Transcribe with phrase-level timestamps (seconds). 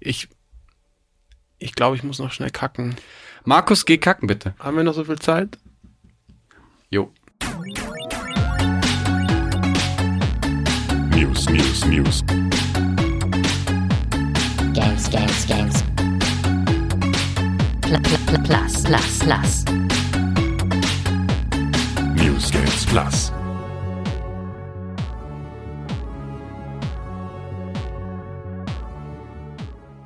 [0.00, 0.28] Ich,
[1.58, 2.96] ich glaube, ich muss noch schnell kacken.
[3.44, 4.54] Markus, geh kacken bitte.
[4.58, 5.58] Haben wir noch so viel Zeit?
[6.88, 7.12] Jo.
[11.14, 12.24] News, News, News.
[14.72, 15.84] Games, games, games.
[17.82, 19.64] Pl pl pl plus, plus, plus.
[22.16, 23.39] News Games Plus.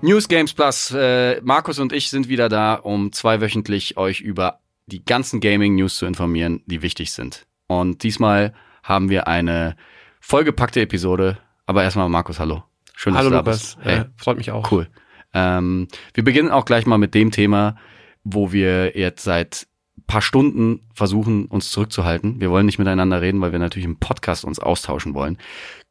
[0.04, 0.90] News Games Plus.
[0.90, 6.04] Äh, Markus und ich sind wieder da, um zweiwöchentlich euch über die ganzen Gaming-News zu
[6.04, 7.46] informieren, die wichtig sind.
[7.68, 9.76] Und diesmal haben wir eine
[10.20, 11.38] vollgepackte Episode.
[11.64, 12.64] Aber erstmal, Markus, hallo.
[12.94, 13.78] Schön, dass Hallo du da bist.
[13.80, 14.70] Hey, äh, freut mich auch.
[14.70, 14.88] cool.
[15.32, 17.76] Ähm, wir beginnen auch gleich mal mit dem Thema,
[18.24, 19.66] wo wir jetzt seit
[20.06, 22.42] paar Stunden versuchen, uns zurückzuhalten.
[22.42, 25.38] Wir wollen nicht miteinander reden, weil wir natürlich im Podcast uns austauschen wollen.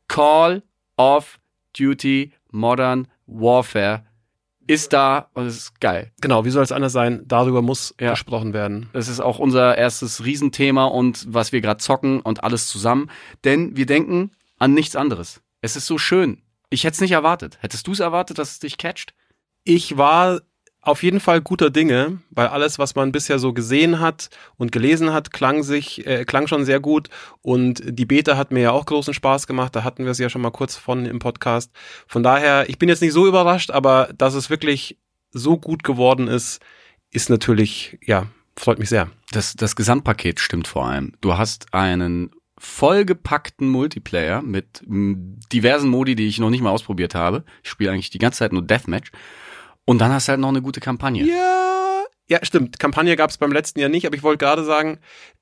[0.07, 0.61] Call
[0.97, 1.39] of
[1.75, 4.05] Duty Modern Warfare
[4.65, 6.11] ist da und es ist geil.
[6.21, 7.23] Genau, wie soll es anders sein?
[7.25, 8.11] Darüber muss Ja.
[8.11, 8.89] gesprochen werden.
[8.93, 13.09] Das ist auch unser erstes Riesenthema und was wir gerade zocken und alles zusammen.
[13.43, 15.41] Denn wir denken an nichts anderes.
[15.61, 16.41] Es ist so schön.
[16.69, 17.57] Ich hätte es nicht erwartet.
[17.61, 19.13] Hättest du es erwartet, dass es dich catcht?
[19.65, 20.41] Ich war
[20.83, 25.13] auf jeden Fall guter Dinge, weil alles, was man bisher so gesehen hat und gelesen
[25.13, 27.09] hat, klang sich, äh, klang schon sehr gut.
[27.41, 29.75] Und die Beta hat mir ja auch großen Spaß gemacht.
[29.75, 31.71] Da hatten wir es ja schon mal kurz von im Podcast.
[32.05, 34.99] Von daher, ich bin jetzt nicht so überrascht, aber dass es wirklich
[35.31, 36.61] so gut geworden ist,
[37.11, 39.09] ist natürlich, ja, freut mich sehr.
[39.31, 41.13] Das, das Gesamtpaket stimmt vor allem.
[41.21, 47.43] Du hast einen vollgepackten Multiplayer mit diversen Modi, die ich noch nicht mal ausprobiert habe.
[47.63, 49.11] Ich spiele eigentlich die ganze Zeit nur Deathmatch.
[49.85, 51.25] Und dann hast du halt noch eine gute Kampagne.
[51.25, 52.79] Ja, ja, stimmt.
[52.79, 54.99] Kampagne gab es beim letzten Jahr nicht, aber ich wollte gerade sagen,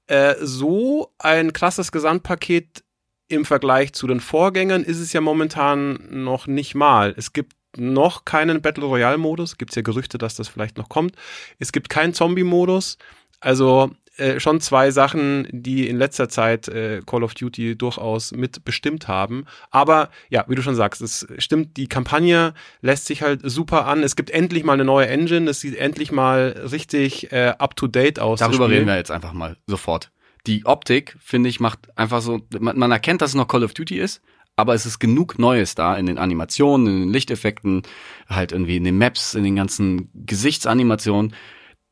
[0.08, 2.84] äh, so ein krasses Gesamtpaket
[3.28, 7.14] im Vergleich zu den Vorgängern ist es ja momentan noch nicht mal.
[7.16, 9.58] Es gibt noch keinen Battle Royale Modus.
[9.58, 11.16] Gibt es ja Gerüchte, dass das vielleicht noch kommt.
[11.58, 12.98] Es gibt keinen Zombie Modus.
[13.40, 19.08] Also äh, schon zwei Sachen, die in letzter Zeit äh, Call of Duty durchaus mitbestimmt
[19.08, 19.46] haben.
[19.72, 24.04] Aber ja, wie du schon sagst, es stimmt, die Kampagne lässt sich halt super an.
[24.04, 25.50] Es gibt endlich mal eine neue Engine.
[25.50, 28.40] Es sieht endlich mal richtig äh, up-to-date aus.
[28.40, 30.12] Darüber reden wir jetzt einfach mal sofort.
[30.48, 33.74] Die Optik, finde ich, macht einfach so, man, man erkennt, dass es noch Call of
[33.74, 34.22] Duty ist,
[34.56, 37.84] aber es ist genug Neues da in den Animationen, in den Lichteffekten,
[38.28, 41.34] halt irgendwie in den Maps, in den ganzen Gesichtsanimationen,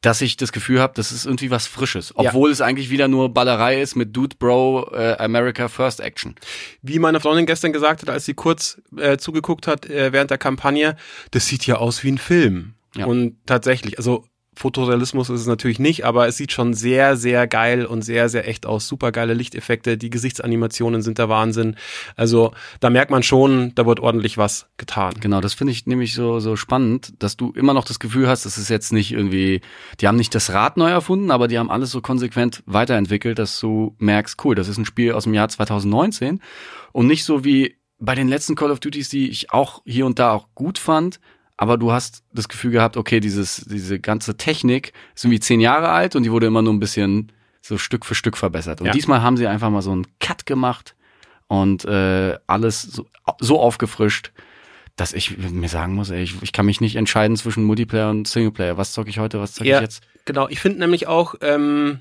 [0.01, 2.09] dass ich das Gefühl habe, das ist irgendwie was Frisches.
[2.09, 2.29] Ja.
[2.29, 6.35] Obwohl es eigentlich wieder nur Ballerei ist mit Dude Bro äh, America First Action.
[6.81, 10.37] Wie meine Freundin gestern gesagt hat, als sie kurz äh, zugeguckt hat äh, während der
[10.37, 10.95] Kampagne,
[11.31, 12.75] das sieht ja aus wie ein Film.
[12.95, 13.05] Ja.
[13.05, 14.25] Und tatsächlich, also
[14.59, 18.45] Fotorealismus ist es natürlich nicht, aber es sieht schon sehr, sehr geil und sehr, sehr
[18.45, 18.89] echt aus.
[18.89, 21.77] Super geile Lichteffekte, die Gesichtsanimationen sind der Wahnsinn.
[22.17, 25.13] Also da merkt man schon, da wird ordentlich was getan.
[25.21, 28.45] Genau, das finde ich nämlich so, so spannend, dass du immer noch das Gefühl hast,
[28.45, 29.61] das ist jetzt nicht irgendwie,
[30.01, 33.57] die haben nicht das Rad neu erfunden, aber die haben alles so konsequent weiterentwickelt, dass
[33.61, 36.41] du merkst, cool, das ist ein Spiel aus dem Jahr 2019
[36.91, 40.19] und nicht so wie bei den letzten Call of Duties, die ich auch hier und
[40.19, 41.21] da auch gut fand,
[41.61, 45.89] aber du hast das Gefühl gehabt, okay, dieses, diese ganze Technik ist irgendwie zehn Jahre
[45.89, 48.79] alt und die wurde immer nur ein bisschen so Stück für Stück verbessert.
[48.79, 48.93] Und Ja.
[48.93, 50.95] diesmal haben sie einfach mal so einen Cut gemacht
[51.47, 53.05] und äh, alles so,
[53.41, 54.31] so aufgefrischt,
[54.95, 58.25] dass ich mir sagen muss, ey, ich, ich kann mich nicht entscheiden zwischen Multiplayer und
[58.25, 58.77] Singleplayer.
[58.77, 59.75] Was zocke ich heute, was zocke Ja.
[59.77, 60.01] ich jetzt?
[60.23, 61.99] Genau, ich finde nämlich auch, ähm,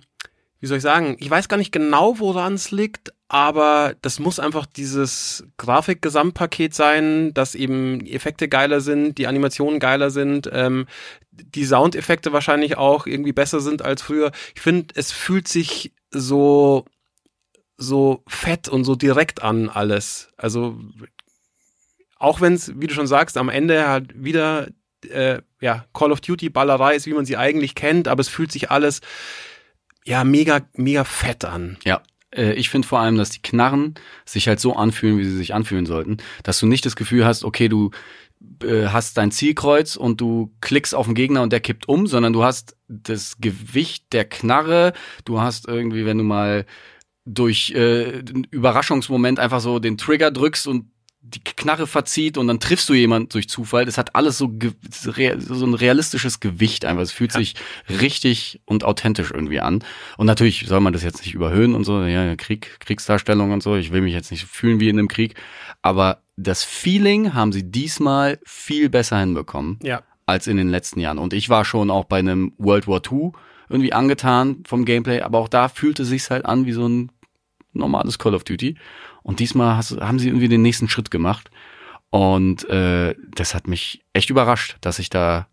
[0.61, 4.41] wie soll ich sagen, ich weiß gar nicht genau, woran es liegt, aber das muss
[4.41, 10.87] einfach dieses Grafik-Gesamtpaket sein, dass eben die Effekte geiler sind, die Animationen geiler sind, ähm,
[11.31, 14.33] die Soundeffekte wahrscheinlich auch irgendwie besser sind als früher.
[14.55, 16.85] Ich finde, es fühlt sich so
[17.81, 20.31] so fett und so direkt an alles.
[20.37, 20.81] Also
[22.17, 24.67] auch wenn es, wie du schon sagst, am Ende halt wieder
[25.09, 28.51] äh, ja, Call of Duty Ballerei ist, wie man sie eigentlich kennt, aber es fühlt
[28.51, 29.01] sich alles
[30.09, 31.77] ja mega, mega fett an.
[31.85, 32.03] Ja.
[32.35, 35.55] Äh, Ich finde vor allem, dass die Knarren sich halt so anfühlen, wie sie sich
[35.55, 36.17] anfühlen sollten.
[36.43, 37.91] Dass du nicht das Gefühl hast, okay, du
[38.63, 42.33] äh, hast dein Zielkreuz und du klickst auf den Gegner und der kippt um, sondern
[42.33, 44.93] du hast das Gewicht der Knarre,
[45.25, 46.65] du hast irgendwie, wenn du mal
[47.27, 50.87] durch äh, Überraschungsmoment einfach so den Trigger drückst und
[51.35, 53.85] die Knarre verzieht und dann triffst du jemand durch Zufall.
[53.85, 54.53] Das hat alles so,
[54.91, 57.03] so ein realistisches Gewicht einfach.
[57.03, 57.41] Es fühlt Ja.
[57.41, 57.55] sich
[57.89, 59.85] richtig und authentisch irgendwie an.
[60.17, 62.03] Und natürlich soll man das jetzt nicht überhöhen und so.
[62.05, 63.77] Ja, Krieg, Kriegsdarstellung und so.
[63.77, 65.35] Ich will mich jetzt nicht fühlen wie in einem Krieg.
[65.83, 70.03] Aber das Feeling haben sie diesmal viel besser hinbekommen Ja.
[70.27, 71.19] als in den letzten Jahren.
[71.19, 73.33] Und ich war schon auch bei einem World War II
[73.69, 77.13] irgendwie angetan vom Gameplay, aber auch da fühlte sich's halt an wie so ein
[77.75, 78.77] normales Call of Duty.
[79.29, 81.51] Und diesmal hast, haben sie irgendwie den nächsten Schritt gemacht.
[82.09, 85.49] Und äh, das hat mich echt überrascht, dass ich da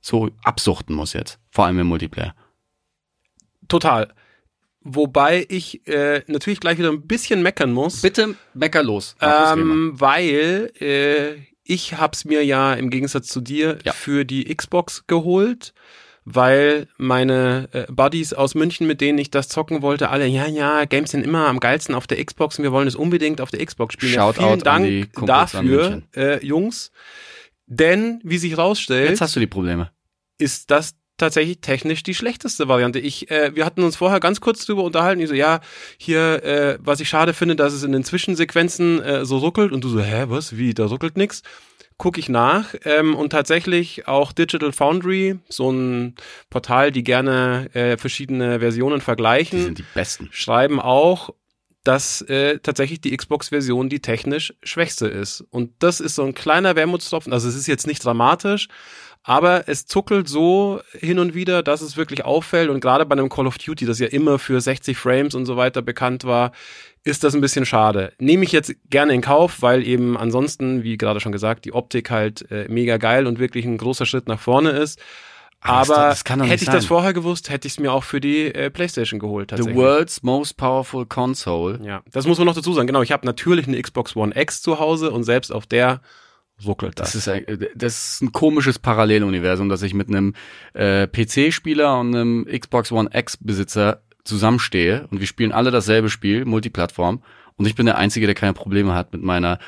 [0.00, 1.38] so absuchten muss jetzt.
[1.52, 2.34] Vor allem im Multiplayer.
[3.68, 4.12] Total.
[4.80, 8.02] Wobei ich äh, natürlich gleich wieder ein bisschen meckern muss.
[8.02, 9.14] Bitte mecker los.
[9.20, 13.92] Ähm, weil äh, ich hab's mir ja im Gegensatz zu dir Ja.
[13.92, 15.72] für die Xbox geholt,
[16.24, 20.84] weil meine äh, Buddies aus München, mit denen ich das zocken wollte, alle, ja, ja,
[20.84, 23.64] Games sind immer am geilsten auf der Xbox und wir wollen es unbedingt auf der
[23.64, 24.12] Xbox spielen.
[24.14, 26.90] Shoutout ja, vielen an Dank dafür, äh, Jungs.
[27.66, 29.90] Denn, wie sich rausstellt, Jetzt hast du die Probleme.
[30.38, 32.98] ist das tatsächlich technisch die schlechteste Variante.
[32.98, 35.20] Ich, äh, wir hatten uns vorher ganz kurz drüber unterhalten.
[35.20, 35.60] Ich so, ja,
[35.98, 39.72] hier, äh, was ich schade finde, dass es in den Zwischensequenzen äh, so ruckelt.
[39.72, 40.56] Und du so, hä, was?
[40.56, 41.42] Wie, da ruckelt nix?
[42.00, 42.74] Guck ich nach.
[42.86, 46.14] Ähm, und tatsächlich auch Digital Foundry, so ein
[46.48, 50.30] Portal, die gerne äh, verschiedene Versionen Die vergleichen, sind die besten.
[50.32, 51.34] schreiben auch,
[51.84, 55.44] dass äh, tatsächlich die Xbox-Version die technisch schwächste ist.
[55.50, 57.34] Und das ist so ein kleiner Wermutstropfen.
[57.34, 58.68] Also es ist jetzt nicht dramatisch,
[59.22, 62.70] aber es zuckelt so hin und wieder, dass es wirklich auffällt.
[62.70, 65.58] Und gerade bei einem Call of Duty, das ja immer für 60 Frames und so
[65.58, 66.52] weiter bekannt war,
[67.04, 68.12] ist das ein bisschen schade.
[68.18, 72.10] Nehme ich jetzt gerne in Kauf, weil eben ansonsten, wie gerade schon gesagt, die Optik
[72.10, 75.00] halt äh, mega geil und wirklich ein großer Schritt nach vorne ist.
[75.62, 76.88] Aber das- das hätte ich das sein.
[76.88, 79.50] vorher gewusst, hätte ich es mir auch für die äh, PlayStation geholt.
[79.50, 79.76] The Tatsächlich.
[79.76, 81.78] world's most powerful console.
[81.82, 82.86] Ja, das muss man noch dazu sagen.
[82.86, 86.00] Genau, ich habe natürlich eine Xbox One X zu Hause und selbst auf der
[86.66, 87.12] ruckelt das.
[87.12, 90.34] Das ist, ein- das ist ein komisches Paralleluniversum, dass ich mit einem
[90.74, 97.22] äh, PC-Spieler und einem Xbox One X-Besitzer zusammenstehe und wir spielen alle dasselbe Spiel, Multiplattform,
[97.56, 99.58] und ich bin der Einzige, der keine Probleme hat mit meiner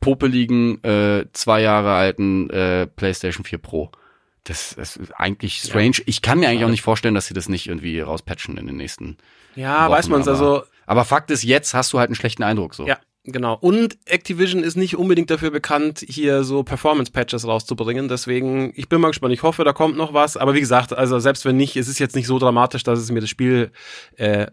[0.00, 3.90] popeligen, äh, zwei Jahre alten äh, PlayStation 4 Pro.
[4.44, 5.98] Das, das ist eigentlich strange.
[6.06, 8.76] Ich kann mir eigentlich auch nicht vorstellen, dass sie das nicht irgendwie rauspatchen in den
[8.76, 9.16] nächsten
[9.54, 10.26] ja, Wochen, weiß man's.
[10.26, 12.86] aber- Also Aber Fakt ist, jetzt hast du halt einen schlechten Eindruck so.
[12.88, 13.54] ja, genau.
[13.60, 18.08] Und Activision ist nicht unbedingt dafür bekannt, hier so Performance-Patches rauszubringen.
[18.08, 19.34] Deswegen, ich bin mal gespannt.
[19.34, 20.36] Ich hoffe, da kommt noch was.
[20.36, 23.10] Aber wie gesagt, also selbst wenn nicht, es ist jetzt nicht so dramatisch, dass es
[23.10, 23.70] mir das Spiel
[24.16, 24.46] äh,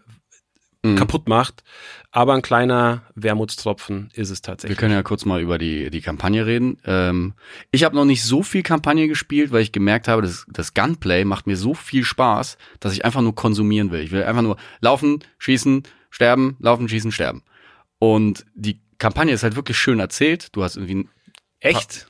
[0.82, 0.96] Mhm.
[0.96, 1.64] kaputt macht.
[2.12, 4.78] Aber ein kleiner Wermutstropfen ist es Wir tatsächlich.
[4.78, 6.78] können ja kurz mal über die, die Kampagne reden.
[6.86, 7.34] Ähm,
[7.72, 11.26] ich habe noch nicht so viel Kampagne gespielt, weil ich gemerkt habe, das, das Gunplay
[11.26, 14.00] macht mir so viel Spaß, dass ich einfach nur konsumieren will.
[14.00, 17.44] Ich will einfach nur laufen, schießen, sterben, laufen, schießen, sterben.
[18.00, 20.50] Und die Kampagne ist halt wirklich schön erzählt.
[20.56, 21.08] Du hast irgendwie
[21.60, 22.08] Echt?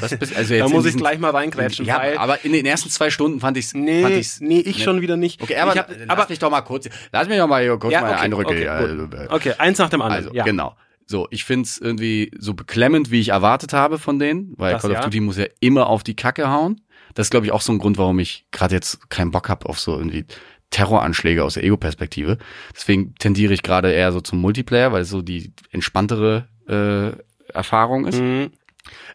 [0.00, 1.86] was bist, also Da jetzt in muss ich gleich mal reinkrätschen.
[1.86, 4.78] Ja, weil aber in den ersten zwei Stunden fand ich's, Nee, fand ich's, nee, ich
[4.78, 5.40] ne- schon wieder nicht.
[5.40, 7.76] Okay, aber, ich hab, lass aber mich doch mal kurz, lass mich doch mal hier
[7.78, 8.48] kurz Ja, meine okay, Eindrücke.
[8.50, 9.14] okay, äh, gut.
[9.14, 10.24] äh, okay, eins nach dem anderen.
[10.24, 10.44] Also, ja.
[10.44, 10.74] genau.
[11.06, 14.90] So, ich find's irgendwie so beklemmend, wie ich erwartet habe von denen, weil Das Call
[14.90, 15.04] of ja.
[15.04, 16.80] Duty muss ja immer auf die Kacke hauen.
[17.14, 19.66] Das ist, glaube ich, auch so ein Grund, warum ich gerade jetzt keinen Bock habe
[19.68, 20.26] auf so irgendwie
[20.70, 22.38] Terroranschläge aus der Ego-Perspektive.
[22.74, 28.06] Deswegen tendiere ich gerade eher so zum Multiplayer, weil es so die entspanntere äh, Erfahrung
[28.06, 28.20] ist.
[28.20, 28.50] Mhm.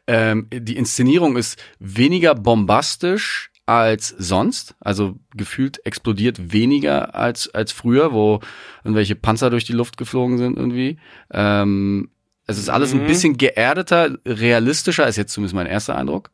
[0.08, 4.76] Ähm, die Inszenierung ist weniger bombastisch als sonst.
[4.80, 8.42] Also gefühlt explodiert weniger als, als früher, wo
[8.84, 10.98] irgendwelche Panzer durch die Luft geflogen sind irgendwie.
[11.32, 12.10] Ähm,
[12.46, 13.08] es ist alles ein Mhm.
[13.08, 16.32] bisschen geerdeter, realistischer, ist jetzt zumindest mein erster Eindruck.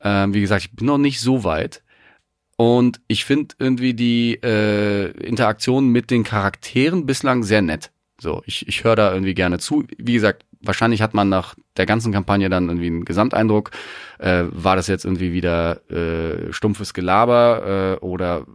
[0.00, 1.82] Ähm, wie gesagt, ich bin noch nicht so weit.
[2.56, 7.90] Und ich finde irgendwie die äh, Interaktion mit den Charakteren bislang sehr nett.
[8.18, 9.84] So, ich, ich höre da irgendwie gerne zu.
[9.98, 13.72] Wie gesagt, wahrscheinlich hat man nach der ganzen Kampagne dann irgendwie einen Gesamteindruck.
[14.18, 18.46] Äh, war das jetzt irgendwie wieder äh, stumpfes Gelaber äh, oder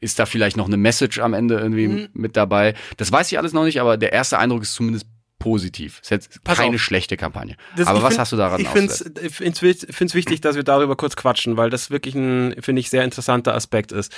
[0.00, 2.08] ist da vielleicht noch eine Message am Ende irgendwie Mhm.
[2.14, 2.74] mit dabei?
[2.96, 5.06] Das weiß ich alles noch nicht, aber der erste Eindruck ist zumindest
[5.42, 5.98] positiv.
[6.02, 6.80] Ist jetzt Pass keine auf.
[6.80, 7.56] schlechte Kampagne.
[7.76, 10.96] Das- aber was find- hast du daran Ich finde es find's wichtig, dass wir darüber
[10.96, 14.12] kurz quatschen, weil das wirklich ein, finde ich, sehr interessanter Aspekt ist.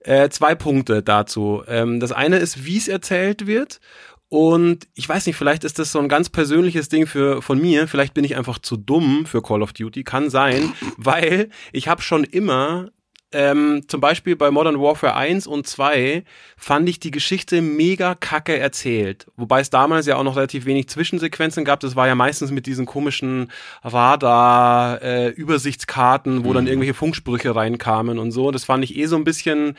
[0.00, 1.62] Äh, zwei Punkte dazu.
[1.66, 3.80] Ähm, das eine ist, wie es erzählt wird.
[4.28, 7.88] Und ich weiß nicht, vielleicht ist das so ein ganz persönliches Ding für von mir.
[7.88, 10.04] Vielleicht bin ich einfach zu dumm für Call of Duty.
[10.04, 12.90] Kann sein, weil ich habe schon immer
[13.32, 16.24] ähm, zum Beispiel bei Modern Warfare 1 und 2
[16.56, 19.26] fand ich die Geschichte mega kacke erzählt.
[19.36, 21.80] Wobei es damals ja auch noch relativ wenig Zwischensequenzen gab.
[21.80, 28.50] Das war ja meistens mit diesen komischen Radar-Übersichtskarten, wo dann irgendwelche Funksprüche reinkamen und so.
[28.50, 29.76] Das fand ich eh so ein bisschen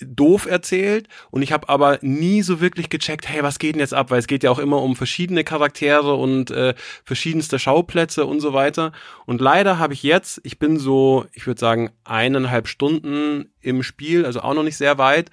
[0.00, 3.94] doof erzählt und ich habe aber nie so wirklich gecheckt, hey, was geht denn jetzt
[3.94, 4.10] ab?
[4.10, 6.74] Weil es geht ja auch immer um verschiedene Charaktere und äh,
[7.04, 8.92] verschiedenste Schauplätze und so weiter.
[9.24, 14.26] Und leider habe ich jetzt, ich bin so, ich würde sagen, eineinhalb Stunden im Spiel,
[14.26, 15.30] also auch noch nicht sehr weit,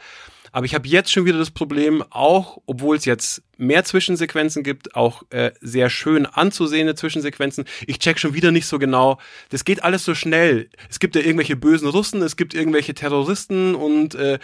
[0.55, 4.95] Aber ich habe jetzt schon wieder das Problem, auch obwohl es jetzt mehr Zwischensequenzen gibt,
[4.95, 7.65] auch äh, sehr schön anzusehende Zwischensequenzen.
[7.87, 9.19] Ich check schon wieder nicht so genau.
[9.49, 10.69] Das geht alles so schnell.
[10.89, 14.39] Es gibt ja irgendwelche bösen Russen, es gibt irgendwelche Terroristen und äh,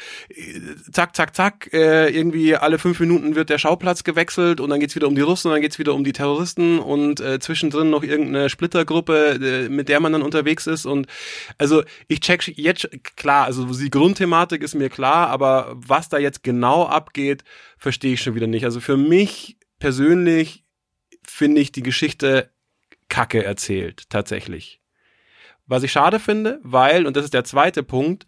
[0.92, 1.70] zack, zack, zack.
[1.74, 5.22] Äh, irgendwie alle fünf Minuten wird der Schauplatz gewechselt und dann geht's wieder um die
[5.22, 9.70] Russen und dann geht's wieder um die Terroristen und äh, zwischendrin noch irgendeine Splittergruppe, äh,
[9.70, 10.86] mit der man dann unterwegs ist.
[10.86, 11.08] Und
[11.58, 16.44] also ich check jetzt klar, also die Grundthematik ist mir klar, aber was da jetzt
[16.44, 17.44] genau abgeht,
[17.80, 18.66] verstehe ich schon wieder nicht.
[18.66, 20.64] Also für mich persönlich
[21.26, 22.52] finde ich die Geschichte
[23.08, 24.82] kacke erzählt, tatsächlich.
[25.66, 28.26] Was ich schade finde, weil, und das ist der zweite Punkt,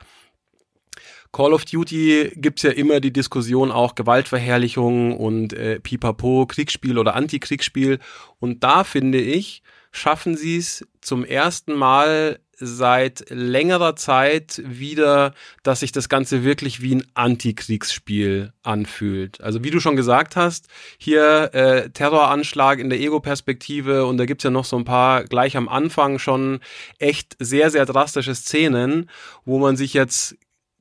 [1.32, 7.16] Call of Duty gibt's ja immer die Diskussion auch Gewaltverherrlichung und äh, Pipapo, Kriegsspiel oder
[7.16, 8.00] Antikriegsspiel.
[8.40, 15.82] Und da finde ich, schaffen sie es zum ersten Mal seit längerer Zeit wieder, dass
[15.82, 19.42] sich das Ganze wirklich wie ein Antikriegsspiel anfühlt.
[19.42, 24.44] Also wie du schon gesagt hast, hier äh, Terroranschlag in der Ego-Perspektive und da gibt's
[24.44, 26.60] ja noch so ein paar gleich am Anfang schon
[27.00, 29.10] echt sehr, sehr drastische Szenen,
[29.44, 30.38] wo man sich jetzt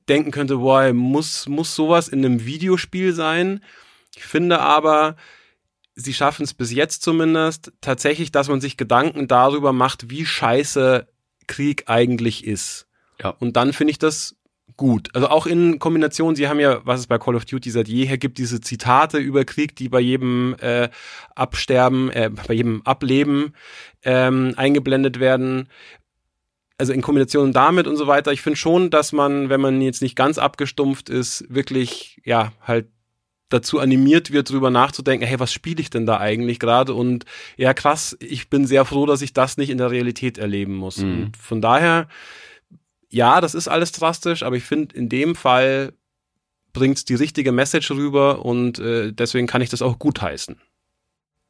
[0.07, 3.61] denken könnte, boah, muss, muss sowas in einem Videospiel sein?
[4.15, 5.15] Ich finde aber,
[5.95, 11.07] sie schaffen es bis jetzt zumindest tatsächlich, dass man sich Gedanken darüber macht, wie scheiße
[11.47, 12.87] Krieg eigentlich ist.
[13.21, 13.29] Ja.
[13.39, 14.35] Und dann finde ich das
[14.77, 15.09] gut.
[15.13, 18.17] Also auch in Kombination, Sie haben ja, was es bei Call of Duty seit jeher
[18.17, 20.89] gibt, diese Zitate über Krieg, die bei jedem äh,
[21.35, 23.53] Absterben, äh, bei jedem Ableben
[24.03, 25.69] ähm, eingeblendet werden.
[26.77, 28.31] Also in Kombination damit und so weiter.
[28.31, 32.87] Ich finde schon, dass man, wenn man jetzt nicht ganz abgestumpft ist, wirklich, ja, halt
[33.53, 36.93] dazu animiert wird, drüber nachzudenken, hey, was spiele ich denn da eigentlich gerade?
[36.93, 37.25] Und
[37.57, 40.97] ja, krass, ich bin sehr froh, dass ich das nicht in der Realität erleben muss.
[40.97, 41.23] Mhm.
[41.23, 42.07] Und von daher,
[43.09, 45.93] ja, das ist alles drastisch, aber ich finde, in dem Fall
[46.73, 50.59] bringt's die richtige Message rüber und äh, deswegen kann ich das auch gutheißen.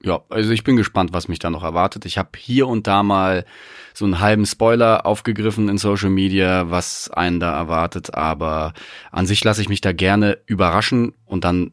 [0.03, 2.05] Ja, also ich bin gespannt, was mich da noch erwartet.
[2.05, 3.45] Ich habe hier und da mal
[3.93, 8.73] so einen halben Spoiler aufgegriffen in Social Media, was einen da erwartet, aber
[9.11, 11.71] an sich lasse ich mich da gerne überraschen und dann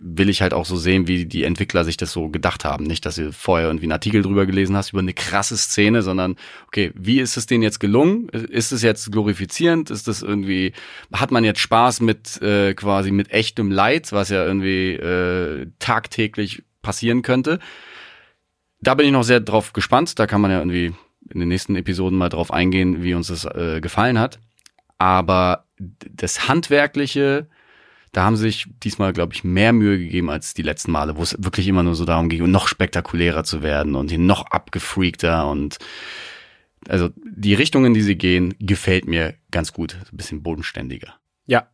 [0.00, 2.84] will ich halt auch so sehen, wie die Entwickler sich das so gedacht haben.
[2.84, 6.36] Nicht, dass du vorher irgendwie einen Artikel drüber gelesen hast über eine krasse Szene, sondern
[6.66, 8.28] okay, wie ist es denen jetzt gelungen?
[8.28, 9.90] Ist es jetzt glorifizierend?
[9.90, 10.72] Ist das irgendwie,
[11.12, 16.62] hat man jetzt Spaß mit äh, quasi mit echtem Leid, was ja irgendwie äh, tagtäglich
[16.82, 17.58] passieren könnte?
[18.80, 20.18] Da bin ich noch sehr drauf gespannt.
[20.18, 20.92] Da kann man ja irgendwie
[21.32, 24.38] in den nächsten Episoden mal drauf eingehen, wie uns das äh, gefallen hat.
[24.98, 27.48] Aber das Handwerkliche,
[28.12, 31.22] da haben sie sich diesmal, glaube ich, mehr Mühe gegeben als die letzten Male, wo
[31.22, 35.78] es wirklich immer nur so darum ging, noch spektakulärer zu werden und noch abgefreakter und
[36.88, 39.96] also die Richtung, in die sie gehen, gefällt mir ganz gut.
[40.10, 41.14] Ein bisschen bodenständiger.
[41.46, 41.68] Ja.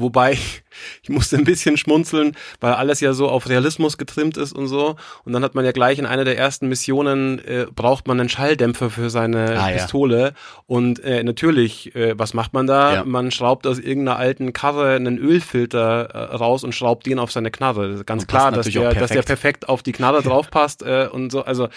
[0.00, 0.32] Wobei,
[1.02, 4.96] ich musste ein bisschen schmunzeln, weil alles ja so auf Realismus getrimmt ist und so.
[5.24, 8.28] Und dann hat man ja gleich in einer der ersten Missionen, äh, braucht man einen
[8.28, 9.76] Schalldämpfer für seine Ah, ja.
[9.76, 10.34] Pistole.
[10.66, 12.94] Und äh, natürlich, äh, was macht man da?
[12.96, 13.04] Ja.
[13.04, 17.50] Man schraubt aus irgendeiner alten Karre einen Ölfilter äh, raus und schraubt den auf seine
[17.50, 18.04] Knarre.
[18.04, 19.26] Ganz Und klar, dass der, dass der perfekt.
[19.26, 21.44] perfekt auf die Knarre draufpasst äh, und so.
[21.44, 21.68] Also,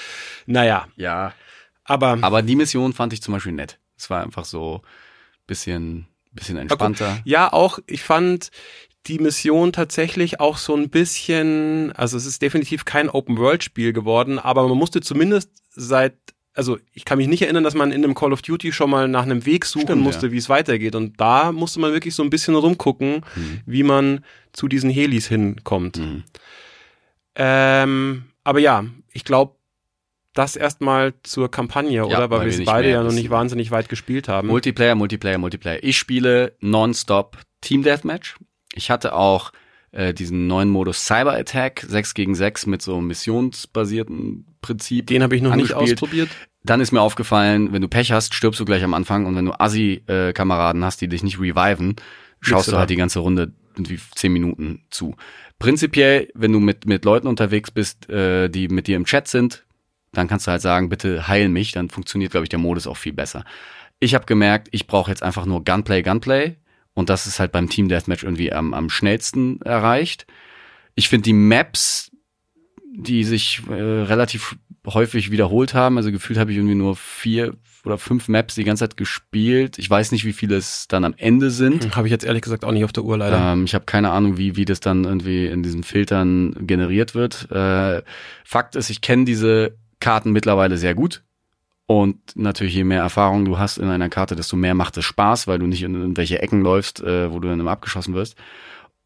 [0.46, 1.34] naja, Ja.
[1.84, 2.18] aber...
[2.22, 3.80] Aber die Mission fand ich zum Beispiel nett.
[3.98, 4.82] Es war einfach so
[5.48, 7.20] bisschen, bisschen entspannter.
[7.26, 8.50] Ja, auch, ich fand
[9.08, 14.68] die Mission tatsächlich auch so ein bisschen, also es ist definitiv kein Open-World-Spiel geworden, aber
[14.68, 16.16] man musste zumindest seit,
[16.54, 19.08] also ich kann mich nicht erinnern, dass man in einem Call of Duty schon mal
[19.08, 20.32] nach einem Weg suchen Stimmt, musste, ja.
[20.34, 20.96] wie es weitergeht.
[20.96, 23.62] Und da musste man wirklich so ein bisschen rumgucken, Mhm.
[23.66, 25.98] wie man zu diesen Helis hinkommt.
[25.98, 26.24] Mhm.
[27.36, 29.56] Ähm, aber ja, ich glaube,
[30.34, 32.30] das erstmal zur Kampagne, oder?
[32.30, 34.48] Weil, weil wir es beide ja noch nicht wahnsinnig weit gespielt haben.
[34.48, 35.84] Multiplayer, Multiplayer, Multiplayer.
[35.84, 38.38] Ich spiele nonstop Team Deathmatch.
[38.74, 39.52] Ich hatte auch
[39.92, 45.08] äh, diesen neuen Modus Cyber Attack, 6 gegen 6 mit so einem missionsbasierten Prinzip.
[45.08, 46.30] Den habe ich noch nicht ausprobiert.
[46.64, 49.46] Dann ist mir aufgefallen, wenn du Pech hast, stirbst du gleich am Anfang und wenn
[49.46, 51.96] du Assi-Kameraden hast, die dich nicht reviven,
[52.40, 55.16] schaust du halt die ganze Runde irgendwie 10 Minuten zu.
[55.60, 59.66] Prinzipiell, wenn du mit, mit Leuten unterwegs bist, äh, die mit dir im Chat sind,
[60.12, 62.98] dann kannst du halt sagen, bitte heil mich, dann funktioniert, glaube ich, der Modus auch
[62.98, 63.46] viel besser.
[64.00, 66.58] Ich habe gemerkt, ich brauche jetzt einfach nur Gunplay, Gunplay
[66.94, 70.26] und das ist halt beim Team Deathmatch irgendwie am, am schnellsten erreicht.
[70.96, 72.12] Ich finde die Maps,
[72.94, 77.98] die sich äh, relativ häufig wiederholt haben, also gefühlt habe ich irgendwie nur vier oder
[77.98, 79.80] fünf Maps die ganze Zeit gespielt.
[79.80, 81.96] Ich weiß nicht, wie viele es dann am Ende sind.
[81.96, 83.54] Habe ich jetzt ehrlich gesagt auch nicht auf der Uhr leider.
[83.54, 87.50] Ähm, ich habe keine Ahnung, wie, wie das dann irgendwie in diesen Filtern generiert wird.
[87.52, 88.04] Äh,
[88.44, 91.24] Fakt ist, ich kenne diese Karten mittlerweile sehr gut.
[91.86, 95.48] Und natürlich, je mehr Erfahrung du hast in einer Karte, desto mehr macht es Spaß,
[95.48, 98.36] weil du nicht in irgendwelche Ecken läufst, äh, wo du dann immer abgeschossen wirst.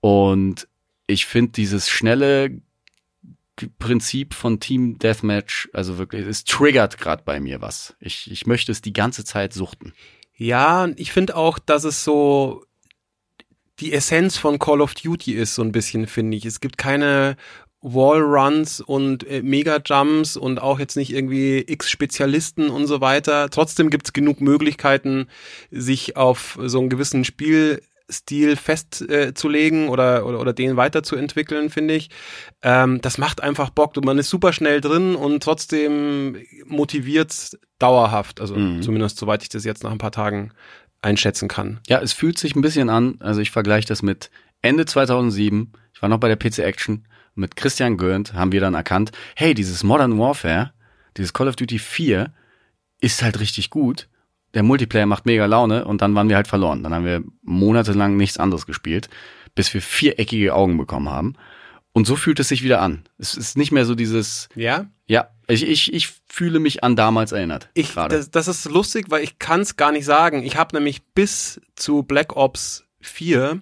[0.02, 0.68] Und
[1.08, 2.62] ich finde dieses schnelle
[3.80, 7.96] Prinzip von Team Deathmatch, also wirklich, es triggert gerade bei mir was.
[8.00, 9.94] Ich, ich möchte es die ganze Zeit suchten.
[10.36, 12.66] Ja, ich finde auch, dass es so
[13.80, 16.46] die Essenz von Call of Duty ist, so ein bisschen, finde ich.
[16.46, 17.36] Es gibt keine
[17.88, 23.50] Wallruns und äh, Mega-Jumps und auch jetzt nicht irgendwie X-Spezialisten und so weiter.
[23.52, 25.28] Trotzdem gibt's genug Möglichkeiten,
[25.70, 32.10] sich auf so einen gewissen Spielstil festzulegen äh, oder, oder, oder den weiterzuentwickeln, finde ich.
[32.64, 33.94] Ähm, das macht einfach Bock.
[33.94, 38.42] Du- Man ist super schnell drin und trotzdem motiviert's dauerhaft.
[38.42, 38.82] Also Mhm.
[38.82, 40.52] zumindest soweit ich das jetzt nach ein paar Tagen
[41.02, 41.82] einschätzen kann.
[41.88, 44.32] Ja, es fühlt sich ein bisschen an, also ich vergleiche das mit
[44.64, 48.74] Ende 2007, ich war noch bei der PC Action, mit Christian Gürnt haben wir dann
[48.74, 50.74] erkannt, hey, dieses Modern Warfare,
[51.18, 52.34] dieses Call of Duty 4
[53.02, 54.08] ist halt richtig gut.
[54.54, 56.82] Der Multiplayer macht mega Laune und dann waren wir halt verloren.
[56.82, 59.10] Dann haben wir monatelang nichts anderes gespielt,
[59.54, 61.34] bis wir viereckige Augen bekommen haben.
[61.92, 63.04] Und so fühlt es sich wieder an.
[63.18, 67.32] Es ist nicht mehr so dieses, Ja, ja, ich, ich, ich fühle mich an damals
[67.32, 67.70] erinnert.
[67.74, 68.18] ich, gerade.
[68.18, 70.44] das, das ist lustig, weil ich kann es gar nicht sagen.
[70.44, 73.62] Ich habe nämlich bis zu Black Ops 4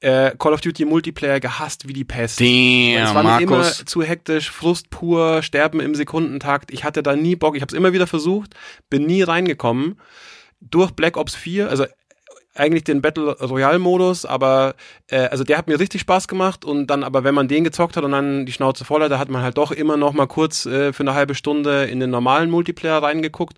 [0.00, 2.40] äh, Call of Duty Multiplayer gehasst wie die Pest.
[2.40, 3.84] Damn, es war mir immer Markus.
[3.84, 6.70] zu hektisch, Frust pur, Sterben im Sekundentakt.
[6.70, 7.56] Ich hatte da nie Bock.
[7.56, 8.54] Ich habe es immer wieder versucht,
[8.88, 10.00] bin nie reingekommen.
[10.60, 11.86] Durch Black Ops 4, also
[12.54, 14.74] eigentlich den Battle Royale Modus, aber
[15.08, 17.96] äh, also der hat mir richtig Spaß gemacht und dann aber wenn man den gezockt
[17.96, 20.66] hat und dann die Schnauze voll hatte, hat man halt doch immer noch mal kurz
[20.66, 23.56] äh, für eine halbe Stunde in den normalen Multiplayer reingeguckt.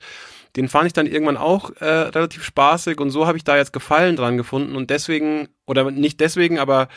[0.56, 3.72] Den fand ich dann irgendwann auch äh, relativ spaßig und so habe ich da jetzt
[3.72, 6.88] Gefallen dran gefunden und deswegen oder nicht deswegen, aber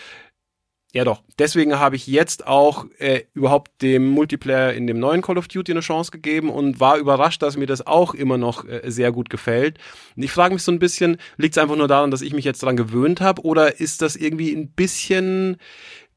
[0.95, 5.37] ja doch, deswegen habe ich jetzt auch äh, überhaupt dem Multiplayer in dem neuen Call
[5.37, 8.81] of Duty eine Chance gegeben und war überrascht, dass mir das auch immer noch äh,
[8.85, 9.77] sehr gut gefällt.
[10.15, 12.45] Und ich frage mich so ein bisschen, liegt es einfach nur daran, dass ich mich
[12.45, 15.57] jetzt daran gewöhnt habe oder ist das irgendwie ein bisschen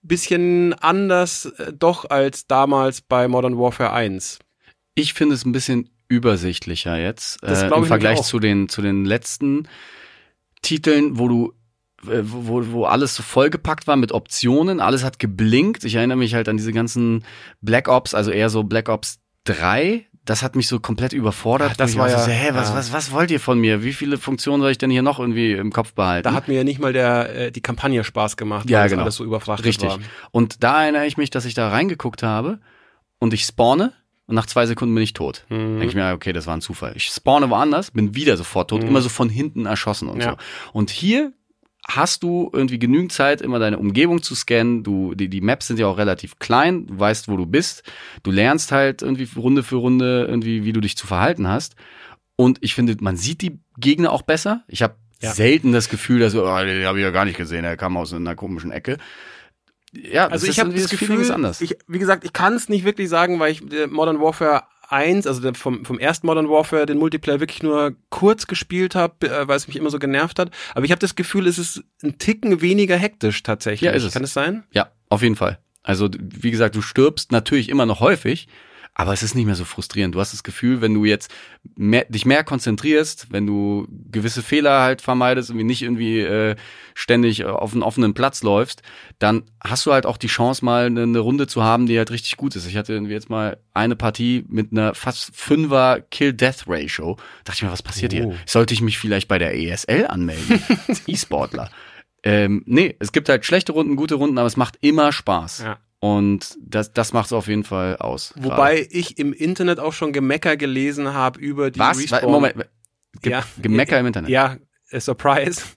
[0.02, 4.38] bisschen anders äh, doch als damals bei Modern Warfare 1?
[4.94, 8.82] Ich finde es ein bisschen übersichtlicher jetzt Das äh, im ich Vergleich zu den zu
[8.82, 9.68] den letzten
[10.62, 11.52] Titeln, wo du
[12.06, 15.84] äh, wo, wo alles so vollgepackt war mit Optionen, alles hat geblinkt.
[15.84, 17.24] Ich erinnere mich halt an diese ganzen
[17.60, 20.04] Black Ops, also eher so Black Ops 3.
[20.24, 21.70] Das hat mich so komplett überfordert.
[21.72, 22.74] Ach, das war auch so, ja- hä, was, ja.
[22.76, 23.82] was, was wollt ihr von mir?
[23.82, 26.24] Wie viele Funktionen soll ich denn hier noch irgendwie im Kopf behalten?
[26.24, 29.02] Da hat mir ja nicht mal der äh, die Kampagne Spaß gemacht, Ja, weil genau.
[29.04, 29.88] alles so überfrachtet Richtig.
[29.88, 29.98] war.
[30.30, 32.58] Und da erinnere ich mich, dass ich da reingeguckt habe
[33.18, 33.92] und ich spawne
[34.28, 35.44] und nach zwei Sekunden bin ich tot.
[35.48, 35.78] Mhm.
[35.80, 36.92] Denke ich mir, okay, das war ein Zufall.
[36.94, 38.88] Ich spawne woanders, bin wieder sofort tot, Mhm.
[38.88, 40.30] immer so von hinten erschossen und Ja.
[40.32, 40.36] so.
[40.72, 41.32] Und hier
[41.90, 44.84] hast du irgendwie genügend Zeit, immer deine Umgebung zu scannen.
[44.84, 47.82] Du, die, die Maps sind ja auch relativ klein, du weißt, wo du bist.
[48.22, 51.76] Du lernst halt irgendwie Runde für Runde irgendwie, wie du dich zu verhalten hast.
[52.36, 54.62] Und ich finde, man sieht die Gegner auch besser.
[54.68, 55.32] Ich habe Ja.
[55.32, 58.12] selten das Gefühl, dass, oh, den habe ich ja gar nicht gesehen, der kam aus
[58.12, 58.98] einer komischen Ecke.
[60.02, 61.60] Ja, Also ich habe das Gefühl, ist anders.
[61.60, 65.26] Ich, wie gesagt, ich kann es nicht wirklich sagen, weil ich äh, Modern Warfare 1,
[65.26, 69.56] also vom, vom ersten Modern Warfare, den Multiplayer wirklich nur kurz gespielt habe, äh, weil
[69.56, 70.50] es mich immer so genervt hat.
[70.74, 73.82] Aber ich habe das Gefühl, es ist ein Ticken weniger hektisch tatsächlich.
[73.82, 74.14] Ja, ist es.
[74.14, 74.64] Kann es sein?
[74.72, 75.58] Ja, auf jeden Fall.
[75.82, 78.48] Also, wie gesagt, du stirbst natürlich immer noch häufig,
[79.00, 80.14] aber es ist nicht mehr so frustrierend.
[80.16, 81.30] Du hast das Gefühl, wenn du jetzt
[81.76, 86.56] mehr, dich mehr konzentrierst, wenn du gewisse Fehler halt vermeidest, irgendwie nicht irgendwie äh,
[86.94, 88.82] ständig auf einen offenen Platz läufst,
[89.20, 92.10] dann hast du halt auch die Chance, mal eine, eine Runde zu haben, die halt
[92.10, 92.66] richtig gut ist.
[92.66, 97.16] Ich hatte irgendwie jetzt mal eine Partie mit einer fast Fünfer Kill-Death-Ratio.
[97.44, 98.16] Dachte ich mir, was passiert Oh.
[98.16, 98.34] hier?
[98.46, 100.60] Sollte ich mich vielleicht bei der ESL anmelden?
[100.88, 101.70] als E-Sportler.
[102.24, 105.60] Ähm, nee, es gibt halt schlechte Runden, gute Runden, aber es macht immer Spaß.
[105.60, 105.78] Ja.
[106.00, 108.32] Und das, das macht es auf jeden Fall aus.
[108.36, 111.80] Wobei ich im Internet auch schon Gemecker gelesen habe über die.
[111.80, 111.98] Was?
[111.98, 112.30] Respawn.
[112.30, 112.54] Moment.
[113.20, 113.44] Ge Ja.
[113.60, 114.30] Gemecker im Internet.
[114.30, 114.56] Ja,
[114.92, 115.62] Surprise.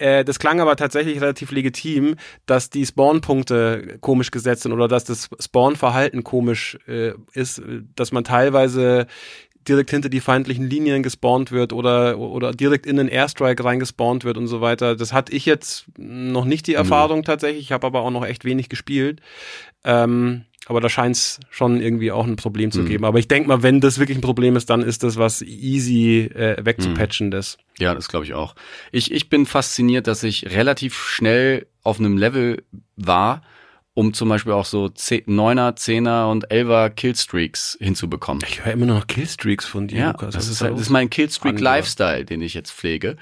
[0.00, 2.14] Äh, das klang aber tatsächlich relativ legitim,
[2.46, 7.60] dass die Spawn-Punkte komisch gesetzt sind oder dass das Spawn-Verhalten komisch äh, ist,
[7.96, 9.08] dass man teilweise
[9.68, 14.36] direkt hinter die feindlichen Linien gespawnt wird oder, oder direkt in den Airstrike reingespawnt wird
[14.38, 14.96] und so weiter.
[14.96, 17.62] Das hatte ich jetzt noch nicht die Erfahrung tatsächlich.
[17.64, 19.20] Ich habe aber auch noch echt wenig gespielt.
[19.84, 22.86] Ähm, aber da scheint es schon irgendwie auch ein Problem zu Mhm.
[22.86, 23.04] geben.
[23.06, 26.30] Aber ich denke mal, wenn das wirklich ein Problem ist, dann ist das was easy
[26.34, 27.30] äh, wegzupatchen.
[27.30, 27.56] Das.
[27.78, 28.54] Ja, das glaube ich auch.
[28.92, 32.62] Ich, ich bin fasziniert, dass ich relativ schnell auf einem Level
[32.96, 33.42] war,
[33.98, 38.44] um zum Beispiel auch so 10, 9er, 10er und 11er Killstreaks hinzubekommen.
[38.46, 40.34] Ich höre immer noch Killstreaks von dir, Ja, Lukas.
[40.34, 41.10] das ist, halt, das ist mein.
[41.10, 43.16] Killstreak-Lifestyle, den ich jetzt pflege.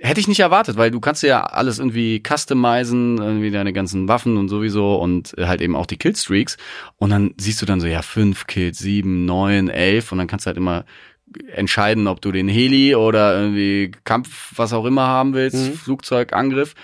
[0.00, 4.36] Hätte ich nicht erwartet, weil du kannst ja alles irgendwie customizen, irgendwie deine ganzen Waffen
[4.36, 6.56] und sowieso und halt eben auch die Killstreaks.
[6.96, 10.46] Und dann siehst du dann so, ja, fünf Kills, sieben, neun, elf und dann kannst
[10.46, 10.84] du halt immer
[11.54, 15.74] entscheiden, ob du den Heli oder irgendwie Kampf, was auch immer haben willst, Mhm.
[15.74, 16.74] Flugzeug, Angriff.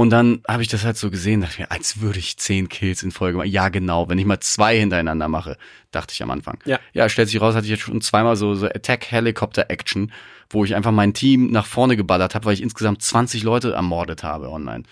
[0.00, 3.02] Und dann habe ich das halt so gesehen, dachte mir, als würde ich zehn Kills
[3.02, 3.50] in Folge machen.
[3.50, 5.58] Ja, genau, wenn ich mal zwei hintereinander mache,
[5.90, 6.56] dachte ich am Anfang.
[6.64, 6.80] Ja.
[6.94, 10.10] Ja, stellt sich raus, hatte ich jetzt schon zweimal so, so Attack-Helicopter-Action,
[10.48, 14.22] wo ich einfach mein Team nach vorne geballert habe, weil ich insgesamt 20 Leute ermordet
[14.22, 14.84] habe online.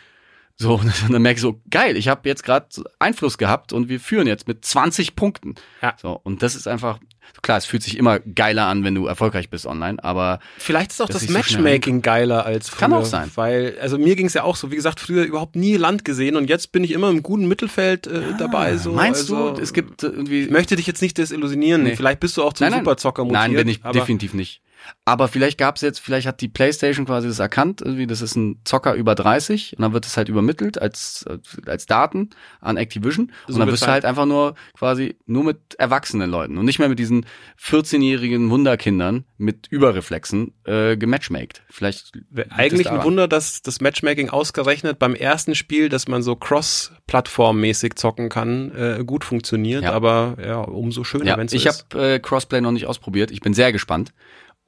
[0.60, 0.74] So,
[1.06, 2.66] und dann merke ich so, geil, ich habe jetzt gerade
[2.98, 5.54] Einfluss gehabt und wir führen jetzt mit 20 Punkten.
[5.82, 5.94] Ja.
[6.00, 6.98] So, und das ist einfach,
[7.42, 11.00] klar, es fühlt sich immer geiler an, wenn du erfolgreich bist online, aber Vielleicht ist
[11.00, 12.80] auch das ich so Matchmaking geiler als früher.
[12.80, 13.30] Kann auch sein.
[13.36, 16.34] Weil, also mir ging es ja auch so, wie gesagt, früher überhaupt nie Land gesehen
[16.34, 18.76] und jetzt bin ich immer im guten Mittelfeld äh, dabei.
[18.78, 18.90] So.
[18.92, 21.84] Ah, meinst also, du, es gibt äh, irgendwie Ich möchte dich jetzt nicht desillusionieren.
[21.84, 21.94] Nee.
[21.94, 22.80] Vielleicht bist du auch zum Nein, nein.
[22.80, 23.42] Superzocker mutiert.
[23.42, 24.60] Nein, bin ich definitiv nicht.
[25.04, 28.60] Aber vielleicht gab's jetzt, vielleicht hat die PlayStation quasi das erkannt, irgendwie, das ist ein
[28.64, 31.24] Zocker über 30 und dann wird es halt übermittelt als,
[31.66, 35.74] als Daten an Activision So und dann wirst du halt einfach nur quasi nur mit
[35.78, 37.26] erwachsenen Leuten und nicht mehr mit diesen
[37.62, 41.62] 14-jährigen Wunderkindern mit Überreflexen äh, gematchmaked.
[41.68, 43.02] Vielleicht es Eigentlich ein.
[43.04, 49.04] Wunder, dass das Matchmaking ausgerechnet beim ersten Spiel, dass man so cross-plattform-mäßig zocken kann, äh,
[49.04, 49.84] gut funktioniert.
[49.84, 49.92] Ja.
[49.92, 51.86] Aber ja, umso schöner, Ja, wenn es so ich ist.
[51.92, 53.30] habe äh, Crossplay noch nicht ausprobiert.
[53.30, 54.12] Ich bin sehr gespannt,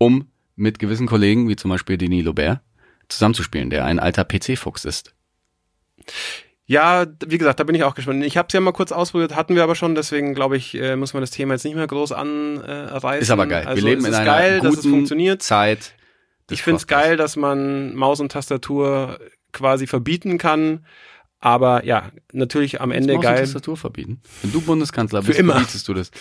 [0.00, 2.60] um mit gewissen Kollegen, wie zum Beispiel Denis Lobert,
[3.08, 5.14] zusammenzuspielen, der ein alter PC-Fuchs ist.
[6.66, 8.24] Ja, wie gesagt, da bin ich auch gespannt.
[8.24, 10.96] Ich habe es ja mal kurz ausprobiert, hatten wir aber schon, deswegen glaube ich, äh,
[10.96, 13.22] muss man das Thema jetzt nicht mehr groß anreißen.
[13.22, 13.66] Ist aber geil.
[13.66, 15.42] Also, Wir leben es in einer geil, dass es guten funktioniert.
[15.42, 15.94] Zeit.
[16.50, 17.08] Ich find's Crossplays.
[17.08, 19.18] geil, dass man Maus und Tastatur
[19.52, 20.86] quasi verbieten kann.
[21.40, 23.40] Aber ja, natürlich am Ende Maus und geil.
[23.40, 24.20] Tastatur verbieten.
[24.42, 26.10] Wenn du Bundeskanzler bist, verbietest du das.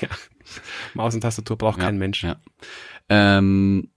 [0.94, 2.24] Maus und Tastatur braucht Ja, kein Mensch.
[2.24, 2.38] Ja.
[3.10, 3.90] Ähm,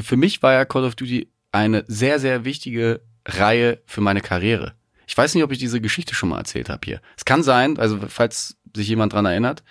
[0.00, 4.74] für mich war ja Call of Duty eine sehr, sehr wichtige Reihe für meine Karriere.
[5.06, 7.00] Ich weiß nicht, ob ich diese Geschichte schon mal erzählt habe hier.
[7.16, 9.62] Es kann sein, also falls sich jemand dran erinnert,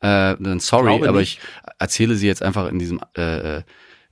[0.00, 1.38] äh, dann sorry, Glaube aber nicht.
[1.38, 3.62] ich erzähle sie jetzt einfach in diesem äh, äh,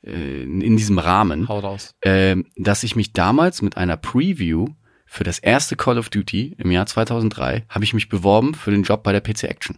[0.02, 1.48] in diesem Rahmen.
[1.48, 1.94] Hau raus.
[2.02, 4.68] ähm, dass ich mich damals mit einer Preview
[5.04, 8.84] für das erste Call of Duty im Jahr 2003 habe ich mich beworben für den
[8.84, 9.76] Job bei der PC Action.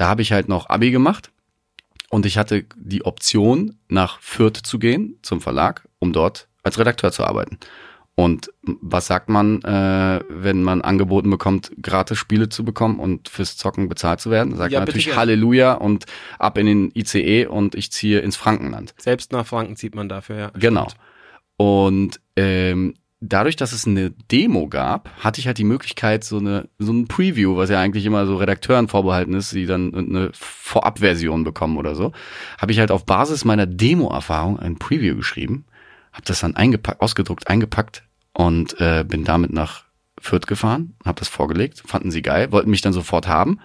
[0.00, 1.30] Da habe ich halt noch Abi gemacht
[2.08, 7.12] und ich hatte die Option nach Fürth zu gehen zum Verlag, um dort als Redakteur
[7.12, 7.58] zu arbeiten.
[8.14, 13.58] Und was sagt man, äh, wenn man angeboten bekommt, gratis Spiele zu bekommen und fürs
[13.58, 14.56] Zocken bezahlt zu werden?
[14.56, 15.18] Sagt Ja, man natürlich gern.
[15.18, 16.06] Halleluja und
[16.38, 18.94] ab in den ICE und ich ziehe ins Frankenland.
[18.96, 20.50] Selbst nach Franken zieht man dafür, ja.
[20.54, 20.88] Genau.
[21.58, 26.68] Und ähm, dadurch, dass es eine Demo gab, hatte ich halt die Möglichkeit, so eine
[26.78, 31.44] so ein Preview, was ja eigentlich immer so Redakteuren vorbehalten ist, die dann eine Vorabversion
[31.44, 32.12] bekommen oder so,
[32.58, 35.66] habe ich halt auf Basis meiner Demo-Erfahrung ein Preview geschrieben,
[36.12, 38.02] habe das dann eingepackt, ausgedruckt, eingepackt
[38.32, 39.84] und äh, bin damit nach
[40.18, 43.60] Fürth gefahren, habe das vorgelegt, fanden sie geil, wollten mich dann sofort haben.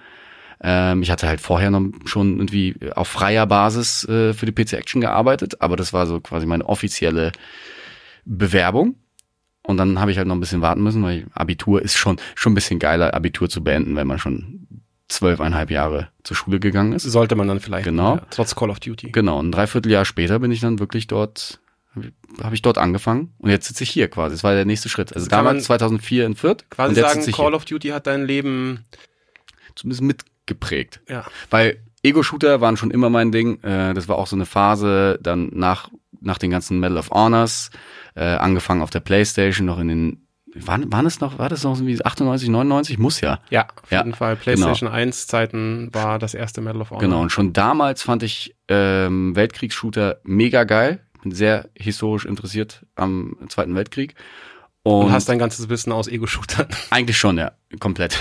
[0.62, 4.74] Ähm, ich hatte halt vorher noch schon irgendwie auf freier Basis äh, für die PC
[4.74, 7.32] Action gearbeitet, aber das war so quasi meine offizielle
[8.26, 8.96] Bewerbung.
[9.68, 12.52] Und dann habe ich halt noch ein bisschen warten müssen, weil Abitur ist schon, schon
[12.52, 14.68] ein bisschen geiler, Abitur zu beenden, wenn man schon
[15.08, 17.04] zwölfeinhalb Jahre zur Schule gegangen ist.
[17.04, 17.86] Sollte man dann vielleicht.
[17.86, 18.16] Genau.
[18.16, 19.12] Ja, trotz Call of Duty.
[19.12, 21.60] Genau, ein Dreivierteljahr später bin ich dann wirklich dort,
[22.42, 24.36] habe ich dort angefangen und jetzt sitze ich hier quasi.
[24.36, 25.14] Das war der nächste Schritt.
[25.16, 27.56] Also damals 2004 in Fürth Quasi und sagen, Call hier.
[27.56, 28.86] of Duty hat dein Leben,
[29.76, 31.02] Zumindest mitgeprägt.
[31.10, 31.26] ja.
[31.50, 33.62] Weil Ego-Shooter waren schon immer mein Ding.
[33.64, 35.90] Äh, das war auch so eine Phase dann nach,
[36.22, 37.72] nach den ganzen Medal of Honors,
[38.16, 41.76] äh, angefangen auf der Playstation, noch in den, waren, waren es noch, war das noch
[41.76, 42.98] irgendwie 98, 99?
[42.98, 43.40] Muss ja.
[43.50, 44.36] Ja, auf Ja, jeden Fall.
[44.36, 47.02] PlayStation 1 Zeiten war das erste Medal of Honor.
[47.02, 47.22] Genau.
[47.22, 51.02] Und schon damals fand ich ähm, Weltkriegsshooter mega geil.
[51.22, 54.16] Bin sehr historisch interessiert am Zweiten Weltkrieg.
[54.84, 56.68] Und, Und hast dein ganzes Wissen aus Ego-Shootern.
[56.92, 58.18] Eigentlich schon, ja, komplett.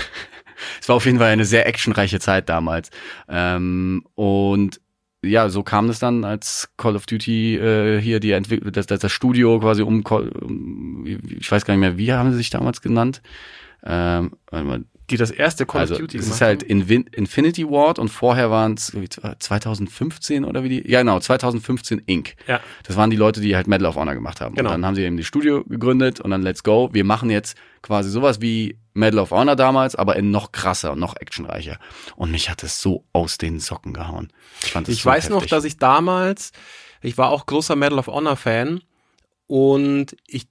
[0.81, 2.89] Es war auf jeden Fall eine sehr actionreiche Zeit damals.
[3.29, 4.81] Ähm, und
[5.25, 8.99] ja, so kam es dann, als Call of Duty äh, hier die Entwicklung, das, das,
[8.99, 12.81] das Studio quasi um, um, ich weiß gar nicht mehr, wie haben sie sich damals
[12.81, 13.21] genannt?
[13.83, 16.63] Ähm, warte mal, Die das erste Call also of Duty es gemacht ist halt.
[16.63, 18.91] Invin Infinity Ward und vorher waren es
[19.39, 22.35] 2015 oder wie die, ja genau, 2015 Inc.
[22.47, 22.59] Ja.
[22.83, 24.55] Das waren die Leute, die halt Medal of Honor gemacht haben.
[24.55, 24.69] Genau.
[24.69, 26.89] Und dann haben sie eben die Studio gegründet und dann let's go.
[26.91, 30.99] Wir machen jetzt quasi sowas wie Medal of Honor damals, aber in noch krasser und
[30.99, 31.77] noch actionreicher.
[32.15, 34.31] Und mich hat es so aus den Socken gehauen.
[34.63, 35.51] Ich fand es Ich so weiß noch, heftig.
[35.51, 36.51] dass ich damals,
[37.01, 38.81] ich war auch großer Medal of Honor Fan
[39.47, 40.47] und ich,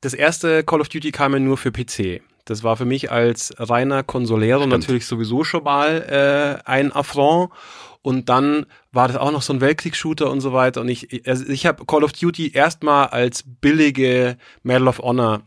[0.00, 2.22] das erste Call of Duty kam ja nur für PC.
[2.46, 4.72] Das war für mich als reiner Consolero Stimmt.
[4.72, 7.50] natürlich sowieso schon mal äh, ein Affront.
[8.02, 10.80] Und dann war das auch noch so ein Weltkriegsshooter und so weiter.
[10.80, 15.42] Und ich, also ich habe Call of Duty erstmal als billige Medal of Honor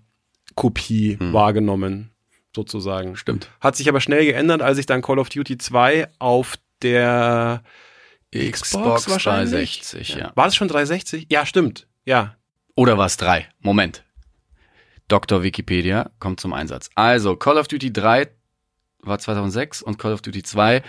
[0.56, 1.32] Kopie Hm.
[1.32, 2.12] wahrgenommen,
[2.54, 3.16] sozusagen.
[3.16, 3.50] Stimmt.
[3.62, 7.64] Hat sich aber schnell geändert, als ich dann Call of Duty 2 auf der
[8.36, 9.80] Xbox wahrscheinlich.
[9.80, 10.32] 360, ja.
[10.36, 11.28] War das schon 360?
[11.30, 11.88] Ja, stimmt.
[12.04, 12.36] Ja.
[12.76, 13.48] Oder war es drei?
[13.62, 14.04] Moment.
[15.10, 15.44] Dr.
[15.44, 16.90] Wikipedia kommt zum Einsatz.
[16.96, 18.30] Also, Call of Duty 3
[19.02, 20.82] war 2006 und Call of Duty 2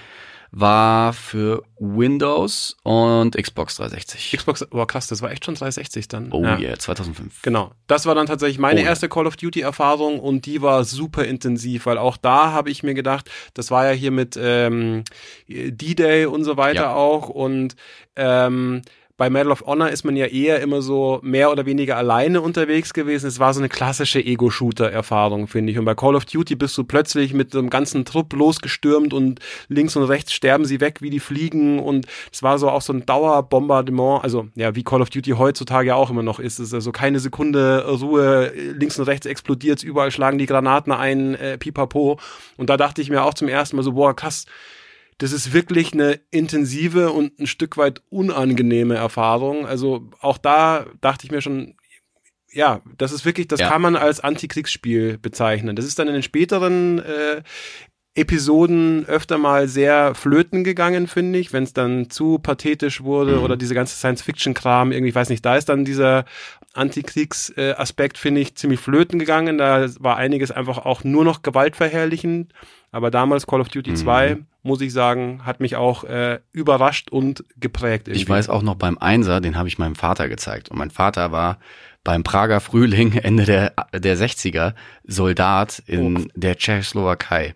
[0.53, 4.37] war für Windows und Xbox 360.
[4.37, 6.33] Xbox, oh krass, das war echt schon 360 dann.
[6.33, 6.59] Oh ja.
[6.59, 7.43] yeah, 2005.
[7.43, 7.71] Genau.
[7.87, 11.25] Das war dann tatsächlich meine Oh erste Call of Duty Erfahrung und die war super
[11.25, 15.05] intensiv, weil auch da habe ich mir gedacht, das war ja hier mit ähm,
[15.49, 16.95] D-Day und so weiter Ja.
[16.95, 17.77] auch und
[18.17, 18.83] ähm,
[19.21, 22.95] bei Medal of Honor ist man ja eher immer so mehr oder weniger alleine unterwegs
[22.95, 23.27] gewesen.
[23.27, 25.79] Es war so eine klassische Ego-Shooter-Erfahrung, finde ich.
[25.79, 29.95] Und bei Call of Duty bist du plötzlich mit einem ganzen Trupp losgestürmt und links
[29.95, 31.81] und rechts sterben sie weg wie die Fliegen.
[31.81, 34.25] Und es war so auch so ein Dauerbombardement.
[34.25, 36.59] Also, ja, wie Call of Duty heutzutage ja auch immer noch ist.
[36.59, 38.55] Es ist also keine Sekunde Ruhe.
[38.55, 42.19] Links und rechts explodiert's, überall schlagen die Granaten ein, äh, pipapo.
[42.57, 44.47] Und da dachte ich mir auch zum ersten Mal so, boah, krass,
[45.21, 49.67] das ist wirklich eine intensive und ein Stück weit unangenehme Erfahrung.
[49.67, 51.77] Also auch da dachte ich mir schon,
[52.53, 53.69] ja, das ist wirklich, das Ja.
[53.69, 55.77] kann man als Antikriegsspiel bezeichnen.
[55.77, 57.43] Das ist dann in den späteren äh,
[58.15, 63.43] Episoden öfter mal sehr flöten gegangen, finde ich, wenn es dann zu pathetisch wurde Mhm.
[63.45, 66.25] oder diese ganze Science-Fiction-Kram, irgendwie, ich weiß nicht, da ist dann dieser
[66.75, 69.59] Antikriegsaspekt, finde ich, ziemlich flöten gegangen.
[69.59, 72.53] Da war einiges einfach auch nur noch gewaltverherrlichend.
[72.93, 73.97] Aber damals Call of Duty Mhm.
[73.97, 78.09] 2, muss ich sagen, hat mich auch äh, überrascht und geprägt.
[78.09, 78.23] Irgendwie.
[78.23, 80.71] Ich weiß auch noch beim Einser, den habe ich meinem Vater gezeigt.
[80.71, 81.59] Und mein Vater war
[82.05, 86.25] beim Prager Frühling Ende der, der 60er Soldat in Oh.
[86.35, 87.55] der Tschechoslowakei.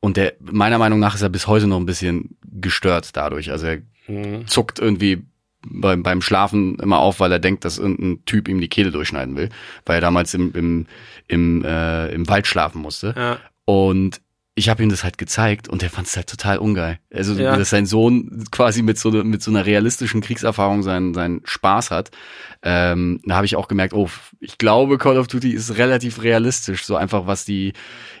[0.00, 3.50] Und der, meiner Meinung nach ist er bis heute noch ein bisschen gestört dadurch.
[3.50, 4.46] Also er Mhm.
[4.46, 5.26] zuckt irgendwie
[5.66, 9.36] beim, beim Schlafen immer auf, weil er denkt, dass irgendein Typ ihm die Kehle durchschneiden
[9.36, 9.48] will,
[9.86, 10.86] weil er damals im, im,
[11.26, 13.14] im, äh, im Wald schlafen musste.
[13.16, 13.38] Ja.
[13.64, 14.20] Und
[14.58, 16.98] ich habe ihm das halt gezeigt und der fand es halt total ungeil.
[17.12, 17.56] Also, Ja.
[17.56, 21.90] dass sein Sohn quasi mit so, ne- mit so einer realistischen Kriegserfahrung seinen, seinen Spaß
[21.90, 22.10] hat.
[22.62, 26.84] Ähm, da habe ich auch gemerkt, oh, ich glaube, Call of Duty ist relativ realistisch.
[26.84, 27.72] So einfach, was die,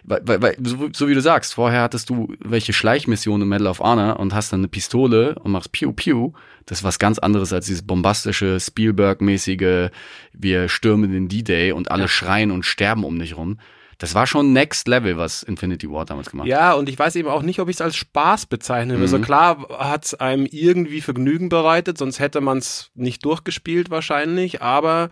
[0.04, 3.80] weil, weil, so, so wie du sagst, vorher hattest du welche Schleichmissionen im Medal of
[3.80, 6.32] Honor und hast dann eine Pistole und machst Piu Piu.
[6.66, 9.90] Das ist was ganz anderes als dieses bombastische, Spielberg-mäßige,
[10.32, 12.08] wir stürmen den D-Day und alle Ja.
[12.08, 13.58] schreien und sterben um dich rum.
[13.98, 16.50] Das war schon Next Level, was Infinity War damals gemacht hat.
[16.50, 18.94] Ja, und ich weiß eben auch nicht, ob ich es als Spaß bezeichne.
[18.96, 19.02] Mhm.
[19.02, 24.62] Also klar hat es einem irgendwie Vergnügen bereitet, sonst hätte man es nicht durchgespielt wahrscheinlich,
[24.62, 25.10] aber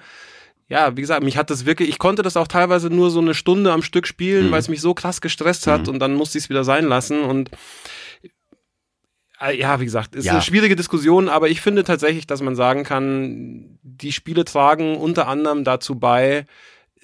[0.68, 3.34] ja, wie gesagt, mich hat das wirklich, ich konnte das auch teilweise nur so eine
[3.34, 4.50] Stunde am Stück spielen, Mhm.
[4.52, 5.94] weil es mich so krass gestresst hat Mhm.
[5.94, 7.50] und dann musste ich es wieder sein lassen und
[9.40, 10.32] äh, ja, wie gesagt, ist Ja.
[10.32, 15.28] eine schwierige Diskussion, aber ich finde tatsächlich, dass man sagen kann, die Spiele tragen unter
[15.28, 16.46] anderem dazu bei,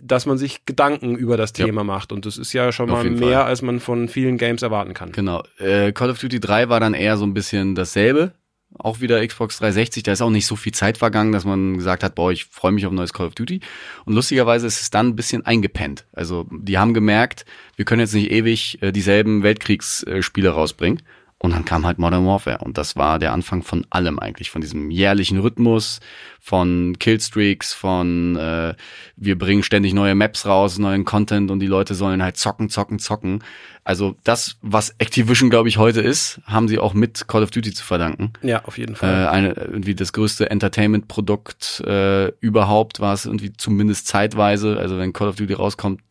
[0.04, 1.64] dass man sich Gedanken über das Ja.
[1.66, 2.12] Thema macht.
[2.12, 3.46] Und das ist ja schon Auf mal mehr, Fall.
[3.48, 5.12] als man von vielen Games erwarten kann.
[5.12, 5.42] Genau.
[5.58, 8.32] Äh, Call of Duty 3 war dann eher so ein bisschen dasselbe.
[8.78, 10.02] Auch wieder Xbox 360.
[10.02, 12.72] Da ist auch nicht so viel Zeit vergangen, dass man gesagt hat, boah, ich freue
[12.72, 13.60] mich auf ein neues Call of Duty.
[14.06, 16.06] Und lustigerweise ist es dann ein bisschen eingepennt.
[16.12, 17.44] Also die haben gemerkt,
[17.76, 21.02] wir können jetzt nicht ewig äh, dieselben Weltkriegsspiele rausbringen.
[21.44, 22.58] Und dann kam halt Modern Warfare.
[22.58, 24.50] Und das war der Anfang von allem eigentlich.
[24.50, 25.98] Von diesem jährlichen Rhythmus,
[26.40, 28.74] von Killstreaks, von äh,
[29.16, 33.00] wir bringen ständig neue Maps raus, neuen Content und die Leute sollen halt zocken, zocken,
[33.00, 33.42] zocken.
[33.82, 37.72] Also das, was Activision, glaube ich, heute ist, haben sie auch mit Call of Duty
[37.72, 38.32] zu verdanken.
[38.42, 39.26] Ja, auf jeden Äh, Fall.
[39.26, 44.78] eine, irgendwie das größte Entertainment-Produkt äh, überhaupt war es irgendwie zumindest zeitweise.
[44.78, 46.02] Also wenn Call of Duty rauskommt,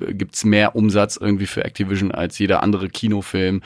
[0.00, 3.62] äh, gibt's mehr Umsatz irgendwie für Activision als jeder andere Kinofilm.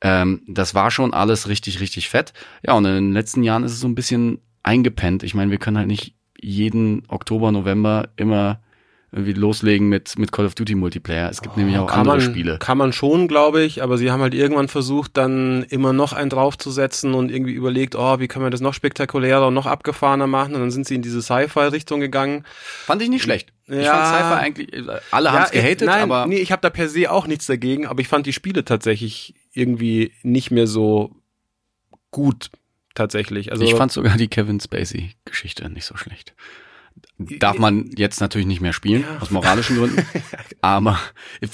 [0.00, 2.32] Ähm, das war schon alles richtig, richtig fett.
[2.64, 5.22] Ja, und in den letzten Jahren ist es so ein bisschen eingepennt.
[5.22, 8.60] Ich meine, wir können halt nicht jeden Oktober, November immer
[9.10, 11.30] irgendwie loslegen mit, mit Call of Duty Multiplayer.
[11.30, 12.58] Es gibt nämlich auch Oh, kann andere man, Spiele.
[12.58, 16.28] Kann man schon, glaube ich, aber sie haben halt irgendwann versucht, dann immer noch einen
[16.28, 20.54] draufzusetzen und irgendwie überlegt, oh, wie können wir das noch spektakulärer und noch abgefahrener machen?
[20.54, 22.44] Und dann sind sie in diese Sci-Fi-Richtung gegangen.
[22.84, 23.52] Fand ich nicht schlecht.
[23.66, 23.94] Ich Ja.
[23.94, 26.88] fand Cypher eigentlich, äh, alle haben's ich- gehatet, nein, aber nee, ich habe da per
[26.90, 31.14] se auch nichts dagegen, aber ich fand die Spiele tatsächlich irgendwie nicht mehr so
[32.10, 32.50] gut
[32.94, 33.52] tatsächlich.
[33.52, 36.34] Also ich fand sogar die Kevin Spacey-Geschichte nicht so schlecht.
[37.18, 39.18] Darf man jetzt natürlich nicht mehr spielen, Ja.
[39.20, 40.02] aus moralischen Gründen.
[40.60, 40.98] Aber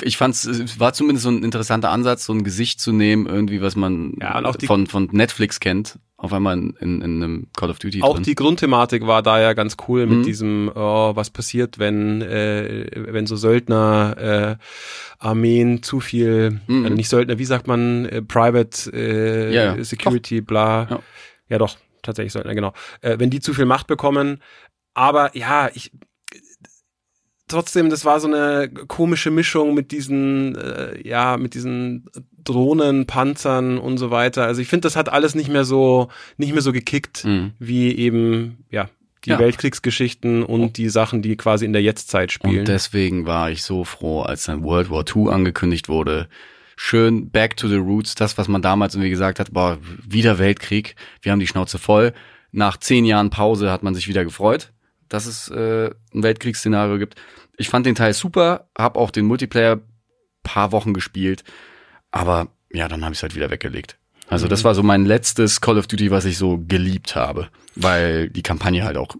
[0.03, 3.61] ich, fand es war zumindest so ein interessanter Ansatz, so ein Gesicht zu nehmen, irgendwie,
[3.61, 7.79] was man Ja, von, von Netflix kennt, auf einmal in, in, in einem Call of
[7.79, 8.23] Duty Auch drin.
[8.23, 10.23] die Grundthematik war da ja ganz cool mit Mhm.
[10.23, 14.65] diesem, oh, was passiert, wenn, äh, wenn so Söldner äh,
[15.19, 16.85] Armeen zu viel, Mhm.
[16.85, 19.85] also nicht Söldner, wie sagt man, äh, Private äh, Ja.
[19.85, 20.87] Security, bla.
[20.91, 20.99] Ja.
[21.49, 21.59] Ja.
[21.59, 22.73] doch, tatsächlich Söldner, genau.
[23.03, 24.41] Äh, wenn die zu viel Macht bekommen.
[24.95, 25.91] Aber ja, ich
[27.49, 32.07] trotzdem, das war so eine komische Mischung mit diesen, äh, ja, mit diesen
[32.43, 34.45] Drohnen, Panzern und so weiter.
[34.45, 37.53] Also ich finde, das hat alles nicht mehr so, nicht mehr so gekickt Mhm.
[37.59, 38.89] wie eben, ja,
[39.25, 39.39] Die Ja.
[39.39, 42.59] Weltkriegsgeschichten und die Sachen, die quasi in der Jetztzeit spielen.
[42.59, 46.29] Und deswegen war ich so froh, als dann World War II angekündigt wurde.
[46.77, 50.95] Schön back to the roots, das, was man damals irgendwie gesagt hat, boah, wieder Weltkrieg,
[51.23, 52.13] wir haben die Schnauze voll.
[52.53, 54.74] Nach zehn Jahren Pause hat man sich wieder gefreut,
[55.15, 57.15] dass es äh, ein Weltkriegsszenario gibt.
[57.57, 59.81] Ich fand den Teil super, habe auch den Multiplayer
[60.43, 61.45] paar Wochen gespielt,
[62.11, 63.97] aber ja, dann habe ich es halt wieder weggelegt.
[64.29, 68.29] Also das war so mein letztes Call of Duty, was ich so geliebt habe, weil
[68.31, 69.15] die Kampagne halt auch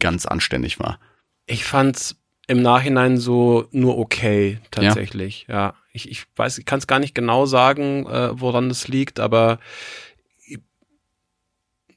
[0.00, 0.98] ganz anständig war.
[1.46, 2.16] Ich fand's
[2.48, 5.46] im Nachhinein so nur okay, tatsächlich.
[5.48, 9.20] Ja, ich, ich weiß, ich kann es gar nicht genau sagen, äh, woran das liegt,
[9.20, 9.58] aber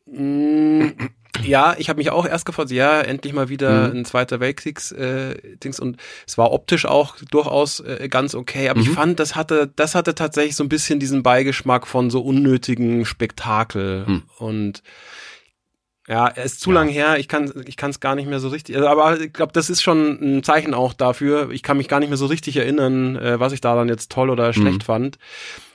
[0.05, 0.89] mm,
[1.43, 3.99] ja, ich habe mich auch erst gefragt, ja, endlich mal wieder Mhm.
[3.99, 8.79] ein Zweiter Weltkriegs äh, Dings und es war optisch auch durchaus äh, ganz okay, aber
[8.79, 8.93] ich Mhm.
[8.93, 14.05] fand, das hatte, das hatte tatsächlich so ein bisschen diesen Beigeschmack von so unnötigen Spektakel
[14.07, 14.23] Mhm.
[14.37, 14.83] und
[16.07, 16.75] ja, er ist zu Ja.
[16.75, 19.33] lang her, ich kann ich kann es gar nicht mehr so richtig, also, aber ich
[19.33, 21.49] glaube, das ist schon ein Zeichen auch dafür.
[21.51, 24.29] Ich kann mich gar nicht mehr so richtig erinnern, äh, was ich daran jetzt toll
[24.29, 24.85] oder schlecht Mhm.
[24.85, 25.17] fand.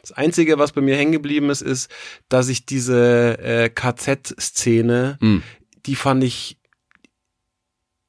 [0.03, 1.91] Das Einzige, was bei mir hängen geblieben ist, ist,
[2.29, 5.43] dass ich diese äh, KZ-Szene, Mhm.
[5.87, 6.57] die fand ich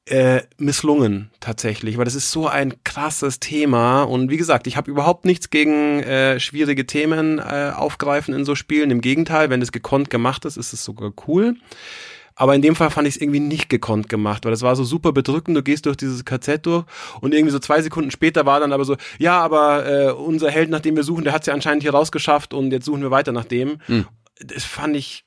[0.06, 4.90] äh, misslungen tatsächlich, weil das ist so ein krasses Thema und wie gesagt, ich habe
[4.90, 8.90] überhaupt nichts gegen äh, schwierige Themen äh, aufgreifen in so Spielen.
[8.90, 11.54] Im Gegenteil, wenn es gekonnt gemacht ist, ist es sogar cool.
[12.34, 14.84] Aber in dem Fall fand ich es irgendwie nicht gekonnt gemacht, weil das war so
[14.84, 15.56] super bedrückend.
[15.56, 16.84] Du gehst durch dieses KZ durch
[17.20, 20.70] und irgendwie so zwei Sekunden später war dann aber so, ja, aber äh, unser Held,
[20.70, 23.10] nach dem wir suchen, der hat es ja anscheinend hier rausgeschafft und jetzt suchen wir
[23.10, 23.78] weiter nach dem.
[23.86, 24.06] Hm.
[24.40, 25.24] Das fand ich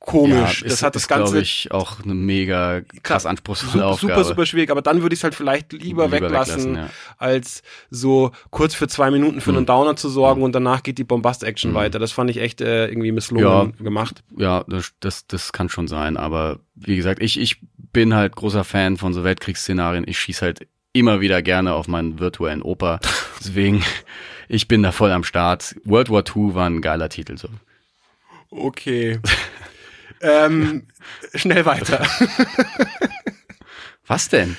[0.00, 0.62] komisch.
[0.62, 4.12] Ja, das ist, hat das ist, Ganze ich, auch eine mega krass anspruchsvolle super, Aufgabe.
[4.14, 4.70] super, super schwierig.
[4.70, 6.90] Aber dann würde ich es halt vielleicht lieber, weglassen, ja.
[7.18, 9.66] als so kurz für zwei Minuten für einen Mhm.
[9.66, 11.74] Downer zu sorgen und danach geht die Bombast-Action Mhm.
[11.76, 11.98] weiter.
[11.98, 14.22] Das fand ich echt äh, irgendwie misslungen gemacht.
[14.36, 16.16] Ja, das, das, das kann schon sein.
[16.16, 17.56] Aber wie gesagt, ich, ich
[17.92, 20.04] bin halt großer Fan von so Weltkriegsszenarien.
[20.06, 23.00] Ich schieß halt immer wieder gerne auf meinen virtuellen Opa.
[23.40, 23.84] Deswegen,
[24.48, 25.74] ich bin da voll am Start.
[25.84, 27.36] World War II war ein geiler Titel.
[27.36, 27.48] So.
[28.50, 29.18] Okay.
[30.20, 30.88] ähm,
[31.34, 32.06] schnell weiter.
[34.06, 34.56] Was denn?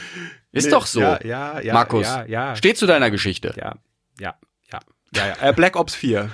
[0.51, 0.99] Ist Nee, doch so.
[1.01, 1.73] Ja, ja, ja.
[1.73, 2.55] Markus, Ja, ja.
[2.55, 3.53] Steh zu deiner Geschichte.
[3.57, 3.75] ja,
[4.19, 4.35] ja,
[4.71, 4.79] ja.
[5.15, 5.49] Ja, ja.
[5.49, 6.29] Äh, Black Ops 4.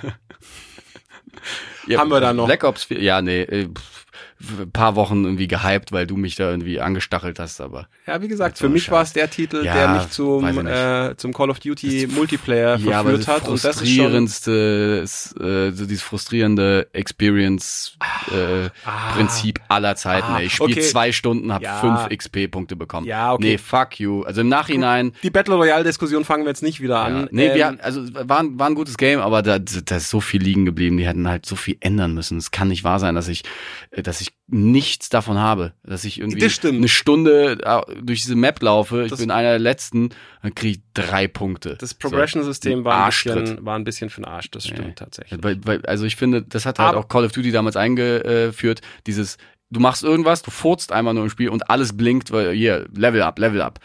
[1.86, 2.46] Ja, Haben wir da noch?
[2.46, 4.05] Black Ops 4, ja, nee, äh, pff,
[4.72, 8.58] paar Wochen irgendwie gehypt, weil du mich da irgendwie angestachelt hast, aber Ja, wie gesagt,
[8.58, 12.08] für mich war es der Titel, Ja, der mich zum, äh, zum Call of Duty
[12.14, 13.48] Multiplayer ja, verführt hat.
[13.48, 14.14] Und das ist schon.
[14.14, 15.06] äh,
[15.72, 17.96] so dieses frustrierende Experience
[18.32, 19.12] äh, Ah.
[19.14, 20.26] Prinzip aller Zeiten.
[20.28, 20.40] Ah.
[20.40, 20.80] Ich spiele okay.
[20.82, 21.76] zwei Stunden, hab Ja.
[21.80, 23.06] fünf XP-Punkte bekommen.
[23.06, 23.42] Ja, okay.
[23.52, 24.22] Nee, fuck you.
[24.22, 25.12] Also im Nachhinein.
[25.22, 27.04] Die Battle Royale-Diskussion fangen wir jetzt nicht wieder Ja.
[27.04, 27.28] an.
[27.30, 30.20] Nee, Ähm, wir also war, ein- war ein gutes Game, aber da, da ist so
[30.20, 30.96] viel liegen geblieben.
[30.96, 32.38] Die hätten halt so viel ändern müssen.
[32.38, 33.42] Es kann nicht wahr sein, dass ich,
[33.90, 35.72] äh, dass ich nichts davon habe.
[35.82, 39.04] Dass ich irgendwie eine Stunde äh, durch diese Map laufe.
[39.04, 40.10] Ich Das- bin einer der letzten,
[40.42, 41.76] dann kriege ich drei Punkte.
[41.80, 44.92] das Progression-System So, war, ein bisschen, war ein bisschen für den Arsch, das stimmt Nee.
[44.94, 45.42] tatsächlich.
[45.42, 48.80] Weil, weil, also ich finde, das hat halt Aber- auch Call of Duty damals eingeführt,
[49.06, 49.36] dieses,
[49.70, 53.22] du machst irgendwas, du furzt einmal nur im Spiel und alles blinkt, weil hier, Level
[53.22, 53.80] up, Level up.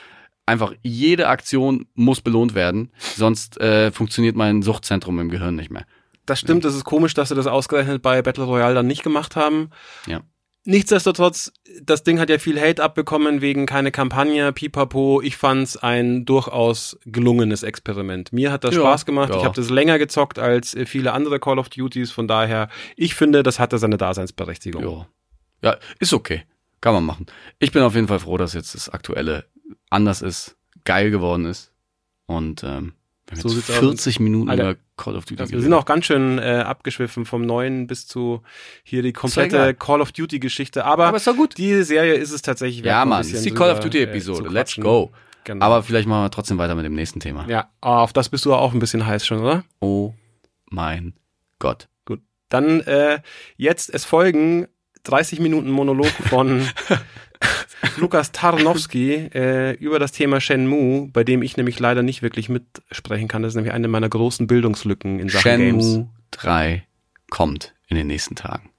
[0.46, 5.86] Einfach jede Aktion muss belohnt werden, sonst äh, funktioniert mein Suchtzentrum im Gehirn nicht mehr.
[6.26, 9.36] Das stimmt, das ist komisch, dass sie das ausgerechnet bei Battle Royale dann nicht gemacht
[9.36, 9.70] haben.
[10.08, 10.22] Ja.
[10.64, 15.20] Nichtsdestotrotz, das Ding hat ja viel Hate abbekommen wegen keine Kampagne, pipapo.
[15.22, 18.32] Ich fand's ein durchaus gelungenes Experiment.
[18.32, 19.30] Mir hat das Ja, Spaß gemacht.
[19.32, 19.38] ja.
[19.38, 22.12] Ich habe das länger gezockt als viele andere Call of Duties.
[22.12, 24.84] Von daher, ich finde, das hatte seine Daseinsberechtigung.
[24.84, 25.08] Ja.
[25.64, 26.44] ja, ist okay.
[26.80, 27.26] Kann man machen.
[27.60, 29.46] Ich bin auf jeden Fall froh, dass jetzt das Aktuelle
[29.90, 31.72] anders ist, geil geworden ist.
[32.28, 32.94] Und ähm,
[33.28, 33.80] wir haben So jetzt sieht's aus.
[33.80, 37.26] 40 Minuten Alter, über Call of Duty Ja, wir sind auch ganz schön äh, abgeschwiffen
[37.26, 38.42] vom Neuen bis zu
[38.84, 40.86] hier die komplette Call of Duty Geschichte.
[40.86, 41.58] Aber, Aber ist doch gut.
[41.58, 44.44] die Serie ist es tatsächlich wert, Ja, Mann, ist die Call of Duty äh, Episode.
[44.48, 45.12] zu Let's go.
[45.44, 45.66] Genau.
[45.66, 47.48] Aber vielleicht machen wir trotzdem weiter mit dem nächsten Thema.
[47.50, 49.64] ja, auf das bist du auch ein bisschen heiß schon, oder?
[49.80, 50.14] Oh
[50.70, 51.14] mein
[51.58, 51.88] Gott.
[52.06, 52.22] Gut.
[52.50, 53.22] Dann äh,
[53.58, 54.68] jetzt es folgen
[55.04, 56.62] 30 Minuten Monolog von
[57.98, 63.28] Lukas Tarnowski äh, über das Thema Shenmue, bei dem ich nämlich leider nicht wirklich mitsprechen
[63.28, 63.42] kann.
[63.42, 65.86] Das ist nämlich eine meiner großen Bildungslücken in Sachen Games.
[65.86, 66.86] Shenmue 3
[67.30, 68.70] kommt in den nächsten Tagen.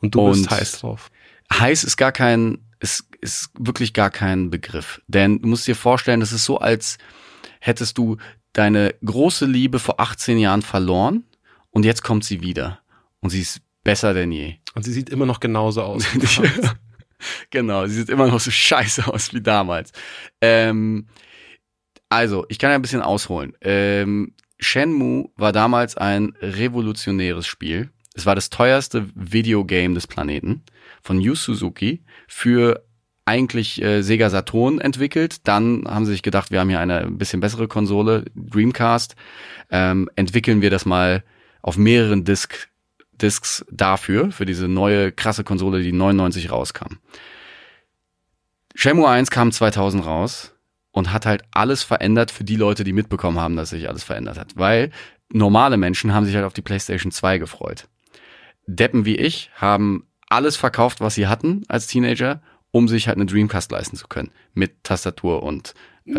[0.00, 1.10] Und du bist Und- heiß drauf.
[1.52, 5.02] Heiß ist gar kein, ist, ist wirklich gar kein Begriff.
[5.08, 6.96] Denn du musst dir vorstellen, das ist so, als
[7.58, 8.16] hättest du
[8.52, 11.24] deine große Liebe vor 18 Jahren verloren
[11.70, 12.80] und jetzt kommt sie wieder.
[13.20, 14.54] Und sie ist besser denn je.
[14.74, 16.04] Und sie sieht immer noch genauso aus.
[17.50, 19.92] genau, sie sieht immer noch so scheiße aus wie damals.
[20.40, 21.06] Ähm,
[22.08, 23.56] also, ich kann ja ein bisschen ausholen.
[23.60, 27.90] Ähm, Shenmue war damals ein revolutionäres Spiel.
[28.14, 30.62] Es war das teuerste Videogame des Planeten
[31.02, 32.84] von Yu Suzuki für
[33.24, 35.46] eigentlich äh, Sega Saturn entwickelt.
[35.46, 39.14] Dann haben sie sich gedacht, wir haben hier eine ein bisschen bessere Konsole, Dreamcast.
[39.70, 41.22] Ähm, entwickeln wir das mal
[41.62, 42.69] auf mehreren Disk,
[43.22, 46.98] Discs dafür, für diese neue krasse Konsole, die 99 rauskam.
[48.74, 50.54] Shenmue 1 kam 2000 raus
[50.92, 54.38] und hat halt alles verändert für die Leute, die mitbekommen haben, dass sich alles verändert
[54.38, 54.52] hat.
[54.56, 54.90] Weil
[55.32, 57.88] normale Menschen haben sich halt auf die PlayStation 2 gefreut.
[58.66, 62.40] Deppen wie ich haben alles verkauft, was sie hatten als Teenager,
[62.70, 64.30] um sich halt eine Dreamcast leisten zu können.
[64.54, 65.74] Mit Tastatur und
[66.06, 66.12] äh,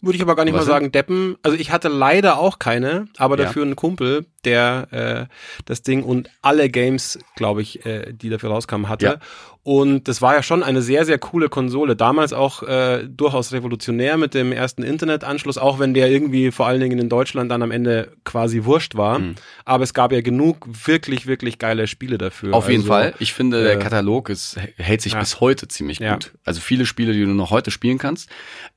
[0.00, 1.36] Würde ich aber gar nicht mal sagen, Deppen.
[1.42, 3.44] Also ich hatte leider auch keine, aber Ja.
[3.44, 8.50] dafür einen Kumpel, der äh, das Ding und alle Games, glaube ich, äh, die dafür
[8.50, 9.06] rauskamen, hatte.
[9.06, 9.16] Ja.
[9.64, 11.94] Und das war ja schon eine sehr, sehr coole Konsole.
[11.94, 16.80] Damals auch äh, durchaus revolutionär mit dem ersten Internetanschluss, auch wenn der irgendwie vor allen
[16.80, 19.20] Dingen in Deutschland dann am Ende quasi wurscht war.
[19.20, 19.36] Mhm.
[19.64, 22.54] Aber es gab ja genug wirklich, wirklich geile Spiele dafür.
[22.54, 23.14] Auf jeden Also, Fall.
[23.20, 25.20] Ich finde, der äh, Katalog ist, hält sich ja.
[25.20, 26.14] bis heute ziemlich Ja.
[26.14, 26.32] gut.
[26.44, 28.28] Also viele Spiele, die du noch heute spielen kannst.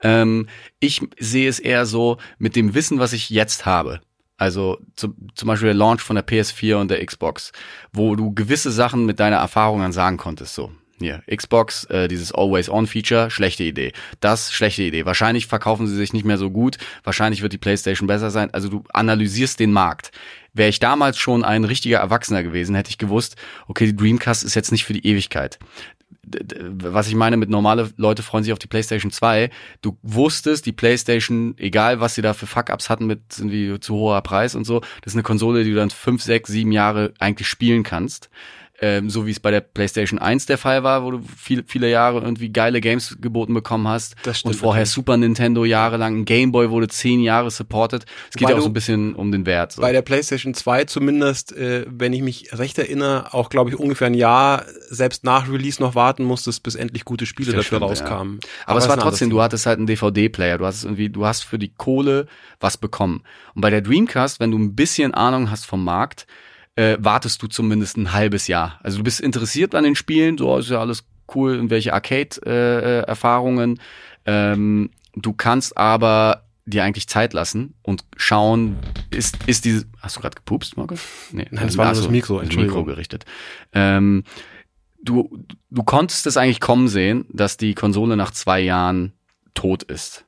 [0.03, 0.47] Ähm,
[0.79, 4.01] ich sehe es eher so mit dem Wissen, was ich jetzt habe.
[4.37, 7.51] Also zum, zum Beispiel der Launch von der PS4 und der Xbox,
[7.93, 10.55] wo du gewisse Sachen mit deiner Erfahrung dann sagen konntest.
[10.55, 13.91] So, hier, Xbox, äh, dieses Always-On-Feature, schlechte Idee.
[14.21, 15.05] Das, schlechte Idee.
[15.05, 16.77] Wahrscheinlich verkaufen sie sich nicht mehr so gut.
[17.03, 18.53] Wahrscheinlich wird die PlayStation besser sein.
[18.53, 20.11] Also du analysierst den Markt.
[20.53, 23.35] Wäre ich damals schon ein richtiger Erwachsener gewesen, hätte ich gewusst,
[23.67, 25.59] okay, die Dreamcast ist jetzt nicht für die Ewigkeit.
[26.27, 29.49] Was ich meine mit normale Leute freuen sich auf die PlayStation 2.
[29.81, 34.21] Du wusstest, die PlayStation, egal was sie da für Fuck-Ups hatten mit irgendwie zu hoher
[34.21, 37.47] Preis und so, das ist eine Konsole, die du dann fünf, sechs, sieben Jahre eigentlich
[37.47, 38.29] spielen kannst.
[38.81, 41.89] Ähm, so wie es bei der PlayStation 1 der Fall war, wo du viel, viele
[41.89, 44.15] Jahre irgendwie geile Games geboten bekommen hast.
[44.23, 44.93] Das stimmt und vorher natürlich.
[44.93, 48.05] Super Nintendo jahrelang, ein Game Boy wurde zehn Jahre supported.
[48.29, 49.71] Es geht ja auch so ein bisschen um den Wert.
[49.71, 49.81] So.
[49.81, 54.07] Bei der PlayStation 2 zumindest, äh, wenn ich mich recht erinnere, auch glaube ich ungefähr
[54.07, 57.91] ein Jahr selbst nach Release noch warten musstest, bis endlich gute Spiele Das dafür stimmt,
[57.91, 58.39] rauskamen.
[58.65, 61.43] Aber, es ist war trotzdem, du hattest halt einen DVD-Player, du hast irgendwie, du hast
[61.43, 62.27] für die Kohle
[62.59, 63.23] was bekommen.
[63.53, 66.27] Und bei der Dreamcast, wenn du ein bisschen Ahnung hast vom Markt,
[66.75, 68.79] äh, wartest du zumindest ein halbes Jahr.
[68.83, 73.79] Also du bist interessiert an den Spielen, so ist ja alles cool, irgendwelche Arcade-Erfahrungen.
[74.25, 78.77] ähm, du kannst aber dir eigentlich Zeit lassen und schauen,
[79.11, 81.01] ist, ist diese, hast du gerade gepupst, Markus?
[81.31, 82.79] Nee, Nein, das war nur das Mikro, Entschuldigung.
[82.79, 83.25] Mikro gerichtet.
[83.71, 84.23] Ähm,
[85.01, 89.13] du, du konntest es eigentlich kommen sehen, dass die Konsole nach zwei Jahren
[89.53, 90.25] tot ist.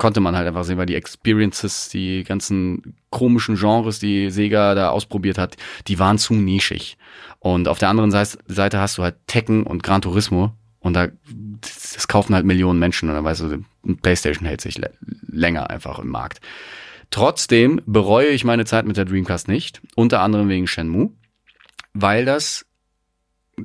[0.00, 4.88] Konnte man halt einfach sehen, weil die Experiences, die ganzen komischen Genres, die Sega da
[4.88, 6.96] ausprobiert hat, die waren zu nischig.
[7.38, 11.08] Und auf der anderen Seite, hast du halt Tekken und Gran Turismo und da
[11.60, 13.62] das, kaufen halt Millionen Menschen und dann weißt du,
[14.00, 14.88] PlayStation hält sich lä-
[15.28, 16.40] länger einfach im Markt.
[17.10, 21.10] Trotzdem bereue ich meine Zeit mit der Dreamcast nicht, unter anderem wegen Shenmue,
[21.92, 22.64] weil das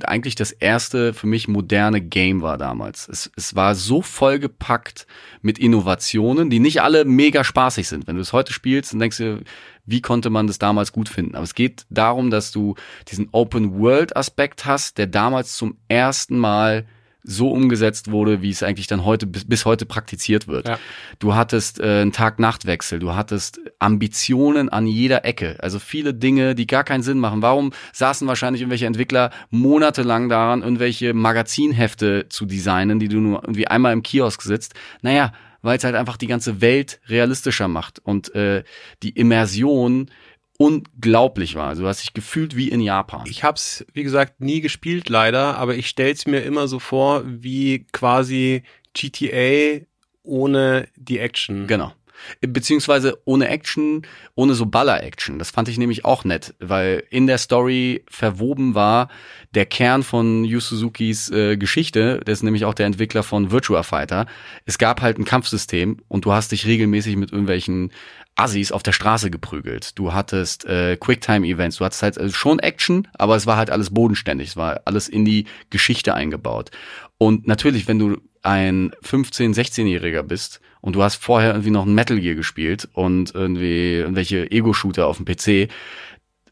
[0.03, 3.07] eigentlich das erste für mich moderne Game war damals.
[3.07, 5.07] Es, es war so vollgepackt
[5.41, 8.07] mit Innovationen, die nicht alle mega spaßig sind.
[8.07, 9.43] Wenn du es heute spielst, dann denkst du,
[9.85, 11.35] wie konnte man das damals gut finden?
[11.35, 12.75] Aber es geht darum, dass du
[13.07, 16.85] diesen Open-World-Aspekt hast, der damals zum ersten Mal
[17.25, 20.67] so umgesetzt wurde, wie es eigentlich dann heute bis, bis heute praktiziert wird.
[20.67, 20.79] Ja.
[21.19, 26.67] Du hattest äh, einen Tag-Nacht-Wechsel, du hattest Ambitionen an jeder Ecke, also viele Dinge, die
[26.67, 27.41] gar keinen Sinn machen.
[27.41, 33.67] Warum saßen wahrscheinlich irgendwelche Entwickler monatelang daran, irgendwelche Magazinhefte zu designen, die du nur irgendwie
[33.67, 34.75] einmal im Kiosk sitzt?
[35.01, 35.33] Naja,
[35.65, 38.63] weil es halt einfach die ganze Welt realistischer macht und äh,
[39.01, 40.11] die Immersion
[40.57, 41.67] unglaublich war.
[41.67, 43.25] Also du hast dich gefühlt wie in Japan.
[43.27, 47.85] Ich hab's, wie gesagt, nie gespielt leider, aber ich stell's mir immer so vor, wie
[47.91, 49.85] quasi GTA
[50.23, 51.67] ohne die Action.
[51.67, 51.93] Genau.
[52.39, 54.03] Beziehungsweise ohne Action,
[54.35, 55.37] ohne so Baller-Action.
[55.37, 59.09] Das fand ich nämlich auch nett, weil in der Story verwoben war
[59.53, 63.83] der Kern von Yu Suzukis äh, Geschichte, der ist nämlich auch der Entwickler von Virtua
[63.83, 64.27] Fighter.
[64.65, 67.91] Es gab halt ein Kampfsystem und du hast dich regelmäßig mit irgendwelchen
[68.35, 69.97] Assis auf der Straße geprügelt.
[69.97, 73.91] Du hattest äh, Quicktime-Events, du hattest halt also schon Action, aber es war halt alles
[73.91, 76.71] bodenständig, es war alles in die Geschichte eingebaut.
[77.17, 81.95] Und natürlich, wenn du ein 15-, 16-Jähriger bist und du hast vorher irgendwie noch ein
[81.95, 85.71] Metal Gear gespielt und irgendwie irgendwelche Ego-Shooter auf dem PC,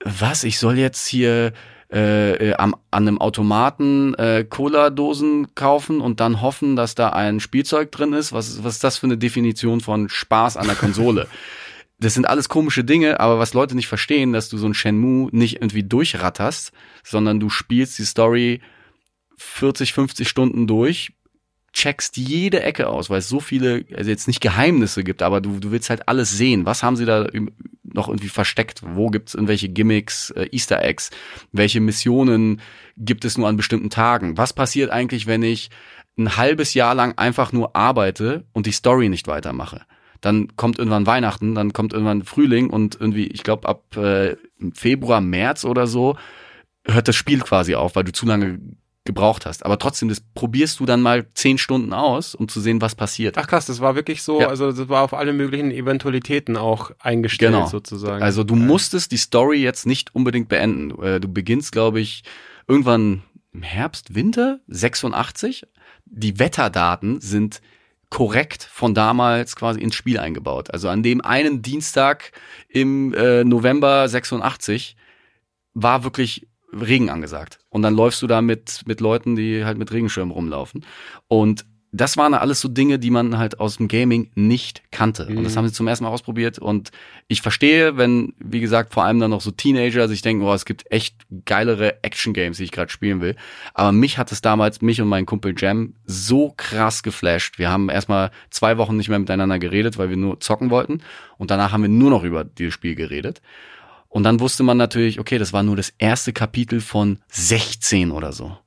[0.03, 1.53] was, ich soll jetzt hier
[1.91, 7.39] äh, äh, am, an einem Automaten äh, Cola-Dosen kaufen und dann hoffen, dass da ein
[7.39, 8.33] Spielzeug drin ist?
[8.33, 11.27] Was, was ist das für eine Definition von Spaß an der Konsole?
[12.03, 15.29] das sind alles komische Dinge, aber was Leute nicht verstehen, dass du so ein Shenmue
[15.31, 16.71] nicht irgendwie durchratterst,
[17.03, 18.61] sondern du spielst die Story
[19.37, 21.13] 40, 50 Stunden durch,
[21.73, 25.59] checkst jede Ecke aus, weil es so viele, also jetzt nicht Geheimnisse gibt, aber du,
[25.59, 26.65] du willst halt alles sehen.
[26.65, 27.27] Was haben sie da
[27.83, 28.81] noch irgendwie versteckt?
[28.83, 31.09] Wo gibt's irgendwelche Gimmicks, äh, Easter Eggs?
[31.51, 32.61] Welche Missionen
[32.95, 34.37] gibt es nur an bestimmten Tagen?
[34.37, 35.71] Was passiert eigentlich, wenn ich
[36.17, 39.81] ein halbes Jahr lang einfach nur arbeite und die Story nicht weitermache.
[40.23, 44.37] Dann kommt irgendwann Weihnachten, dann kommt irgendwann Frühling und irgendwie, ich glaube, ab äh,
[44.73, 46.15] Februar, März oder so
[46.85, 48.59] hört das Spiel quasi auf, weil du zu lange
[49.05, 49.65] gebraucht hast.
[49.65, 53.37] Aber trotzdem, das probierst du dann mal zehn Stunden aus, um zu sehen, was passiert.
[53.37, 54.47] Ach krass, das war wirklich so, Ja.
[54.47, 57.67] also das war auf alle möglichen Eventualitäten auch eingestellt Genau.
[57.67, 58.23] sozusagen.
[58.23, 60.91] Also du musstest die Story jetzt nicht unbedingt beenden.
[61.03, 62.23] Äh, Du beginnst, glaube ich,
[62.65, 65.65] irgendwann im Herbst, Winter 86.
[66.05, 67.61] Die Wetterdaten sind
[68.13, 70.69] korrekt von damals quasi ins Spiel eingebaut.
[70.71, 72.31] Also an dem einen Dienstag
[72.69, 74.95] im äh, November 86
[75.73, 77.57] war wirklich Regen angesagt.
[77.69, 80.85] Und dann läufst du da mit, mit Leuten, die halt mit Regenschirmen rumlaufen.
[81.27, 81.65] Und
[81.95, 85.27] das waren alles so Dinge, die man halt aus dem Gaming nicht kannte.
[85.27, 85.57] Und das Mhm.
[85.59, 86.57] haben sie zum ersten Mal ausprobiert.
[86.57, 86.89] Und
[87.27, 90.65] ich verstehe, wenn, wie gesagt, vor allem dann noch so Teenager sich denken, oh, es
[90.65, 91.15] gibt echt
[91.45, 93.35] geilere Action-Games, die ich gerade spielen will.
[93.75, 97.59] Aber mich hat es damals, mich und meinen Kumpel Jam, so krass geflasht.
[97.59, 101.01] Wir haben erstmal zwei Wochen nicht mehr miteinander geredet, weil wir nur zocken wollten.
[101.37, 103.41] Und danach haben wir nur noch über dieses Spiel geredet.
[104.09, 108.31] Und dann wusste man natürlich, okay, das war nur das erste Kapitel von 16 oder
[108.31, 108.57] so.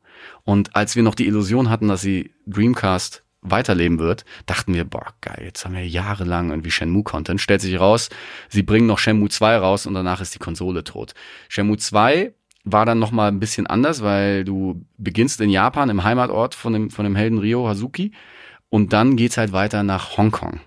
[0.46, 5.06] Und als wir noch die Illusion hatten, dass sie Dreamcast weiterleben wird, dachten wir, boah,
[5.20, 7.40] geil, jetzt haben wir jahrelang irgendwie Shenmue-Content.
[7.40, 8.10] Stellt sich raus,
[8.48, 11.14] sie bringen noch Shenmue 2 raus und danach ist die Konsole tot.
[11.48, 12.32] Shenmue 2
[12.62, 16.72] war dann noch mal ein bisschen anders, weil du beginnst in Japan, im Heimatort von
[16.72, 18.12] dem, von dem Helden Ryo Hazuki
[18.70, 20.60] und dann geht's halt weiter nach Hongkong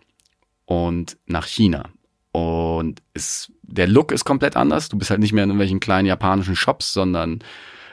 [0.65, 1.89] und nach China.
[2.31, 4.89] Und es, der Look ist komplett anders.
[4.89, 7.39] Du bist halt nicht mehr in irgendwelchen kleinen japanischen Shops, sondern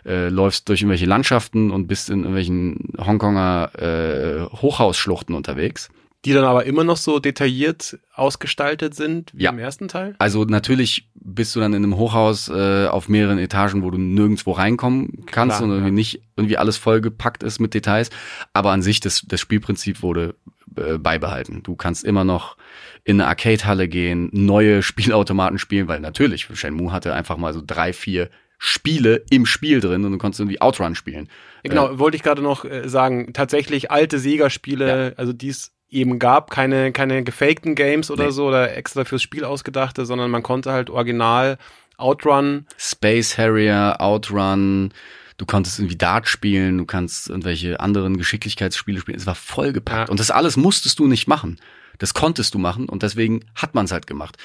[0.07, 5.89] äh, läufst durch irgendwelche Landschaften und bist in irgendwelchen Hongkonger äh, Hochhausschluchten unterwegs.
[6.25, 9.51] die dann aber immer noch so detailliert ausgestaltet sind wie Ja.
[9.51, 10.17] im ersten Teil.
[10.19, 14.51] Also natürlich bist du dann in einem Hochhaus äh, auf mehreren Etagen, wo du nirgendwo
[14.53, 15.95] reinkommen kannst Klar, und irgendwie ja.
[15.95, 18.11] nicht irgendwie alles vollgepackt ist mit Details.
[18.55, 20.35] Aber an sich, das, das Spielprinzip wurde
[20.77, 21.63] äh, beibehalten.
[21.63, 22.57] Du kannst immer noch
[23.05, 27.93] in eine Arcade-Halle gehen, neue Spielautomaten spielen, weil natürlich, Shenmue hatte einfach mal so drei,
[27.93, 31.29] vier Spiele im Spiel drin und du konntest irgendwie Outrun spielen.
[31.63, 36.51] Genau, wollte ich gerade noch äh, sagen, tatsächlich alte Sega-Spiele, also die es eben gab,
[36.51, 38.31] keine, keine gefakten Games oder Nee.
[38.31, 41.59] so oder extra fürs Spiel ausgedachte, sondern man konnte halt original
[41.97, 44.93] Outrun, Space Harrier, Outrun,
[45.39, 49.19] du konntest irgendwie Dart spielen, du kannst irgendwelche anderen Geschicklichkeitsspiele spielen.
[49.19, 50.09] Es war vollgepackt.
[50.09, 50.11] Ja.
[50.11, 51.59] Und das alles musstest du nicht machen.
[51.99, 54.37] Das konntest du machen und deswegen hat man es halt gemacht.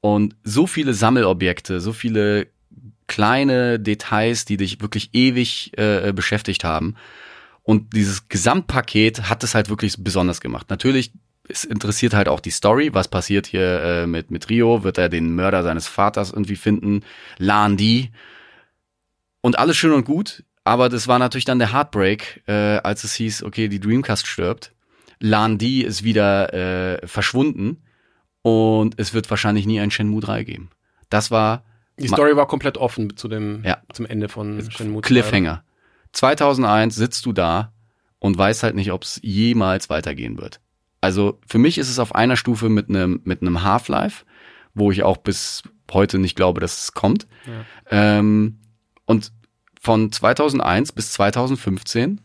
[0.00, 2.46] Und so viele Sammelobjekte, so viele
[3.06, 6.94] kleine Details, die dich wirklich ewig äh, beschäftigt haben.
[7.62, 10.70] Und dieses Gesamtpaket hat es halt wirklich besonders gemacht.
[10.70, 11.12] Natürlich,
[11.48, 12.90] es interessiert halt auch die Story.
[12.92, 14.82] Was passiert hier äh, mit, mit Rio?
[14.82, 17.04] Wird er den Mörder seines Vaters irgendwie finden?
[17.38, 18.10] Lan die?
[19.40, 20.44] Und alles schön und gut.
[20.64, 24.72] Aber das war natürlich dann der Heartbreak, äh, als es hieß, okay, die Dreamcast stirbt.
[25.18, 27.82] Lan Di ist wieder äh, verschwunden.
[28.42, 30.70] Und es wird wahrscheinlich nie ein Shenmue 3 geben.
[31.10, 31.64] Das war
[31.98, 33.78] die Story war komplett offen zu dem, Ja.
[33.92, 35.06] zum Ende von Shenmue 2.
[35.06, 35.64] Cliffhanger.
[36.12, 37.72] 2001 sitzt du da
[38.18, 40.60] und weißt halt nicht, ob es jemals weitergehen wird.
[41.00, 44.24] Also für mich ist es auf einer Stufe mit einem mit einem Half-Life,
[44.74, 45.62] wo ich auch bis
[45.92, 47.26] heute nicht glaube, dass es kommt.
[47.90, 48.60] Ähm,
[49.04, 49.32] und
[49.80, 52.20] von 2001 bis 2015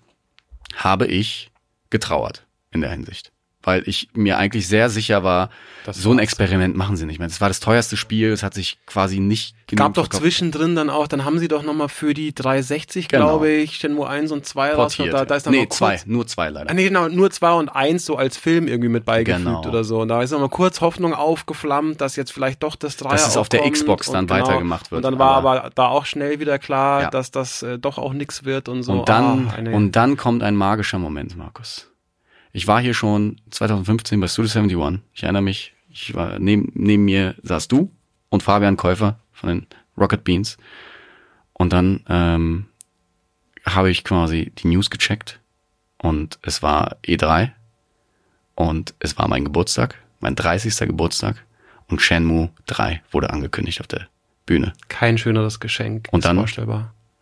[0.76, 1.52] habe ich
[1.90, 3.32] getrauert in der Hinsicht,
[3.68, 5.50] weil ich mir eigentlich sehr sicher war,
[5.86, 6.20] Das so ein.
[6.20, 7.28] Experiment machen sie nicht mehr.
[7.28, 10.24] Das war das teuerste Spiel, es hat sich quasi nicht genug Gab doch verkauft.
[10.24, 13.26] zwischendrin dann auch, dann haben sie doch nochmal für die 360, Genau.
[13.28, 14.98] glaube ich, Shenmue 1 und 2 rausgebracht.
[14.98, 15.14] portiert.
[15.14, 16.70] Da, da ist dann nee, zwei, nur zwei leider.
[16.72, 19.66] Ah, nee, genau, nur 2 und 1 so als Film irgendwie mit beigefügt Genau.
[19.68, 20.00] oder so.
[20.02, 23.38] Und da ist nochmal kurz Hoffnung aufgeflammt, dass jetzt vielleicht doch das 3 Dass es
[23.38, 26.58] auf der Xbox dann weitergemacht wird, Und dann war aber- aber da auch schnell wieder
[26.60, 27.10] klar, Ja.
[27.10, 28.94] dass das äh, doch auch nix wird und so.
[28.94, 31.90] Und dann, Ah, und dann kommt ein magischer Moment, Markus.
[32.58, 35.04] Ich war hier schon 2015 bei Studio 71.
[35.14, 37.92] Ich erinnere mich, ich war neben, neben mir saß du
[38.30, 40.58] und Fabian Käufer von den Rocket Beans.
[41.54, 42.66] Und dann ähm,
[43.64, 45.40] habe ich quasi die News gecheckt
[46.00, 47.52] und es war E3
[48.56, 50.76] und es war mein Geburtstag, mein 30.
[50.80, 51.46] Geburtstag
[51.86, 54.08] und Shenmue 3 wurde angekündigt auf der
[54.48, 54.74] Bühne.
[54.88, 56.08] kein schöneres Geschenk.
[56.10, 56.38] Und dann?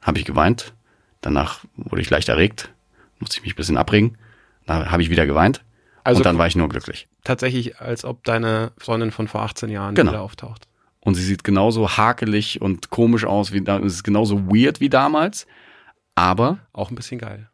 [0.01, 0.73] habe ich geweint.
[1.19, 2.71] Danach wurde ich leicht erregt,
[3.19, 4.17] musste ich mich ein bisschen abregen.
[4.65, 5.63] Dann habe ich wieder geweint.
[6.03, 7.07] Also und dann war ich nur glücklich.
[7.23, 10.11] tatsächlich, als ob deine Freundin von vor 18 Jahren Genau.
[10.11, 10.67] wieder auftaucht.
[10.99, 13.77] Und sie sieht genauso hakelig und komisch aus wie da.
[13.79, 15.45] Es ist genauso weird wie damals.
[16.15, 17.49] Aber Auch ein bisschen geil.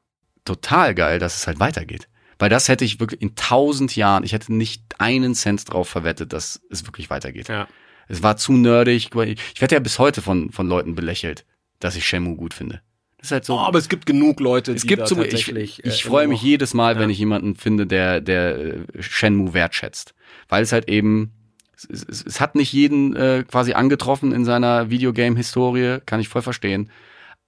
[0.45, 2.07] total geil, dass es halt weitergeht.
[2.39, 6.34] Weil das hätte ich wirklich in tausend Jahren, ich hätte nicht einen Cent drauf verwettet,
[6.34, 7.49] dass es wirklich weitergeht.
[7.49, 7.68] Ja.
[8.07, 9.09] Es war zu nerdig.
[9.53, 11.45] Ich werde ja bis heute von, von Leuten belächelt,
[11.80, 12.82] dass ich Shenmue gut finde.
[13.22, 13.55] Ist halt so.
[13.55, 15.84] Oh, aber es gibt genug Leute, es die gibt da ich, tatsächlich.
[15.86, 17.13] ich äh, freue mich jedes Mal, wenn Ja.
[17.13, 20.13] ich jemanden finde, der, der äh, Shenmue wertschätzt.
[20.49, 21.32] Weil es halt eben,
[21.76, 26.41] es, es, es hat nicht jeden äh, quasi angetroffen in seiner Videogame-Historie, kann ich voll
[26.41, 26.89] verstehen.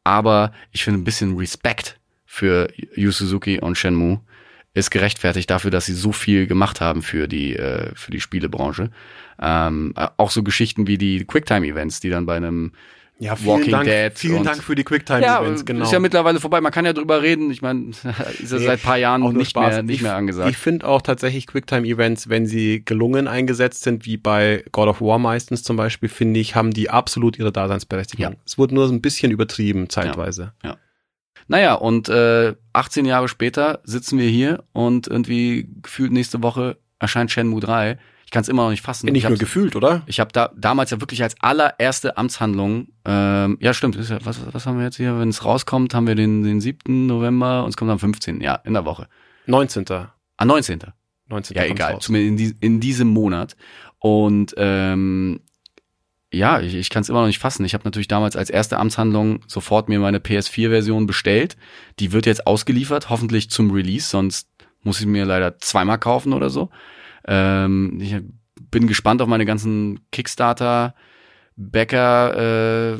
[0.03, 4.19] Aber ich finde ein bisschen Respekt für Yu Suzuki und Shenmue
[4.75, 8.89] ist gerechtfertigt dafür, dass sie so viel gemacht haben für die äh, für die Spielebranche.
[9.39, 12.73] Ähm, äh, auch so Geschichten wie die Quicktime-Events, die dann bei einem
[13.19, 15.83] Ja, vielen Walking Dank, Dead vielen und- Dank für die Quicktime-Events, genau.
[15.85, 16.59] ist ja mittlerweile vorbei.
[16.61, 17.51] Man kann ja drüber reden.
[17.51, 18.11] Ich meine, ist ja
[18.59, 19.69] Nee, seit paar auch Jahren nur nicht Spaß.
[19.75, 20.49] mehr nicht ich, mehr angesagt.
[20.49, 25.19] Ich finde auch tatsächlich Quicktime-Events, wenn sie gelungen eingesetzt sind, wie bei God of War
[25.19, 28.23] meistens zum Beispiel, finde ich, haben die absolut ihre Daseinsberechtigung.
[28.33, 28.37] Ja.
[28.45, 30.53] Es wurde nur so ein bisschen übertrieben zeitweise.
[31.47, 37.31] Naja, und äh, 18 Jahre später sitzen wir hier und irgendwie gefühlt nächste Woche erscheint
[37.31, 37.97] Shenmue 3.
[38.33, 39.05] Ich kann es immer noch nicht fassen.
[39.05, 40.01] Nicht ich nur gefühlt, oder?
[40.07, 44.39] Ich habe da damals ja wirklich als allererste Amtshandlung, ähm, ja stimmt, ist ja, was,
[44.51, 45.19] was haben wir jetzt hier?
[45.19, 47.05] Wenn es rauskommt, haben wir den, den 7.
[47.05, 48.41] November und es kommt am 15.
[48.41, 49.07] Ja, in der Woche.
[49.45, 49.85] 19.
[49.91, 50.79] Ah, 19.
[51.29, 51.55] 19.
[51.55, 52.05] Ja, egal, raus.
[52.05, 53.55] zumindest in, dies- in diesem Monat.
[53.99, 55.41] Und ähm,
[56.33, 57.63] ja, ich, ich kann es immer noch nicht fassen.
[57.65, 61.55] Ich habe natürlich damals als erste Amtshandlung sofort mir meine PS4-Version bestellt.
[61.99, 64.49] Die wird jetzt ausgeliefert, hoffentlich zum Release, sonst
[64.81, 66.71] muss ich mir leider zweimal kaufen oder so.
[67.27, 68.15] Ähm, ich
[68.71, 70.95] bin gespannt auf meine ganzen Kickstarter,
[71.55, 72.97] Bäcker, äh,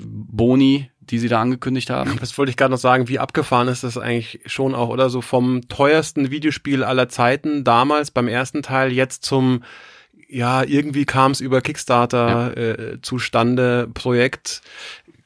[0.00, 2.16] Boni, die sie da angekündigt haben.
[2.20, 5.20] Das wollte ich gerade noch sagen, wie abgefahren ist das eigentlich schon auch, oder so
[5.20, 9.62] vom teuersten Videospiel aller Zeiten damals beim ersten Teil jetzt zum
[10.28, 14.60] ja, irgendwie kam es über Kickstarter äh, zustande, Projekt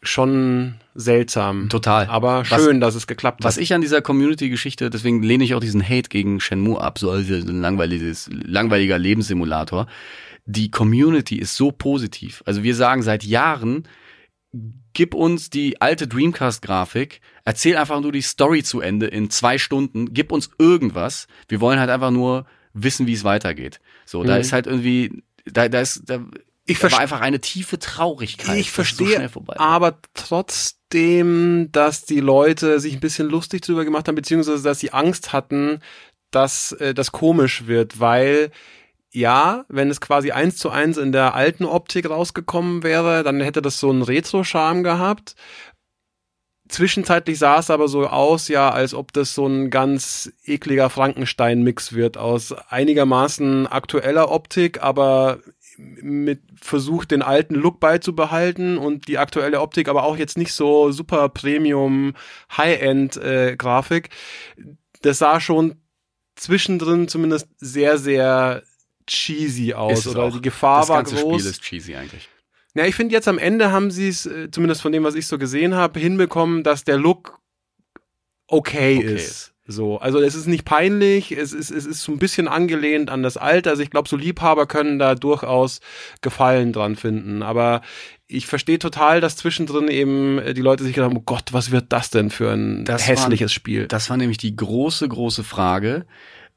[0.03, 1.69] schon seltsam.
[1.69, 2.07] Total.
[2.07, 3.63] Aber Was- schön, dass es geklappt Was hat.
[3.63, 7.29] ich an dieser Community-Geschichte, deswegen lehne ich auch diesen Hate gegen Shenmue ab, so als
[7.31, 9.87] ein langweiliges, langweiliger Lebenssimulator.
[10.47, 12.43] Die Community ist so positiv.
[12.47, 13.87] Also wir sagen seit Jahren,
[14.93, 20.13] gib uns die alte Dreamcast-Grafik, erzähl einfach nur die Story zu Ende in zwei Stunden,
[20.13, 21.27] gib uns irgendwas.
[21.49, 23.81] Wir wollen halt einfach nur wissen, wie es weitergeht.
[24.07, 24.41] So, da Mhm.
[24.41, 26.21] ist halt irgendwie, da, da ist, da,
[26.67, 28.57] Ich da war einfach eine tiefe Traurigkeit.
[28.57, 29.29] Ich es so verstehe, schnell
[30.91, 35.33] trotzdem, dass die Leute sich ein bisschen lustig drüber gemacht haben, beziehungsweise dass sie Angst
[35.33, 35.81] hatten,
[36.31, 38.51] dass äh, das komisch wird, weil
[39.13, 43.61] ja, wenn es quasi eins zu eins in der alten Optik rausgekommen wäre, dann hätte
[43.63, 45.35] das so einen Retro-Charme gehabt.
[46.69, 51.93] Zwischenzeitlich sah es aber so aus, ja, als ob das so ein ganz ekliger Frankenstein-Mix
[51.93, 55.41] wird aus einigermaßen aktueller Optik, aber
[56.03, 60.93] mit Versuch, den alten Look beizubehalten und die aktuelle Optik, aber auch jetzt nicht so
[60.93, 62.15] super Premium
[62.57, 64.11] High-End äh, Grafik.
[65.03, 65.77] Das sah schon
[66.37, 68.63] zwischendrin zumindest sehr, sehr
[69.07, 70.33] cheesy aus Ist oder auch.
[70.33, 71.41] die Gefahr das war ganze groß.
[71.41, 72.29] Spiel ist cheesy eigentlich.
[72.75, 75.27] Ja, ich finde jetzt am Ende haben sie es, äh, zumindest von dem, was ich
[75.27, 77.41] so gesehen habe, hinbekommen, dass der Look
[78.47, 79.50] okay, Okay ist.
[79.71, 83.23] So, also es ist nicht peinlich, es ist, es ist so ein bisschen angelehnt an
[83.23, 83.71] das Alte.
[83.71, 85.81] Also ich glaube, so Liebhaber können da durchaus
[86.23, 87.43] Gefallen dran finden.
[87.43, 87.81] Aber
[88.27, 91.71] ich verstehe total, dass zwischendrin eben äh, die Leute sich gedacht haben, oh Gott, was
[91.71, 93.87] wird das denn für ein Das hässliches Spiel?
[93.87, 96.05] Das war nämlich die große, große Frage.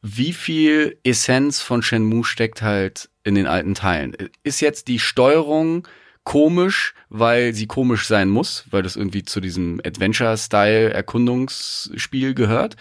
[0.01, 4.17] Wie viel Essenz von Shenmue steckt halt in den alten Teilen?
[4.43, 5.87] Ist jetzt die Steuerung
[6.23, 12.75] komisch, weil sie komisch sein muss, weil das irgendwie zu diesem Adventure-Style-Erkundungsspiel gehört?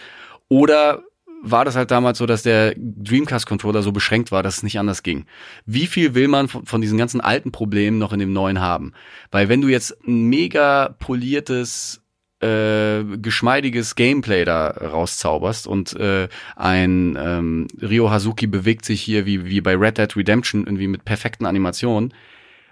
[0.49, 1.03] Oder
[1.45, 5.03] war das halt damals so, dass der Dreamcast-Controller so beschränkt war, dass es nicht anders
[5.03, 5.25] ging?
[5.65, 8.93] Wie viel will man von, diesen ganzen alten Problemen noch in dem neuen haben?
[9.29, 12.01] Weil wenn du jetzt ein mega poliertes
[12.39, 19.45] äh, geschmeidiges Gameplay da rauszauberst und äh, ein ähm, Ryo Hazuki bewegt sich hier wie,
[19.45, 22.13] wie bei Red Dead Redemption irgendwie mit perfekten Animationen,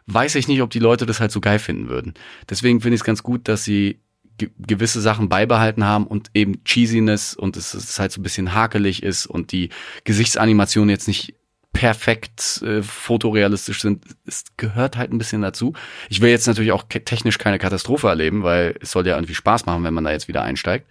[0.08, 2.14] weiß ich nicht, ob die Leute das halt so geil finden würden.
[2.50, 4.00] Deswegen finde ich es ganz gut, dass sie
[4.38, 8.54] ge gewisse Sachen beibehalten haben und eben Cheesiness und es, es halt so ein bisschen
[8.54, 9.70] hakelig ist und die
[10.04, 11.36] Gesichtsanimation jetzt nicht
[11.74, 15.74] perfekt äh, fotorealistisch sind, es gehört halt ein bisschen dazu.
[16.10, 19.66] Ich will jetzt natürlich auch technisch keine Katastrophe erleben, weil es soll ja irgendwie Spaß
[19.66, 20.88] machen, wenn man da jetzt wieder einsteigt.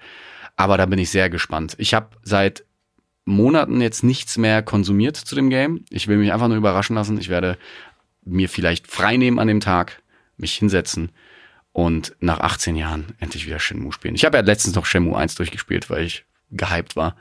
[0.57, 1.75] Aber da bin ich sehr gespannt.
[1.79, 2.65] Ich habe seit
[3.25, 5.85] Monaten jetzt nichts mehr konsumiert zu dem Game.
[5.91, 7.21] Ich will mich einfach nur überraschen lassen.
[7.21, 7.59] Ich werde
[8.25, 10.03] mir vielleicht frei nehmen an dem Tag,
[10.37, 11.11] mich hinsetzen
[11.73, 14.15] und nach 18 Jahren endlich wieder Shenmue spielen.
[14.15, 17.17] Ich habe ja letztens noch Shenmue 1 durchgespielt, weil ich gehypt war.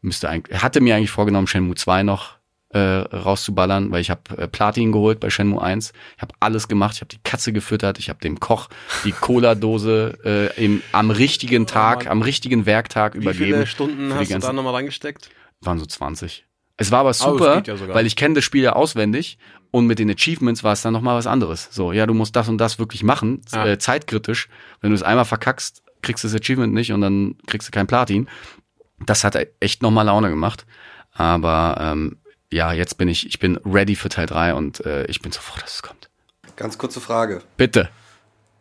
[0.00, 2.38] Müsste eigentlich, hatte mir eigentlich vorgenommen, Shenmue 2 noch
[2.70, 5.92] äh, rauszuballern, weil ich habe äh, Platin geholt bei Shenmue 1.
[6.16, 8.68] Ich habe alles gemacht, ich habe die Katze gefüttert, ich habe dem Koch
[9.04, 10.18] die Cola-Dose
[10.56, 13.44] äh, im, am richtigen Tag, am richtigen Werktag Wie übergeben.
[13.44, 15.30] viele Stunden hast du da nochmal reingesteckt?
[15.60, 16.46] waren so 20.
[16.78, 19.36] Es war aber es super, geht ja weil ich kenne das Spiel ja auswendig
[19.70, 21.68] und mit den Achievements war es dann nochmal was anderes.
[21.70, 23.66] So, ja, du musst das und das wirklich machen, Ja.
[23.66, 24.48] äh, zeitkritisch.
[24.80, 27.86] Wenn du es einmal verkackst, kriegst du das Achievement nicht und dann kriegst du kein
[27.86, 28.28] Platin.
[29.04, 30.64] Das hat echt nochmal Laune gemacht.
[31.12, 32.18] Aber ähm,
[32.52, 35.40] ja, jetzt bin ich, ich bin ready für Teil 3 und äh, ich bin so
[35.40, 36.08] froh, dass es kommt.
[36.56, 37.42] Ganz kurze Frage.
[37.56, 37.88] Bitte.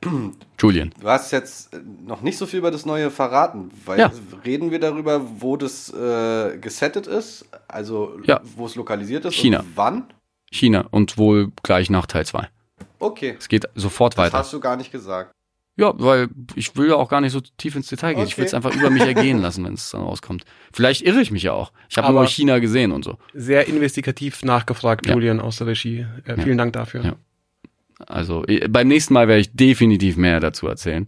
[0.60, 0.92] Julian.
[1.00, 4.12] Du hast jetzt äh, noch nicht so viel über das Neue verraten, weil Ja.
[4.46, 8.42] reden wir darüber, wo das äh, gesettet ist, also Ja.
[8.56, 9.60] wo es lokalisiert ist China.
[9.60, 10.04] und wann?
[10.52, 12.48] China und wohl gleich nach Teil 2.
[13.00, 14.38] Okay, Es geht sofort das weiter.
[14.40, 15.32] hast du gar nicht gesagt.
[15.80, 18.26] Ja, weil ich will ja auch gar nicht so tief ins Detail gehen.
[18.26, 18.66] Ich will es Okay.
[18.66, 20.44] einfach über mich ergehen lassen, wenn es dann rauskommt.
[20.74, 21.72] Vielleicht irre ich mich ja auch.
[21.90, 23.18] Ich habe nur China gesehen und so.
[23.36, 25.14] Sehr investigativ nachgefragt, Ja.
[25.14, 26.08] Julian aus der Regie.
[26.26, 27.18] Äh, vielen Dank dafür.
[28.06, 31.08] Also beim nächsten Mal werde ich definitiv mehr dazu erzählen,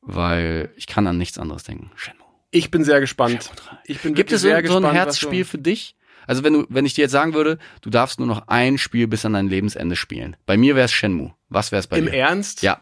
[0.00, 1.90] weil ich kann an nichts anderes denken.
[1.96, 2.26] Shenmue.
[2.50, 3.44] Ich bin sehr gespannt.
[3.44, 3.78] Shenmue 3.
[3.86, 5.96] Ich bin Gibt es so, sehr so gespannt, ein Herzspiel für dich?
[6.26, 9.08] Also wenn du, wenn ich dir jetzt sagen würde, du darfst nur noch ein Spiel
[9.08, 10.36] bis an dein Lebensende spielen.
[10.46, 11.34] Bei mir wäre es Shenmue.
[11.48, 12.14] Was wäre es bei Im dir?
[12.14, 12.62] Ernst?
[12.62, 12.80] Ja,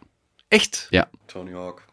[0.50, 0.88] Echt?
[0.90, 1.06] ja.
[1.26, 1.86] Tony Hawk.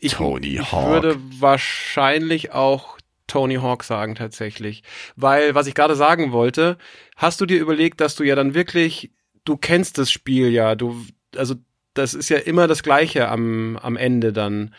[0.00, 0.90] Ich, Tony ich Hawk.
[0.90, 4.82] würde wahrscheinlich auch Tony Hawk sagen tatsächlich.
[5.16, 6.78] Weil, was ich gerade sagen wollte,
[7.16, 9.10] hast du dir überlegt, dass du ja dann wirklich,
[9.44, 11.04] du kennst das Spiel ja, du,
[11.36, 11.54] also
[11.94, 14.74] das ist ja immer das Gleiche am, am Ende dann.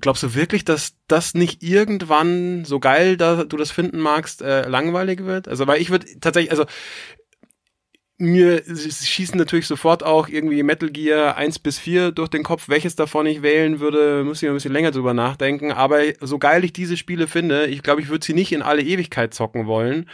[0.00, 4.66] Glaubst du wirklich, dass das nicht irgendwann, so geil da du das finden magst, äh,
[4.66, 5.48] langweilig wird?
[5.48, 6.64] Also, weil ich würde tatsächlich, also
[8.16, 12.68] mir schießen natürlich sofort auch irgendwie Metal Gear 1 bis 4 durch den Kopf.
[12.68, 15.72] Welches davon ich wählen würde, muss ich ein bisschen länger drüber nachdenken.
[15.72, 18.82] Aber so geil ich diese Spiele finde, ich glaube, ich würde sie nicht in alle
[18.82, 20.08] Ewigkeit zocken wollen,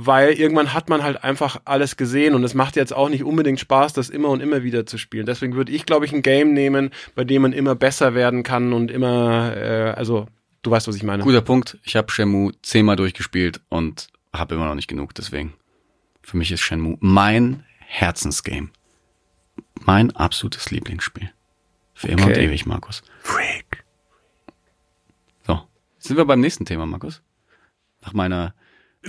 [0.00, 3.58] weil irgendwann hat man halt einfach alles gesehen und es macht jetzt auch nicht unbedingt
[3.58, 5.26] Spaß, das immer und immer wieder zu spielen.
[5.26, 8.72] Deswegen würde ich, glaube ich, ein Game nehmen, bei dem man immer besser werden kann
[8.72, 10.28] und immer, äh, also
[10.62, 11.24] du weißt, was ich meine.
[11.24, 11.78] Guter Punkt.
[11.82, 15.16] Ich habe Shenmue zehnmal durchgespielt und habe immer noch nicht genug.
[15.16, 15.54] Deswegen,
[16.22, 18.68] für mich ist Shenmue mein Herzensgame.
[19.80, 21.32] Mein absolutes Lieblingsspiel.
[21.94, 22.44] Für immer und Okay.
[22.44, 23.02] ewig, Markus.
[23.22, 23.84] Freak.
[25.44, 25.60] So,
[25.98, 27.20] sind wir beim nächsten Thema, Markus?
[28.02, 28.54] Nach meiner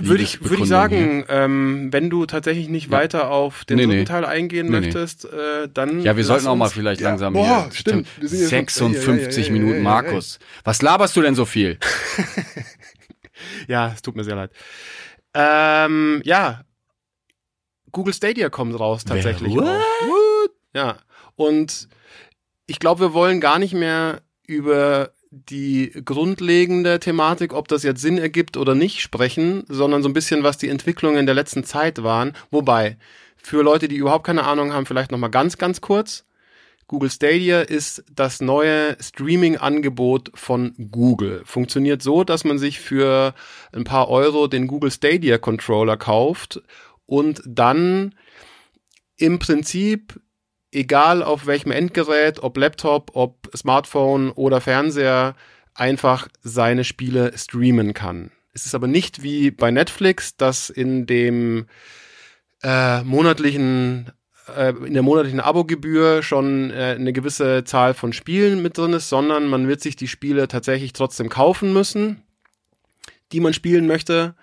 [0.02, 3.98] Würde ich, würde ich sagen, ähm, wenn du tatsächlich nicht weiter auf den Nee, dritten
[3.98, 4.04] nee.
[4.04, 6.00] Teil eingehen Nee, möchtest, äh, dann.
[6.02, 7.72] Ja, wir sollten auch mal vielleicht Ja, langsam boah, hier.
[7.72, 8.08] stimmt.
[8.18, 10.02] Wir sind jetzt schon- 56 ja, ja, ja, Minuten, ja, ja, ja.
[10.02, 10.38] Markus.
[10.64, 11.78] Was laberst du denn so viel?
[13.68, 14.50] Ja, es tut mir sehr leid.
[15.34, 16.62] Ähm, ja,
[17.92, 19.54] Google Stadia kommt raus tatsächlich.
[19.54, 19.66] Wer- auch.
[20.08, 20.50] What?
[20.74, 20.96] Ja,
[21.36, 21.88] und
[22.66, 28.18] ich glaube, wir wollen gar nicht mehr über die grundlegende Thematik, ob das jetzt Sinn
[28.18, 32.32] ergibt oder nicht, sprechen, sondern so ein bisschen, was die Entwicklungen der letzten Zeit waren.
[32.50, 32.96] Wobei,
[33.36, 36.26] für Leute, die überhaupt keine Ahnung haben, vielleicht nochmal ganz, ganz kurz.
[36.88, 41.42] Google Stadia ist das neue Streaming-Angebot von Google.
[41.44, 43.32] Funktioniert so, dass man sich für
[43.72, 46.60] ein paar Euro den Google Stadia Controller kauft
[47.06, 48.16] und dann
[49.16, 50.18] im Prinzip,
[50.72, 55.34] egal auf welchem Endgerät, ob Laptop, ob Smartphone oder Fernseher,
[55.74, 58.30] einfach seine Spiele streamen kann.
[58.52, 61.66] Es ist aber nicht wie bei Netflix, dass in dem
[62.62, 64.12] äh, monatlichen
[64.56, 69.08] äh, in der monatlichen Abogebühr schon äh, eine gewisse Zahl von Spielen mit drin ist,
[69.08, 72.22] sondern man wird sich die Spiele tatsächlich trotzdem kaufen müssen,
[73.32, 74.34] die man spielen möchte.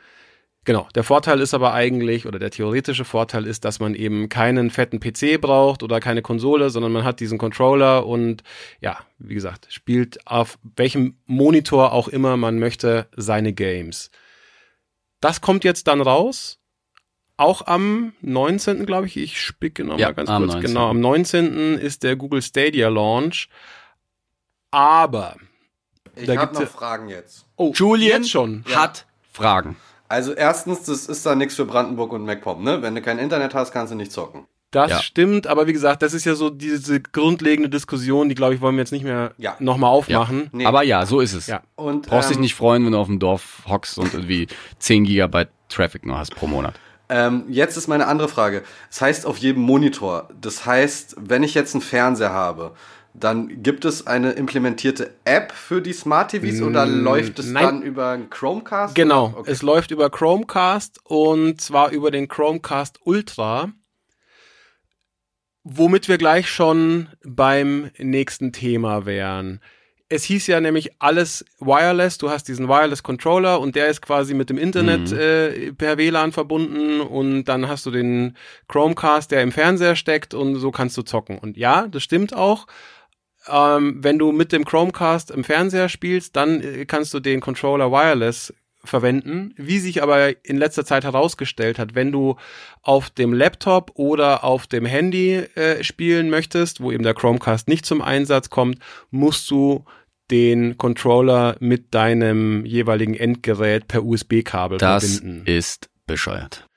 [0.68, 4.70] Genau, der Vorteil ist aber eigentlich, oder der theoretische Vorteil ist, dass man eben keinen
[4.70, 8.44] fetten PC braucht oder keine Konsole, sondern man hat diesen Controller und
[8.82, 14.12] ja, wie gesagt, spielt auf welchem Monitor auch immer man möchte seine Games.
[15.22, 16.60] Das kommt jetzt dann raus.
[17.38, 18.86] Auch am 19.
[18.86, 20.52] glaube ich, ich spick genau Ja, mal ganz kurz.
[20.56, 20.62] 19..
[20.64, 21.78] Genau, am 19.
[21.78, 23.48] ist der Google Stadia Launch.
[24.72, 25.38] Aber,
[26.18, 27.46] Ich Da habe noch ja- Fragen jetzt.
[27.56, 28.66] oh, Julian jetzt schon.
[28.76, 29.78] hat Fragen.
[30.10, 32.82] Also erstens, das ist da nichts für Brandenburg und MacPom, ne?
[32.82, 34.46] Wenn du kein Internet hast, kannst du nicht zocken.
[34.72, 35.00] Das Ja.
[35.00, 38.76] stimmt, aber wie gesagt, das ist ja so diese grundlegende Diskussion, die glaube ich wollen
[38.76, 39.56] wir jetzt nicht mehr Ja.
[39.60, 40.50] nochmal aufmachen.
[40.52, 40.66] Nee.
[40.66, 41.48] Aber ja, so ist es.
[41.48, 41.62] Ja.
[41.76, 44.48] und, Brauchst dich ähm, nicht freuen, wenn du auf dem Dorf hockst und irgendwie
[44.80, 46.76] 10 Gigabyte Traffic nur hast pro Monat.
[47.10, 48.64] Ähm, jetzt ist meine andere Frage.
[48.90, 50.28] Das heißt auf jedem Monitor.
[50.42, 52.74] Das heißt, wenn ich jetzt einen Fernseher habe,
[53.20, 57.64] dann gibt es eine implementierte App für die Smart TVs oder Mm, läuft es nein.
[57.66, 58.96] dann über Chromecast?
[58.96, 59.52] Genau, Okay.
[59.52, 63.72] es läuft über Chromecast und zwar über den Chromecast Ultra,
[65.64, 69.60] womit wir gleich schon beim nächsten Thema wären.
[70.10, 72.18] Es hieß ja nämlich alles wireless.
[72.18, 75.18] Du hast diesen Wireless Controller und der ist quasi mit dem Internet Mhm.
[75.18, 78.38] äh, per WLAN verbunden und dann hast du den
[78.70, 81.38] Chromecast, der im Fernseher steckt und so kannst du zocken.
[81.38, 82.68] Und ja, das stimmt auch.
[83.50, 87.92] Ähm, wenn du mit dem Chromecast im Fernseher spielst, dann äh, kannst du den Controller
[87.92, 89.54] wireless verwenden.
[89.58, 92.36] Wie sich aber in letzter Zeit herausgestellt hat, wenn du
[92.82, 97.86] auf dem Laptop oder auf dem Handy äh, spielen möchtest, wo eben der Chromecast nicht
[97.86, 98.80] zum Einsatz kommt,
[99.12, 99.84] musst du
[100.32, 105.44] den Controller mit deinem jeweiligen Endgerät per USB-Kabel Das verbinden.
[105.46, 106.68] ist bescheuert.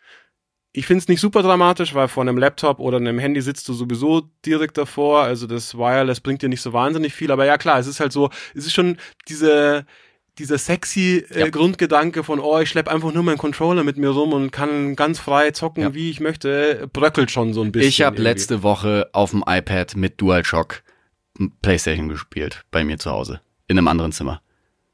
[0.72, 3.72] Ich finde es nicht super dramatisch, weil vor einem Laptop oder einem Handy sitzt du
[3.72, 5.22] sowieso direkt davor.
[5.22, 7.32] Also das Wireless bringt dir nicht so wahnsinnig viel.
[7.32, 8.96] Aber ja klar, es ist halt so, es ist schon
[9.28, 9.84] diese,
[10.38, 11.48] dieser sexy äh, Ja.
[11.48, 15.18] Grundgedanke von, oh, ich schlepp einfach nur meinen Controller mit mir rum und kann ganz
[15.18, 15.94] frei zocken, Ja.
[15.94, 17.88] wie ich möchte, bröckelt schon so ein bisschen.
[17.88, 20.82] Ich habe letzte Woche auf dem iPad mit DualShock
[21.62, 24.40] PlayStation gespielt, bei mir zu Hause, in einem anderen Zimmer.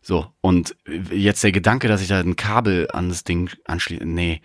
[0.00, 0.74] So, und
[1.10, 4.40] jetzt der Gedanke, dass ich da ein Kabel an das Ding anschließe, nee.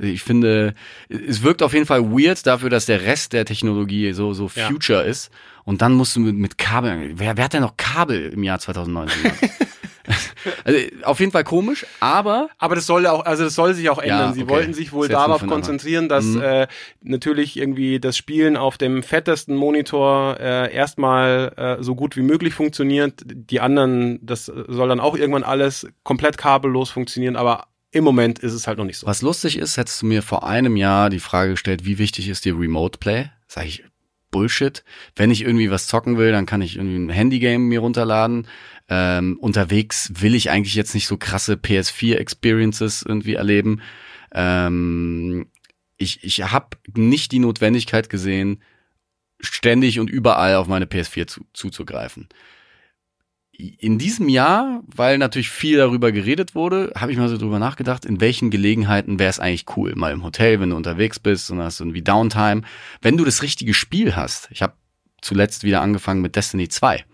[0.00, 0.74] Ich finde,
[1.08, 4.68] es wirkt auf jeden Fall weird dafür, dass der Rest der Technologie so, so Ja.
[4.68, 5.30] future ist.
[5.64, 8.58] Und dann musst du mit, mit Kabel, wer, wer hat denn noch Kabel im Jahr
[8.58, 9.20] 2019?
[10.64, 13.98] also, auf jeden Fall komisch, aber Aber das soll auch, also das soll sich auch
[13.98, 14.32] ändern.
[14.34, 14.50] Sie okay.
[14.50, 16.40] wollten sich wohl darauf konzentrieren, dass Mhm.
[16.40, 16.66] äh,
[17.02, 22.54] natürlich irgendwie das Spielen auf dem fettesten Monitor äh, erstmal äh, so gut wie möglich
[22.54, 23.14] funktioniert.
[23.26, 28.52] Die anderen, das soll dann auch irgendwann alles komplett kabellos funktionieren, aber im Moment ist
[28.52, 29.06] es halt noch nicht so.
[29.06, 32.44] Was lustig ist, hättest du mir vor einem Jahr die Frage gestellt, wie wichtig ist
[32.44, 33.30] dir Remote Play?
[33.46, 33.84] Sag ich,
[34.30, 34.84] Bullshit.
[35.16, 38.46] Wenn ich irgendwie was zocken will, dann kann ich irgendwie ein Handygame mir runterladen.
[38.88, 43.80] Ähm, unterwegs will ich eigentlich jetzt nicht so krasse PS4-Experiences irgendwie erleben.
[44.32, 45.46] Ähm,
[45.96, 48.62] ich ich habe nicht die Notwendigkeit gesehen,
[49.40, 52.28] ständig und überall auf meine PS4 zu, zuzugreifen
[53.58, 58.04] in diesem Jahr, weil natürlich viel darüber geredet wurde, habe ich mal so drüber nachgedacht,
[58.04, 59.94] in welchen Gelegenheiten wäre es eigentlich cool.
[59.96, 62.62] Mal im Hotel, wenn du unterwegs bist und hast irgendwie Downtime.
[63.02, 64.48] Wenn du das richtige Spiel hast.
[64.52, 64.74] Ich habe
[65.20, 67.04] zuletzt wieder angefangen mit Destiny 2.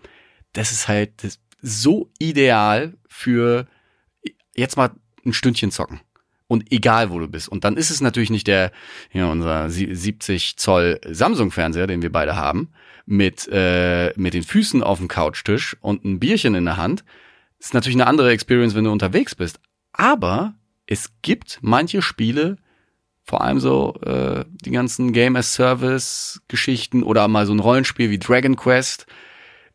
[0.53, 3.65] Das ist halt so ideal für
[4.55, 4.91] jetzt mal
[5.25, 5.99] ein Stündchen zocken.
[6.47, 7.49] Und egal, wo du bist.
[7.49, 8.71] Und dann ist es natürlich nicht der,
[9.11, 12.69] ja, unser sie- 70 Zoll Samsung-Fernseher, den wir beide haben,
[13.07, 17.03] mit, äh, mit den Füßen auf dem Couchtisch und ein Bierchen in der Hand.
[17.57, 19.59] ist natürlich eine andere Experience, wenn du unterwegs bist.
[19.93, 20.53] Aber
[20.85, 22.57] es gibt manche Spiele,
[23.23, 28.11] vor allem so äh, die ganzen Game as Service Geschichten oder mal so ein Rollenspiel
[28.11, 29.07] wie Dragon Quest,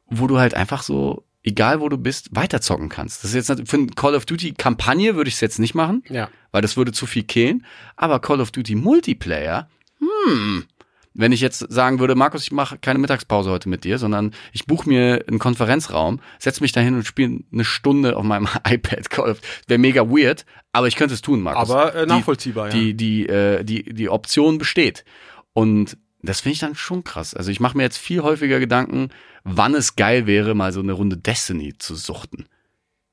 [0.06, 3.24] wo du halt einfach so, egal wo du bist, weiterzocken kannst.
[3.24, 6.02] Das ist jetzt für eine Call of Duty Kampagne würde ich es jetzt nicht machen,
[6.08, 6.28] Ja.
[6.52, 7.64] weil das würde zu viel killen.
[7.96, 9.68] Aber Call of Duty Multiplayer,
[9.98, 10.64] hm,
[11.12, 14.66] wenn ich jetzt sagen würde, Markus, ich mache keine Mittagspause heute mit dir, sondern ich
[14.66, 19.30] buche mir einen Konferenzraum, setze mich dahin und spiele eine Stunde auf meinem iPad Call
[19.30, 21.70] of Wäre mega weird, aber ich könnte es tun, Markus.
[21.70, 22.72] Aber äh, Die- nachvollziehbar, ja.
[22.74, 25.04] die, die, äh, die, die Option besteht.
[25.52, 27.34] Und das finde ich dann schon krass.
[27.34, 29.08] Also ich mache mir jetzt viel häufiger Gedanken,
[29.44, 32.46] wann es geil wäre, mal so eine Runde Destiny zu suchten,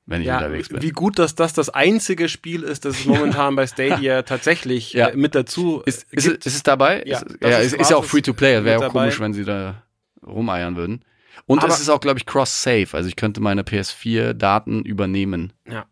[0.06, 0.82] wenn ich ja, unterwegs bin.
[0.82, 5.08] wie gut, dass das das einzige Spiel ist, das es momentan bei Stadia tatsächlich Ja.
[5.08, 6.40] äh, mit dazu ist, äh, ist, gibt.
[6.40, 7.02] es- ist es dabei?
[7.06, 8.64] Ja, ist, ja, ist ist, ist ja auch Free-to-Play.
[8.64, 8.92] Wäre dabei.
[9.04, 9.82] komisch, wenn sie da
[10.26, 11.04] rumeiern würden.
[11.46, 12.88] Und Aber- es ist auch, glaube ich, cross-save.
[12.92, 15.52] Also ich könnte meine PS4-Daten übernehmen.
[15.66, 15.86] Ja.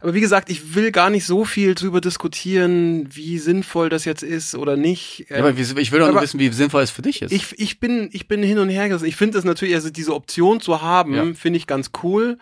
[0.00, 4.22] Aber wie gesagt, ich will gar nicht so viel drüber diskutieren, wie sinnvoll das jetzt
[4.22, 5.26] ist oder nicht.
[5.30, 7.32] Ja, aber wie- ich will doch nur wissen, wie sinnvoll es für dich ist.
[7.32, 9.06] Ich, ich bin, ich bin hin und her gerissen.
[9.06, 11.24] Ich finde es natürlich, also diese Option zu haben, Ja.
[11.34, 12.38] finde ich ganz cool.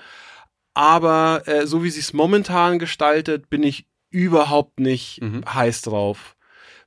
[0.75, 5.43] Aber äh, so wie sie es momentan gestaltet, bin ich überhaupt nicht Mhm.
[5.53, 6.37] heiß drauf.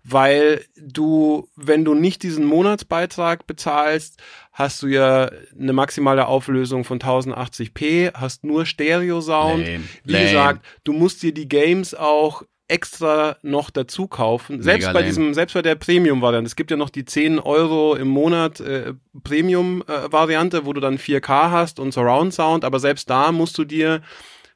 [0.04, 4.22] Weil du, wenn du nicht diesen Monatsbeitrag bezahlst,
[4.58, 5.30] hast du ja
[5.60, 9.64] eine maximale Auflösung von 1080p, hast nur Stereo-Sound.
[10.04, 10.26] Wie Lame.
[10.26, 14.62] gesagt, du musst dir die Games auch extra noch dazu kaufen.
[14.64, 15.10] Selbst Mega bei lame.
[15.10, 16.48] diesem, selbst bei der Premium-Variante.
[16.48, 18.94] Es gibt ja noch die 10 Euro im Monat äh,
[19.24, 24.02] Premium-Variante, wo du dann 4K hast und Surround Sound, aber selbst da musst du dir,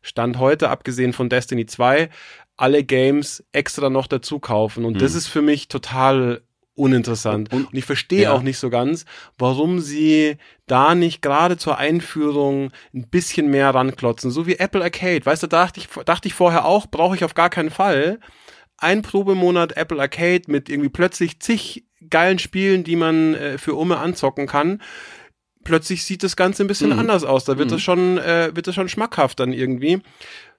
[0.01, 2.09] Stand heute, abgesehen von Destiny 2,
[2.57, 4.83] alle Games extra noch dazu kaufen.
[4.83, 5.17] Und das Hm.
[5.19, 6.41] ist für mich total
[6.75, 7.51] uninteressant.
[7.53, 8.31] Und- Und, ich verstehe ja.
[8.33, 9.05] auch nicht so ganz,
[9.37, 14.31] warum sie da nicht gerade zur Einführung ein bisschen mehr ranklotzen.
[14.31, 15.25] So wie Apple Arcade.
[15.25, 18.19] Weißt du, dachte ich, dachte ich vorher auch, brauche ich auf gar keinen Fall.
[18.77, 23.97] Ein Probemonat Apple Arcade mit irgendwie plötzlich zig geilen Spielen, die man äh, für Umme
[23.97, 24.81] anzocken kann.
[25.63, 26.97] Plötzlich sieht das Ganze ein bisschen Mhm.
[26.99, 27.45] anders aus.
[27.45, 27.73] Da wird Mhm.
[27.73, 29.99] das schon, äh, wird das schon schmackhaft dann irgendwie.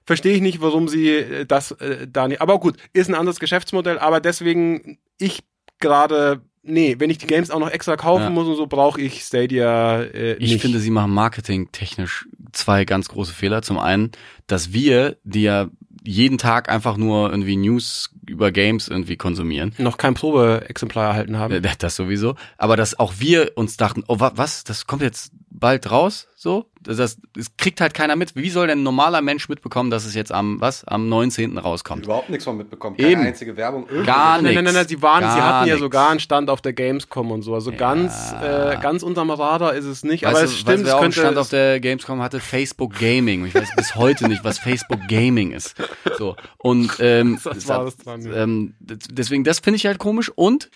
[0.05, 2.41] Verstehe ich nicht, warum sie äh, das äh, da nicht.
[2.41, 5.43] Aber gut, ist ein anderes Geschäftsmodell, aber deswegen, ich
[5.83, 8.29] gerade, nee, wenn ich die Games auch noch extra kaufen Ja.
[8.31, 10.61] muss und so, brauche ich Stadia äh, Ich nicht.
[10.61, 13.61] finde, sie machen marketingtechnisch zwei ganz große Fehler.
[13.61, 14.11] Zum einen,
[14.47, 15.67] dass wir, die ja
[16.05, 21.61] jeden Tag einfach nur irgendwie News über Games irgendwie konsumieren, noch kein Probeexemplar erhalten haben.
[21.79, 25.89] das sowieso, aber dass auch wir uns dachten, oh wa was, das kommt jetzt bald
[25.91, 26.65] raus, so.
[26.81, 28.35] Das, das, das kriegt halt keiner mit.
[28.35, 31.57] Wie soll denn ein normaler Mensch mitbekommen, dass es jetzt am, was, am 19.
[31.57, 32.03] rauskommt?
[32.03, 32.97] Überhaupt nichts von mitbekommen.
[32.97, 33.21] Keine Eben.
[33.21, 33.87] einzige Werbung.
[33.87, 34.55] Gar Nein, nichts.
[34.55, 35.79] nein, nein, nein, sie waren, sie Gar hatten ja nix.
[35.81, 37.55] sogar einen Stand auf der Gamescom und so.
[37.55, 40.23] Also ganz, äh, ganz unterm Radar ist es nicht.
[40.23, 41.19] Weißt aber du, es stimmt, weißt du, wer es auch einen könnte.
[41.21, 42.39] Stand auf der Gamescom hatte?
[42.41, 43.45] Facebook Gaming.
[43.45, 45.75] Ich weiß bis heute nicht, was Facebook Gaming ist.
[46.17, 46.35] So.
[46.57, 48.43] Und ähm, Das war das dran, ja.
[48.43, 50.29] ähm, deswegen, das finde ich halt komisch.
[50.35, 50.69] Und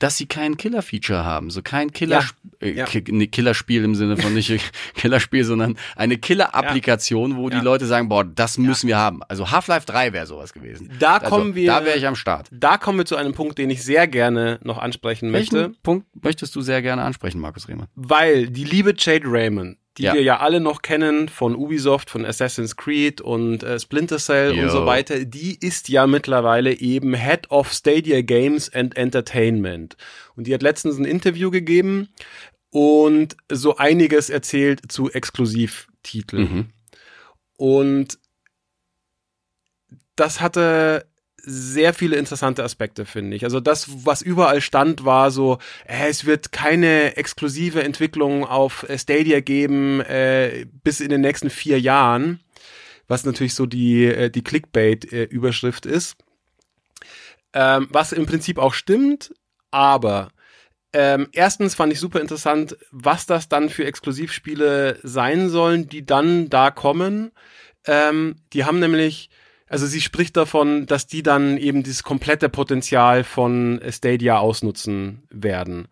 [0.00, 2.24] dass sie kein Killer-Feature haben, so kein Killer,
[2.60, 2.84] Ja, äh, ja.
[2.86, 4.50] Killerspiel im Sinne von nicht
[4.94, 7.58] Killerspiel, sondern eine Killer-Applikation, wo Ja.
[7.58, 9.22] die Leute sagen, boah, das müssen wir haben.
[9.28, 10.90] Also Half-Life 3 wäre sowas gewesen.
[10.98, 12.48] Da also, kommen wir- Da wäre ich am Start.
[12.50, 15.56] da kommen wir zu einem Punkt, den ich sehr gerne noch ansprechen möchte.
[15.56, 17.86] Welchen Punkt möchtest du sehr gerne ansprechen, Markus Rehmer?
[17.94, 20.14] Weil die liebe Jade Raymond, die Ja.
[20.14, 24.62] wir ja alle noch kennen von Ubisoft, von Assassin's Creed und äh, Splinter Cell Yo.
[24.62, 29.96] und so weiter, die ist ja mittlerweile eben Head of Stadia Games and Entertainment.
[30.36, 32.08] Und die hat letztens ein Interview gegeben
[32.70, 36.42] und so einiges erzählt zu Exklusivtiteln.
[36.42, 36.66] Mhm.
[37.56, 38.18] Und
[40.14, 41.06] das hatte
[41.44, 43.44] sehr viele interessante Aspekte, finde ich.
[43.44, 48.98] Also das, was überall stand, war so, äh, es wird keine exklusive Entwicklung auf äh,
[48.98, 52.40] Stadia geben äh, bis in den nächsten vier Jahren,
[53.08, 56.16] was natürlich so die, äh, die Clickbait-Überschrift ist.
[57.52, 59.34] Ähm, was im Prinzip auch stimmt,
[59.70, 60.30] aber
[60.92, 66.48] ähm, erstens fand ich super interessant, was das dann für Exklusivspiele sein sollen, die dann
[66.48, 67.30] da kommen.
[67.86, 69.30] Ähm, die haben nämlich,
[69.70, 75.86] also sie spricht davon, dass die dann eben dieses komplette Potenzial von Stadia ausnutzen werden.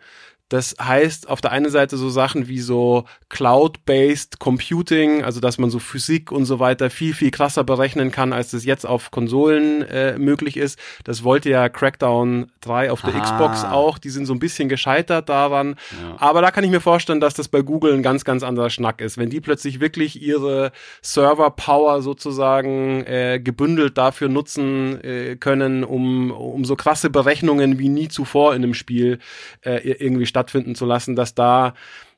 [0.48, 5.70] Das heißt, auf der einen Seite so Sachen wie so Cloud-based Computing, also dass man
[5.70, 9.82] so Physik und so weiter viel, viel krasser berechnen kann, als das jetzt auf Konsolen
[9.82, 10.78] äh, möglich ist.
[11.04, 13.20] Das wollte ja Crackdown 3 auf der Ah.
[13.20, 13.98] Xbox auch.
[13.98, 15.76] Die sind so ein bisschen gescheitert daran.
[16.02, 16.16] Ja.
[16.18, 19.00] Aber da kann ich mir vorstellen, dass das bei Google ein ganz, ganz anderer Schnack
[19.00, 19.18] ist.
[19.18, 20.72] Wenn die plötzlich wirklich ihre
[21.02, 28.08] Server-Power sozusagen äh, gebündelt dafür nutzen äh, können, um, um so krasse Berechnungen wie nie
[28.08, 29.18] zuvor in einem Spiel
[29.62, 31.74] äh, irgendwie stattfinden zu lassen, dass da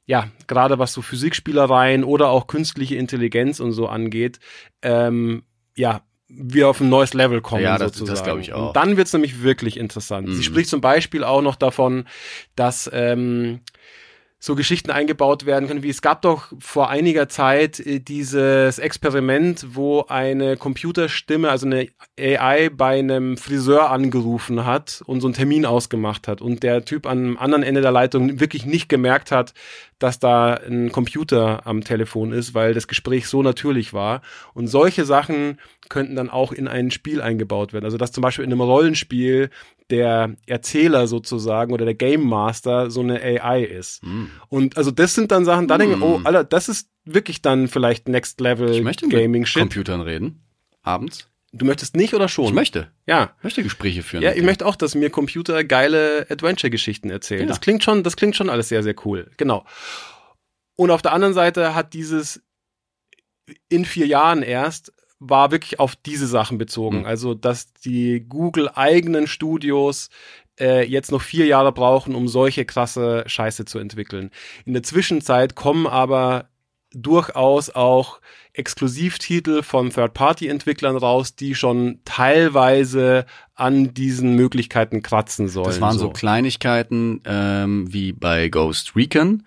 [0.07, 4.41] ja, gerade was so Physikspielereien oder auch künstliche Intelligenz und so angeht,
[4.83, 5.45] ähm,
[5.77, 8.25] ja, wir auf ein neues Level kommen Ja, das- das sozusagen.
[8.25, 8.69] glaub ich auch.
[8.69, 10.29] Und dann wird's nämlich wirklich interessant.
[10.29, 10.33] Mhm.
[10.35, 12.07] Sie spricht zum Beispiel auch noch davon,
[12.57, 13.61] dass ähm,
[14.43, 19.67] so Geschichten eingebaut werden können, wie es gab doch vor einiger Zeit äh, dieses Experiment,
[19.75, 21.89] wo eine Computerstimme, also eine
[22.19, 27.07] AI bei einem Friseur angerufen hat und so einen Termin ausgemacht hat und der Typ
[27.07, 29.53] am anderen Ende der Leitung wirklich nicht gemerkt hat,
[30.03, 34.23] dass da ein Computer am Telefon ist, weil das Gespräch so natürlich war.
[34.55, 37.85] Und solche Sachen könnten dann auch in ein Spiel eingebaut werden.
[37.85, 39.51] Also dass zum Beispiel in einem Rollenspiel
[39.91, 44.03] der Erzähler sozusagen oder der Game Master so eine AI ist.
[44.03, 44.29] Hm.
[44.49, 46.03] Und also das sind dann Sachen, da denke ich, Mm.
[46.05, 49.63] oh, Alter, das ist wirklich dann vielleicht Next Level Ich möchte Gaming mit Shit.
[49.63, 50.43] Computern reden.
[50.83, 51.30] Abends.
[51.53, 52.47] Du möchtest nicht oder schon?
[52.47, 52.93] Ich möchte.
[53.07, 53.35] Ja.
[53.39, 54.23] Ich möchte Gespräche führen.
[54.23, 57.43] Ja, ich möchte auch, dass mir Computer geile Adventure-Geschichten erzählen.
[57.43, 57.47] Ja.
[57.47, 59.31] Das klingt schon, das klingt schon alles sehr, sehr cool.
[59.37, 59.65] Genau.
[60.77, 62.43] Und auf der anderen Seite hat dieses
[63.69, 67.01] in vier Jahren erst war wirklich auf diese Sachen bezogen.
[67.01, 67.05] Mhm.
[67.05, 70.09] Also, dass die Google eigenen Studios
[70.59, 74.31] äh, jetzt noch vier Jahre brauchen, um solche krasse Scheiße zu entwickeln.
[74.65, 76.50] In der Zwischenzeit kommen aber
[76.93, 78.21] durchaus auch
[78.53, 85.67] Exklusivtitel von Third-Party-Entwicklern raus, die schon teilweise an diesen Möglichkeiten kratzen sollen.
[85.67, 89.45] Das waren so, Kleinigkeiten ähm, wie bei Ghost Recon,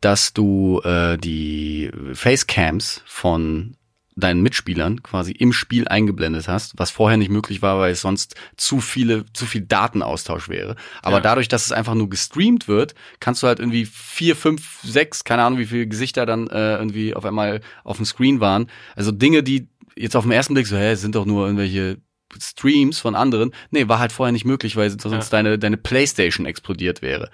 [0.00, 3.76] dass du äh, die Facecams von
[4.16, 8.34] deinen Mitspielern quasi im Spiel eingeblendet hast, was vorher nicht möglich war, weil es sonst
[8.56, 10.74] zu viele, zu viel Datenaustausch wäre.
[11.02, 11.22] Aber Ja.
[11.22, 15.42] dadurch, dass es einfach nur gestreamt wird, kannst du halt irgendwie vier, fünf, sechs, keine
[15.42, 18.68] Ahnung, wie viele Gesichter dann äh, irgendwie auf einmal auf dem Screen waren.
[18.94, 21.98] Also Dinge, die jetzt auf den ersten Blick so, hä, sind doch nur irgendwelche
[22.40, 23.52] Streams von anderen.
[23.70, 25.20] Nee, war halt vorher nicht möglich, weil sonst Ja.
[25.30, 27.30] deine, deine Playstation explodiert wäre.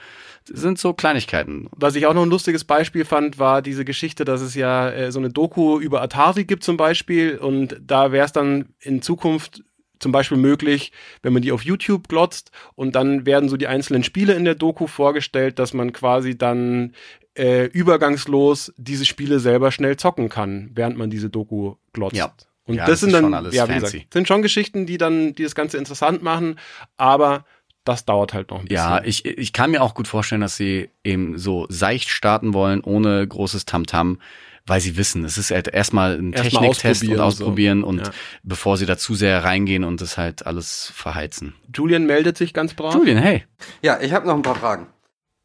[0.48, 1.68] Das sind so Kleinigkeiten.
[1.76, 5.12] Was ich auch noch ein lustiges Beispiel fand, war diese Geschichte, dass es ja äh,
[5.12, 9.62] so eine Doku über Atari gibt zum Beispiel und da wäre es dann in Zukunft
[10.00, 10.90] zum Beispiel möglich,
[11.22, 14.56] wenn man die auf YouTube glotzt und dann werden so die einzelnen Spiele in der
[14.56, 16.92] Doku vorgestellt, dass man quasi dann
[17.38, 22.16] äh, übergangslos diese Spiele selber schnell zocken kann, während man diese Doku glotzt.
[22.16, 22.32] Ja.
[22.64, 23.98] Und Ja, das, das sind ist dann, schon alles ja, wie fancy.
[23.98, 26.58] gesagt, sind schon Geschichten, die dann, die das Ganze interessant machen,
[26.96, 27.44] aber
[27.84, 28.76] das dauert halt noch ein bisschen.
[28.76, 32.80] Ja, ich, ich kann mir auch gut vorstellen, dass sie eben so seicht starten wollen,
[32.82, 34.20] ohne großes Tamtam,
[34.64, 37.86] weil sie wissen, es ist halt erstmal ein Erstmal Techniktest und ausprobieren, ausprobieren so.
[37.88, 38.10] und Ja.
[38.44, 41.54] bevor sie da zu sehr reingehen und das halt alles verheizen.
[41.74, 42.94] Julian meldet sich ganz brav.
[42.94, 43.44] Julian, hey.
[43.82, 44.86] Ja, ich habe noch ein paar Fragen.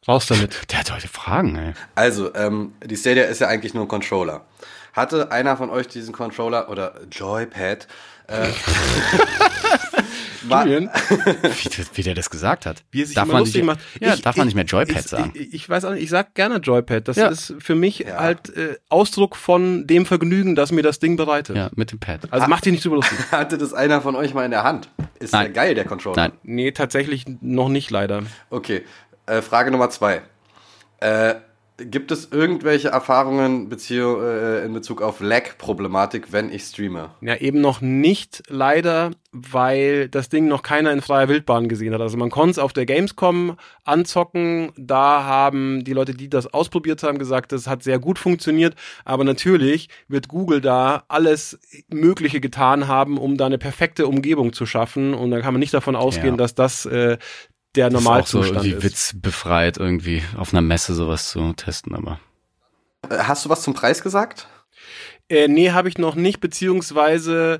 [0.07, 0.71] Raus damit.
[0.71, 1.73] Der hat heute Fragen, ey.
[1.95, 4.45] Also, ähm, die Stadia ist ja eigentlich nur ein Controller.
[4.97, 7.87] Hatte einer von euch diesen Controller oder Joypad?
[8.27, 8.49] Äh,
[10.49, 12.83] Julian, Wie, der- wie der das gesagt hat.
[12.91, 13.79] wie er sich darf man lustig nicht, macht.
[13.99, 15.31] Ja, Ich- darf man ich- nicht mehr Joypad ich, sagen.
[15.33, 17.07] Ich, ich weiß auch nicht, ich sag gerne Joypad.
[17.07, 17.27] Das Ja.
[17.27, 18.17] ist für mich Ja.
[18.19, 21.55] halt äh, Ausdruck von dem Vergnügen, das mir das Ding bereitet.
[21.57, 22.21] Ja, mit dem Pad.
[22.31, 23.17] Also mach dich nicht drüber lustig.
[23.31, 24.89] hatte das einer von euch mal in der Hand?
[25.19, 25.45] Ist Nein.
[25.45, 26.15] der geil, der Controller?
[26.15, 26.31] Nein.
[26.43, 28.23] Nee, tatsächlich noch nicht leider.
[28.49, 28.83] Okay,
[29.25, 30.21] äh, Frage Nummer zwei.
[30.99, 31.35] Äh,
[31.77, 37.11] gibt es irgendwelche Erfahrungen äh, in Bezug auf Lag-Problematik, wenn ich streame?
[37.21, 42.01] Ja, eben noch nicht, leider, weil das Ding noch keiner in freier Wildbahn gesehen hat.
[42.01, 44.71] Also man konnte es auf der Gamescom anzocken.
[44.75, 48.75] Da haben die Leute, die das ausprobiert haben, gesagt, das hat sehr gut funktioniert.
[49.05, 51.59] Aber natürlich wird Google da alles
[51.89, 55.13] Mögliche getan haben, um da eine perfekte Umgebung zu schaffen.
[55.13, 56.37] Und dann kann man nicht davon ausgehen, Ja.
[56.37, 57.17] dass das äh,
[57.77, 58.83] der Das ist auch so Normalzustand irgendwie ist.
[58.83, 62.19] witzbefreit, irgendwie auf einer Messe sowas zu testen, aber.
[63.09, 64.47] Äh, hast du was zum Preis gesagt?
[65.29, 67.59] Äh, nee, habe ich noch nicht, beziehungsweise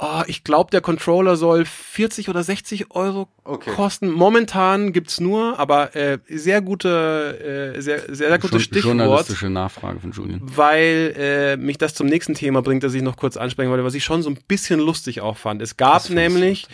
[0.00, 3.72] oh, ich glaube, der Controller soll 40 oder 60 Euro Okay.
[3.74, 4.08] kosten.
[4.10, 8.84] Momentan gibt's nur, aber äh, sehr gute, äh, sehr, sehr, sehr gutes Schon- Stichwort.
[8.96, 10.40] Journalistische Nachfrage von Julian.
[10.44, 13.94] Weil äh, mich das zum nächsten Thema bringt, das ich noch kurz ansprechen wollte, was
[13.94, 15.62] ich schon so ein bisschen lustig auch fand.
[15.62, 16.68] Es gab nämlich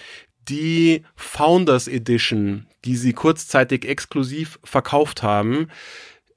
[0.49, 5.69] die Founders Edition, die sie kurzzeitig exklusiv verkauft haben.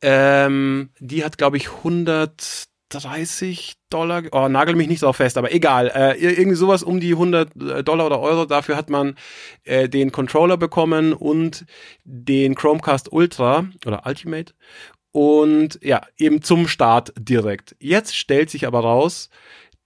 [0.02, 5.88] Ähm, die hat, glaube ich, 130 Dollar, oh, nagel mich nicht so fest, aber egal,
[5.94, 7.50] äh, ir- irgendwie sowas um die 100
[7.88, 8.46] Dollar oder Euro.
[8.46, 9.16] Dafür hat man
[9.64, 11.66] äh, den Controller bekommen und
[12.04, 14.54] den Chromecast Ultra oder Ultimate
[15.12, 17.76] und ja, eben zum Start direkt.
[17.80, 19.30] Jetzt stellt sich aber raus,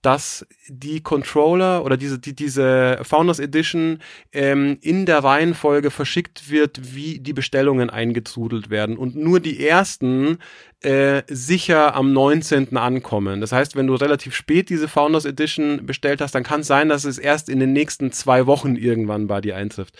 [0.01, 3.99] dass die Controller oder diese, die, diese Founders Edition
[4.31, 10.39] ähm, in der Reihenfolge verschickt wird, wie die Bestellungen eingetrudelt werden und nur die ersten
[10.81, 12.75] äh, sicher am 19.
[12.77, 13.41] ankommen.
[13.41, 16.89] Das heißt, wenn du relativ spät diese Founders Edition bestellt hast, dann kann es sein,
[16.89, 19.95] dass es erst in den nächsten zwei Wochen irgendwann bei dir eintrifft.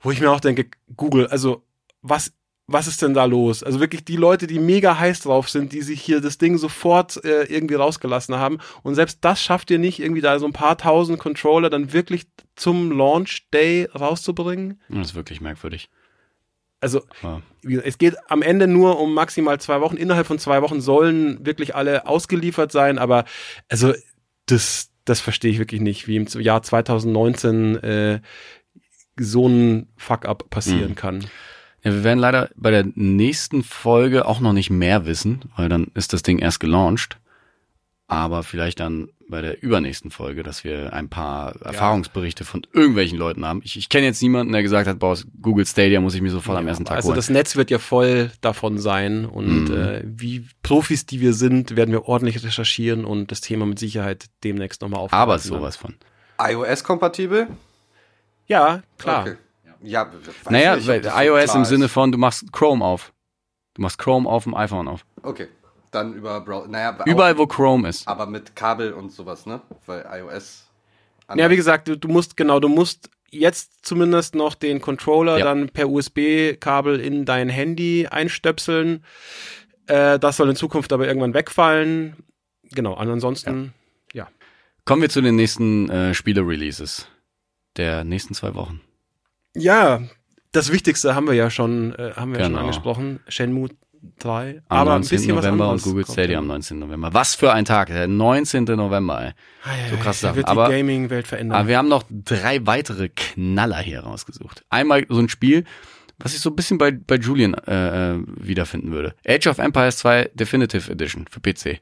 [0.00, 1.62] Wo ich mir auch denke, Google, also
[2.02, 2.32] was
[2.70, 3.62] was ist denn da los?
[3.62, 7.24] Also wirklich die Leute, die mega heiß drauf sind, die sich hier das Ding sofort
[7.24, 8.58] äh, irgendwie rausgelassen haben.
[8.82, 12.26] Und selbst das schafft ihr nicht, irgendwie da so ein paar tausend Controller dann wirklich
[12.56, 14.82] zum Launch Day rauszubringen.
[14.90, 15.88] Das ist wirklich merkwürdig.
[16.80, 17.40] Also gesagt,
[17.84, 19.96] es geht am Ende nur um maximal zwei Wochen.
[19.96, 22.98] Innerhalb von zwei Wochen sollen wirklich alle ausgeliefert sein.
[22.98, 23.24] Aber
[23.68, 23.94] also
[24.46, 28.20] das, das verstehe ich wirklich nicht, wie im Jahr 2019 äh,
[29.18, 30.94] so ein Fuck-up passieren Mhm.
[30.96, 31.26] kann.
[31.84, 35.88] Ja, wir werden leider bei der nächsten Folge auch noch nicht mehr wissen, weil dann
[35.94, 37.18] ist das Ding erst gelauncht.
[38.10, 43.44] Aber vielleicht dann bei der übernächsten Folge, dass wir ein paar Erfahrungsberichte von irgendwelchen Leuten
[43.44, 43.60] haben.
[43.62, 46.56] Ich, ich kenne jetzt niemanden, der gesagt hat, boah, Google Stadia muss ich mir sofort
[46.56, 47.16] am ersten Tag also holen.
[47.16, 49.74] das Netz wird ja voll davon sein und Mhm.
[49.76, 54.24] äh, wie Profis, die wir sind, werden wir ordentlich recherchieren und das Thema mit Sicherheit
[54.42, 55.22] demnächst nochmal aufgreifen.
[55.22, 55.94] Aber sowas von.
[56.40, 57.48] iOS-kompatibel?
[58.46, 59.22] Ja, klar.
[59.26, 59.36] Okay.
[59.82, 60.10] Ja,
[60.50, 61.68] Naja, nicht, iOS im ist.
[61.68, 63.12] Sinne von, du machst Chrome auf.
[63.74, 65.04] Du machst Chrome auf dem iPhone auf.
[65.22, 65.48] Okay,
[65.92, 66.68] dann über Browser.
[66.68, 68.08] Naja, auch- Überall, wo Chrome ist.
[68.08, 69.60] aber mit Kabel und sowas, ne?
[69.86, 70.64] Weil iOS.
[71.36, 75.44] Ja, wie gesagt, du, du musst, genau, du musst jetzt zumindest noch den Controller Ja.
[75.44, 79.04] dann per USB-Kabel in dein Handy einstöpseln.
[79.86, 82.16] Äh, das soll in Zukunft aber irgendwann wegfallen.
[82.72, 83.74] Genau, ansonsten,
[84.12, 84.28] ja.
[84.86, 87.06] Kommen wir zu den nächsten äh, Spiele-Releases
[87.76, 88.80] der nächsten zwei Wochen.
[89.58, 90.00] Ja,
[90.52, 92.60] das Wichtigste haben wir ja schon, äh, haben wir ja schon Genau.
[92.64, 93.20] angesprochen.
[93.28, 93.70] Shenmue
[94.20, 94.62] 3.
[94.68, 95.16] Am aber ein 19.
[95.18, 96.78] bisschen was November und Google Stadia am 19.
[96.78, 97.12] November.
[97.12, 98.64] Was für ein Tag, der 19.
[98.76, 99.32] November, ey.
[99.64, 100.36] Ah, ja, So krass Sachen.
[100.36, 101.58] wird die Aber- Gaming-Welt verändern.
[101.58, 104.64] Aber wir haben noch drei weitere Knaller hier rausgesucht.
[104.70, 105.64] Einmal so ein Spiel,
[106.18, 109.14] was ich so ein bisschen bei, bei Julian äh, äh, wiederfinden würde.
[109.26, 111.80] Age of Empires 2 Definitive Edition für PC.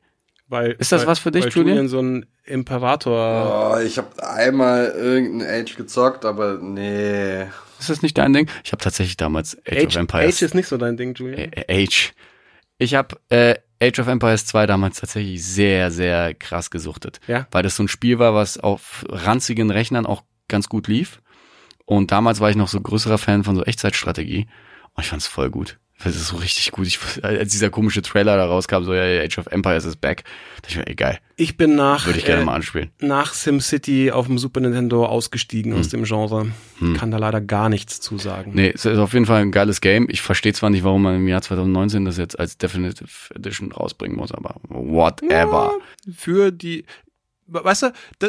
[0.48, 1.88] Weil, Ist das weil, was für dich, weil Julian?
[1.88, 3.74] so ein Imperator.
[3.74, 7.42] Oh, ich habe einmal irgendein Age gezockt, aber nee.
[7.78, 8.48] Ist das nicht dein Ding?
[8.64, 11.50] Ich habe tatsächlich damals Age, of Age, Empires Age ist nicht so dein Ding, Julian.
[11.68, 12.12] Age.
[12.78, 17.20] Ich habe äh, Age of Empires 2 damals tatsächlich sehr, sehr krass gesuchtet.
[17.26, 17.46] Ja.
[17.50, 21.20] Weil das so ein Spiel war, was auf ranzigen Rechnern auch ganz gut lief.
[21.84, 24.46] Und damals war ich noch so größerer Fan von so Echtzeitstrategie.
[24.94, 25.78] Und ich fand's voll gut.
[26.04, 26.86] Das ist so richtig gut.
[26.86, 30.24] Ich, als dieser komische Trailer da rauskam, so ja, Age of Empires is back,
[30.56, 32.90] dachte ich mir, ey, geil, Ich bin nach, würde ich gerne äh, mal anspielen.
[33.00, 35.80] nach SimCity auf dem Super Nintendo ausgestiegen Hm.
[35.80, 36.52] aus dem Genre.
[36.98, 38.52] Kann da leider gar nichts zu sagen.
[38.54, 40.06] Nee, es ist auf jeden Fall ein geiles Game.
[40.10, 44.16] Ich verstehe zwar nicht, warum man im Jahr 2019 das jetzt als Definitive Edition rausbringen
[44.18, 45.72] muss, aber whatever.
[46.14, 46.84] Für die,
[47.46, 48.28] weißt du, da,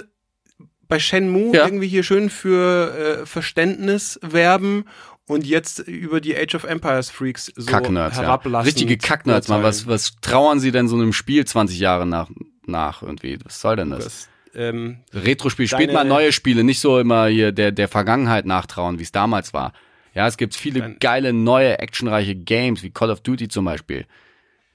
[0.88, 1.66] bei Shenmue Ja.
[1.66, 4.86] irgendwie hier schön für äh, Verständnis werben
[5.28, 8.24] und jetzt über die Age of Empires Freaks so Kacknerds, ja.
[8.24, 8.66] herablassen.
[8.66, 9.64] Richtige Kacknerds, man.
[9.64, 12.30] Was, was trauern sie denn so einem Spiel 20 Jahre nach,
[12.66, 13.38] nach irgendwie?
[13.44, 14.04] Was soll denn das?
[14.04, 18.98] Das, ähm, Retro-Spiel, spielt mal neue Spiele, nicht so immer hier der, der Vergangenheit nachtrauen,
[19.00, 19.74] wie es damals war.
[20.16, 24.06] Ja, es gibt viele geile, neue, actionreiche Games, wie Call of Duty zum Beispiel.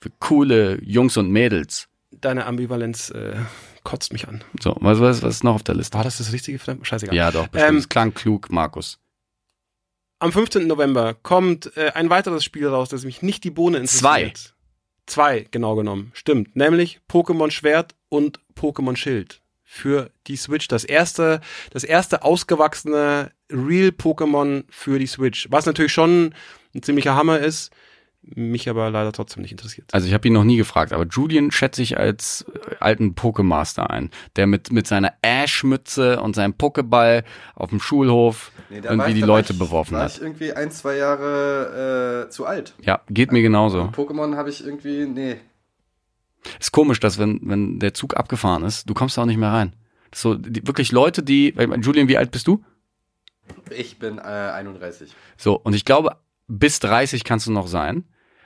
[0.00, 1.88] Für coole Jungs und Mädels.
[2.12, 3.34] deine Ambivalenz äh,
[3.82, 4.44] kotzt mich an.
[4.60, 5.96] So, was, was, was ist noch auf der Liste?
[5.96, 6.86] War das das richtige Fremd?
[6.86, 7.16] Scheißegal.
[7.16, 7.70] Ja, doch, bestimmt.
[7.70, 8.98] Ähm, Es klang klug, Markus.
[10.22, 10.68] Am 15.
[10.68, 14.54] November kommt äh, ein weiteres Spiel raus, das mich nicht die Bohne interessiert.
[15.04, 16.12] Zwei, genau genommen.
[16.14, 16.54] Stimmt.
[16.54, 19.42] Nämlich Pokémon Schwert und Pokémon Schild.
[19.64, 20.68] Für die Switch.
[20.68, 21.40] Das erste,
[21.70, 25.48] das erste ausgewachsene Real Pokémon für die Switch.
[25.50, 26.36] Was natürlich schon
[26.72, 27.72] ein ziemlicher Hammer ist,
[28.22, 29.92] mich aber leider trotzdem nicht interessiert.
[29.92, 33.88] Also ich habe ihn noch nie gefragt, aber Julian schätze ich als äh, alten Pokémaster
[33.90, 37.24] ein, der mit, mit seiner Ash-Mütze und seinem Pokéball
[37.54, 40.04] auf dem Schulhof Nee, da war irgendwie ich- die da war Leute ich, beworfen war
[40.04, 40.12] hat.
[40.16, 42.74] ich irgendwie ein, zwei Jahre äh, zu alt.
[42.82, 43.82] Ja, geht mir genauso.
[43.94, 45.36] Pokémon habe ich irgendwie, nee.
[46.58, 49.52] Ist komisch, dass wenn, wenn der Zug abgefahren ist, du kommst da auch nicht mehr
[49.52, 49.74] rein.
[50.14, 52.64] So, die, wirklich Leute, die, Julian, wie alt bist du?
[53.70, 55.14] Ich bin äh, 31.
[55.36, 56.16] So, und ich glaube,
[56.48, 58.04] bis 30 kannst du noch sein.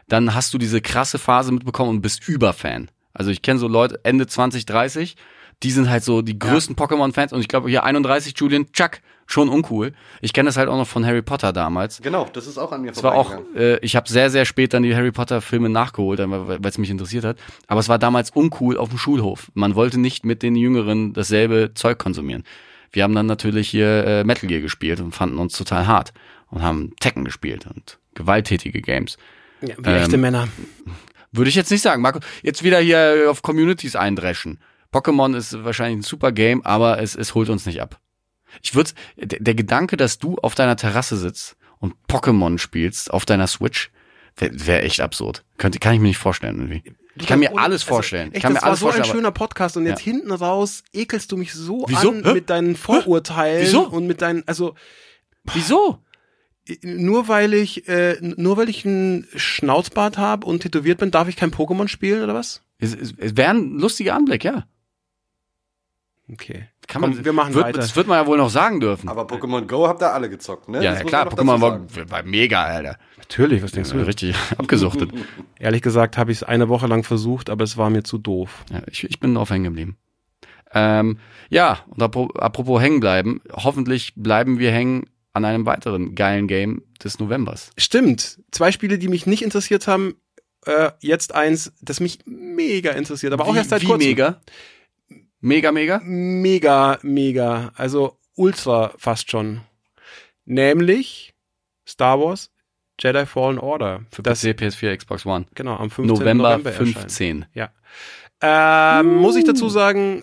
[0.09, 2.91] Dann hast du diese krasse Phase mitbekommen und bist Überfan.
[3.13, 5.17] Also ich kenne so Leute, Ende 20, 30,
[5.63, 9.49] die sind halt so die größten Pokémon-Fans und ich glaube, hier 31, Julian, tschack, schon
[9.49, 9.93] uncool.
[10.21, 12.01] Ich kenne das halt auch noch von Harry Potter damals.
[12.03, 14.75] Genau, das ist auch an mir Es war auch, äh, ich habe sehr, sehr spät
[14.75, 17.39] dann die Harry Potter Filme nachgeholt, weil es mich interessiert hat.
[17.67, 19.51] Aber es war damals uncool auf dem Schulhof.
[19.55, 22.45] Man wollte nicht mit den Jüngeren dasselbe Zeug konsumieren.
[22.93, 26.13] Wir haben dann natürlich hier äh, Metal Gear gespielt und fanden uns total hart
[26.51, 29.17] und haben Tekken gespielt und gewalttätige Games.
[29.63, 30.49] Ja, wie Ähm, echte Männer.
[31.33, 32.03] Würde ich jetzt nicht sagen.
[32.03, 34.59] Marco, jetzt wieder hier auf Communities eindreschen.
[34.93, 38.01] Pokémon ist wahrscheinlich ein super Game, aber es, es holt uns nicht ab.
[38.63, 43.27] Ich würde, der, der Gedanke, dass du auf deiner Terrasse sitzt und Pokémon spielst auf
[43.27, 43.91] deiner Switch,
[44.37, 45.45] wäre wär echt absurd.
[45.59, 46.95] Könnte, kann ich mir nicht vorstellen irgendwie.
[47.19, 48.29] Ich kann mir alles also, vorstellen.
[48.29, 50.13] ich Echt, kann das mir alles war so ein schöner Podcast und jetzt Ja.
[50.13, 52.11] hinten raus ekelst du mich so Wieso?
[52.11, 52.33] an Hä?
[52.35, 53.87] mit deinen Vorurteilen Wieso?
[53.89, 54.75] und mit deinen, also
[55.55, 56.03] Wieso?
[56.83, 61.37] Nur weil ich äh, nur weil ich einen Schnauzbart habe und tätowiert bin, darf ich
[61.37, 62.63] kein Pokémon spielen oder was?
[62.79, 64.65] Es, es, es wäre ein lustiger Anblick, ja.
[66.31, 66.67] Okay.
[66.89, 67.79] Kann Komm, man, wir machen wird, weiter.
[67.79, 69.09] Das wird man ja wohl noch sagen dürfen.
[69.09, 70.83] Aber Pokémon Go habt ihr alle gezockt, ne?
[70.83, 71.81] ja, ja klar, Pokémon war,
[72.11, 72.99] war mega, Alter.
[73.17, 75.11] Natürlich, was denkst Ja, richtig abgesuchtet.
[75.59, 78.65] Ehrlich gesagt habe ich es eine Woche lang versucht, aber es war mir zu doof.
[78.73, 79.97] Ja, ich, ich bin drauf hängen geblieben.
[80.73, 81.19] Ähm,
[81.49, 85.05] ja, und apro- apropos hängen bleiben, hoffentlich bleiben wir hängen
[85.37, 87.71] an einem weiteren geilen Game des Novembers.
[87.77, 88.41] Stimmt.
[88.51, 90.17] Zwei Spiele, die mich nicht interessiert haben,
[90.65, 94.09] äh, jetzt eins, das mich mega interessiert, aber auch wie, erst seit wie kurzem.
[94.09, 94.41] mega?
[95.41, 96.01] Mega, mega?
[96.03, 97.71] Mega, mega.
[97.77, 99.61] Also ultra fast schon.
[100.47, 101.35] Nämlich
[101.87, 102.51] Star Wars
[102.99, 104.07] Jedi Fallen Order.
[104.11, 105.45] Für das, PC, PS4, Xbox One.
[105.55, 106.07] genau, am 15.
[106.07, 106.99] November, November, erscheint.
[106.99, 107.45] 15.
[108.41, 110.23] Ähm, Muss ich dazu sagen,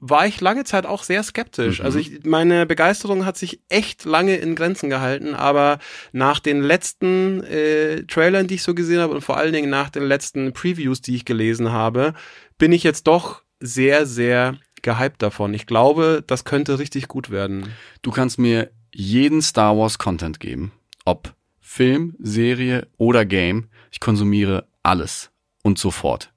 [0.00, 1.80] war ich lange Zeit auch sehr skeptisch.
[1.80, 1.84] Mhm.
[1.84, 5.78] Also ich, meine Begeisterung hat sich echt lange in Grenzen gehalten, aber
[6.12, 9.90] nach den letzten äh, Trailern, die ich so gesehen habe und vor allen Dingen nach
[9.90, 12.14] den letzten Previews, die ich gelesen habe,
[12.58, 15.52] bin ich jetzt doch sehr, sehr gehypt davon.
[15.54, 17.72] Ich glaube, das könnte richtig gut werden.
[18.02, 20.72] Du kannst mir jeden Star Wars Content geben.
[21.04, 23.68] Ob Film, Serie oder Game.
[23.90, 25.30] Ich konsumiere alles.
[25.62, 26.32] Und sofort.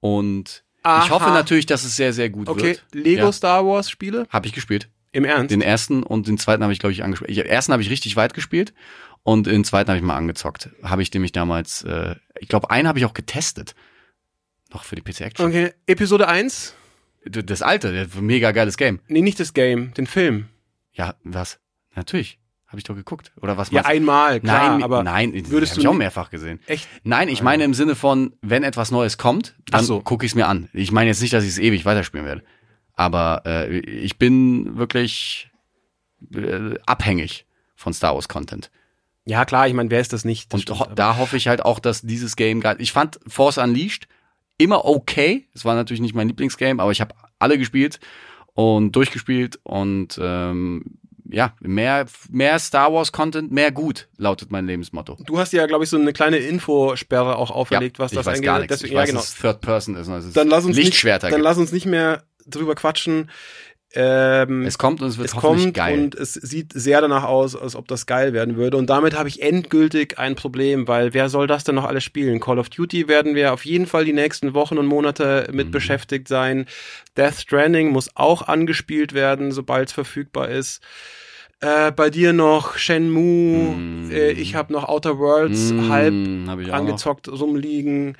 [0.00, 1.04] Und Aha.
[1.04, 2.84] ich hoffe natürlich, dass es sehr, sehr gut Okay, wird.
[2.92, 3.32] Lego Ja.
[3.32, 4.26] Star Wars Spiele?
[4.30, 4.88] Habe ich gespielt.
[5.12, 5.50] Im Ernst?
[5.50, 7.36] Den ersten und den zweiten habe ich, glaube ich, angespielt.
[7.36, 8.72] Den ersten habe ich richtig weit gespielt
[9.22, 10.70] und den zweiten habe ich mal angezockt.
[10.82, 13.74] Habe ich nämlich damals, äh, ich glaube, einen habe ich auch getestet.
[14.72, 15.46] Noch für die PC Action.
[15.46, 16.74] Okay, Episode 1?
[17.26, 19.00] D- Das alte, mega geiles Game.
[19.08, 20.48] Nee, nicht das Game, den Film.
[20.92, 21.58] Ja, was?
[21.94, 22.38] Natürlich.
[22.70, 23.32] Habe ich doch geguckt.
[23.42, 23.94] Oder was Ja, meinst du?
[23.96, 26.60] einmal, klar, nein, aber nein, würdest ich du auch nie- mehrfach gesehen.
[26.66, 30.00] echt Nein, ich meine im Sinne von, wenn etwas Neues kommt, dann Ach so.
[30.00, 30.68] gucke ich es mir an.
[30.72, 32.42] Ich meine jetzt nicht, dass ich es ewig weiterspielen werde.
[32.94, 35.50] Aber äh, ich bin wirklich
[36.34, 37.44] äh, abhängig
[37.74, 38.70] von Star Wars Content.
[39.24, 40.52] Ja, klar, ich meine, wer ist das nicht?
[40.52, 42.76] Das Und stimmt, ho da hoffe ich halt auch, dass dieses Game geil.
[42.78, 44.06] Ich fand Force Unleashed
[44.58, 45.48] immer okay.
[45.54, 47.98] Es war natürlich nicht mein Lieblingsgame, aber ich habe alle gespielt
[48.54, 50.98] und durchgespielt und ähm,
[51.32, 55.16] ja, mehr, mehr Star Wars Content, mehr gut, lautet mein Lebensmotto.
[55.26, 58.44] Du hast ja, glaube ich, so eine kleine Infosperre auch auferlegt, was ich das angeht.
[58.44, 58.76] gar nichts.
[58.76, 59.26] Deswegen, ich weiß, ja, genau.
[59.40, 60.08] Third Person ist.
[60.08, 63.30] es Dann lass uns Lichtschwerter nicht, dann lass uns nicht mehr drüber quatschen.
[63.92, 65.98] Ähm, Es kommt und es wird es hoffentlich kommt geil.
[65.98, 68.76] und es sieht sehr danach aus, als ob das geil werden würde.
[68.76, 72.38] Und damit habe ich endgültig ein Problem, weil wer soll das denn noch alles spielen?
[72.38, 75.70] Call of Duty werden wir auf jeden Fall die nächsten Wochen und Monate mit Mhm.
[75.72, 76.66] beschäftigt sein.
[77.16, 80.80] Death Stranding muss auch angespielt werden, sobald es verfügbar ist.
[81.62, 83.74] Äh, bei dir noch Shenmue.
[83.76, 84.10] Mm.
[84.10, 86.14] Äh, ich habe noch Outer Worlds Mm, halb
[86.46, 88.16] hab angezockt rumliegen.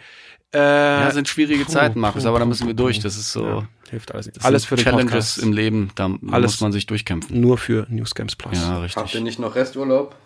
[0.53, 2.99] Äh, Ja, sind schwierige puh, Zeiten, Markus, puh, aber da müssen wir durch.
[3.01, 3.45] Das ist so.
[3.47, 4.37] Ja, hilft alles nicht.
[4.39, 5.39] das Alles sind für den Challenges Podcast.
[5.39, 7.41] im Leben, da Alles- muss man sich durchkämpfen.
[7.41, 8.55] Nur für News Games Plus.
[8.61, 9.23] Ja, Habt ihr richtig.
[9.23, 10.17] nicht noch Resturlaub?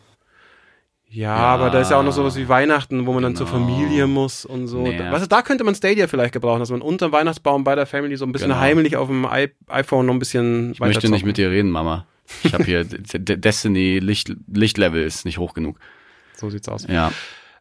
[1.10, 3.59] Ja, aber da ist ja auch noch sowas wie Weihnachten, wo man dann zur Genau.
[3.59, 4.82] Familie muss und so.
[4.82, 4.98] Nee.
[4.98, 8.16] Du, da könnte man Stadia vielleicht gebrauchen, dass man unter dem Weihnachtsbaum bei der Family
[8.16, 8.60] so ein bisschen Genau.
[8.60, 12.06] heimlich auf dem I iPhone noch ein bisschen Ich möchte nicht mit dir reden, Mama.
[12.42, 12.82] Ich habe hier
[13.14, 15.78] Destiny Licht, Lichtlevel ist nicht hoch genug.
[16.36, 16.84] So sieht's aus.
[16.88, 17.12] Ja.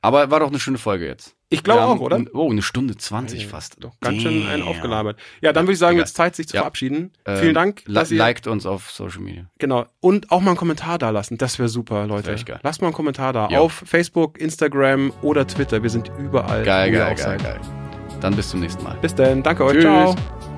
[0.03, 1.33] Aber war doch eine schöne Folge jetzt.
[1.49, 2.19] Ich glaube auch, oder?
[2.33, 3.81] Oh, eine Stunde 20 fast.
[3.83, 4.67] Doch ganz schön einen Damn.
[4.67, 5.17] aufgelabert.
[5.41, 6.05] Ja, dann würde ich sagen, Egal.
[6.05, 6.61] jetzt Zeit, sich zu Ja.
[6.63, 7.11] verabschieden.
[7.25, 9.45] Ähm, Vielen Dank, li- dass ihr, Liked uns auf Social Media.
[9.59, 11.37] genau, und auch mal einen Kommentar da lassen.
[11.37, 12.27] Das wäre super, Leute.
[12.27, 12.59] wär echt geil.
[12.63, 13.47] Lasst mal einen Kommentar da.
[13.49, 13.59] Jo.
[13.59, 15.81] Auf Facebook, Instagram oder Twitter.
[15.83, 16.63] Wir sind überall.
[16.63, 17.61] Geil, geil, geil, geil.
[18.19, 18.97] Dann bis zum nächsten Mal.
[19.01, 19.41] Bis dann.
[19.43, 19.73] Danke euch.
[19.75, 19.83] Tschüss.
[19.83, 20.52] Ciao.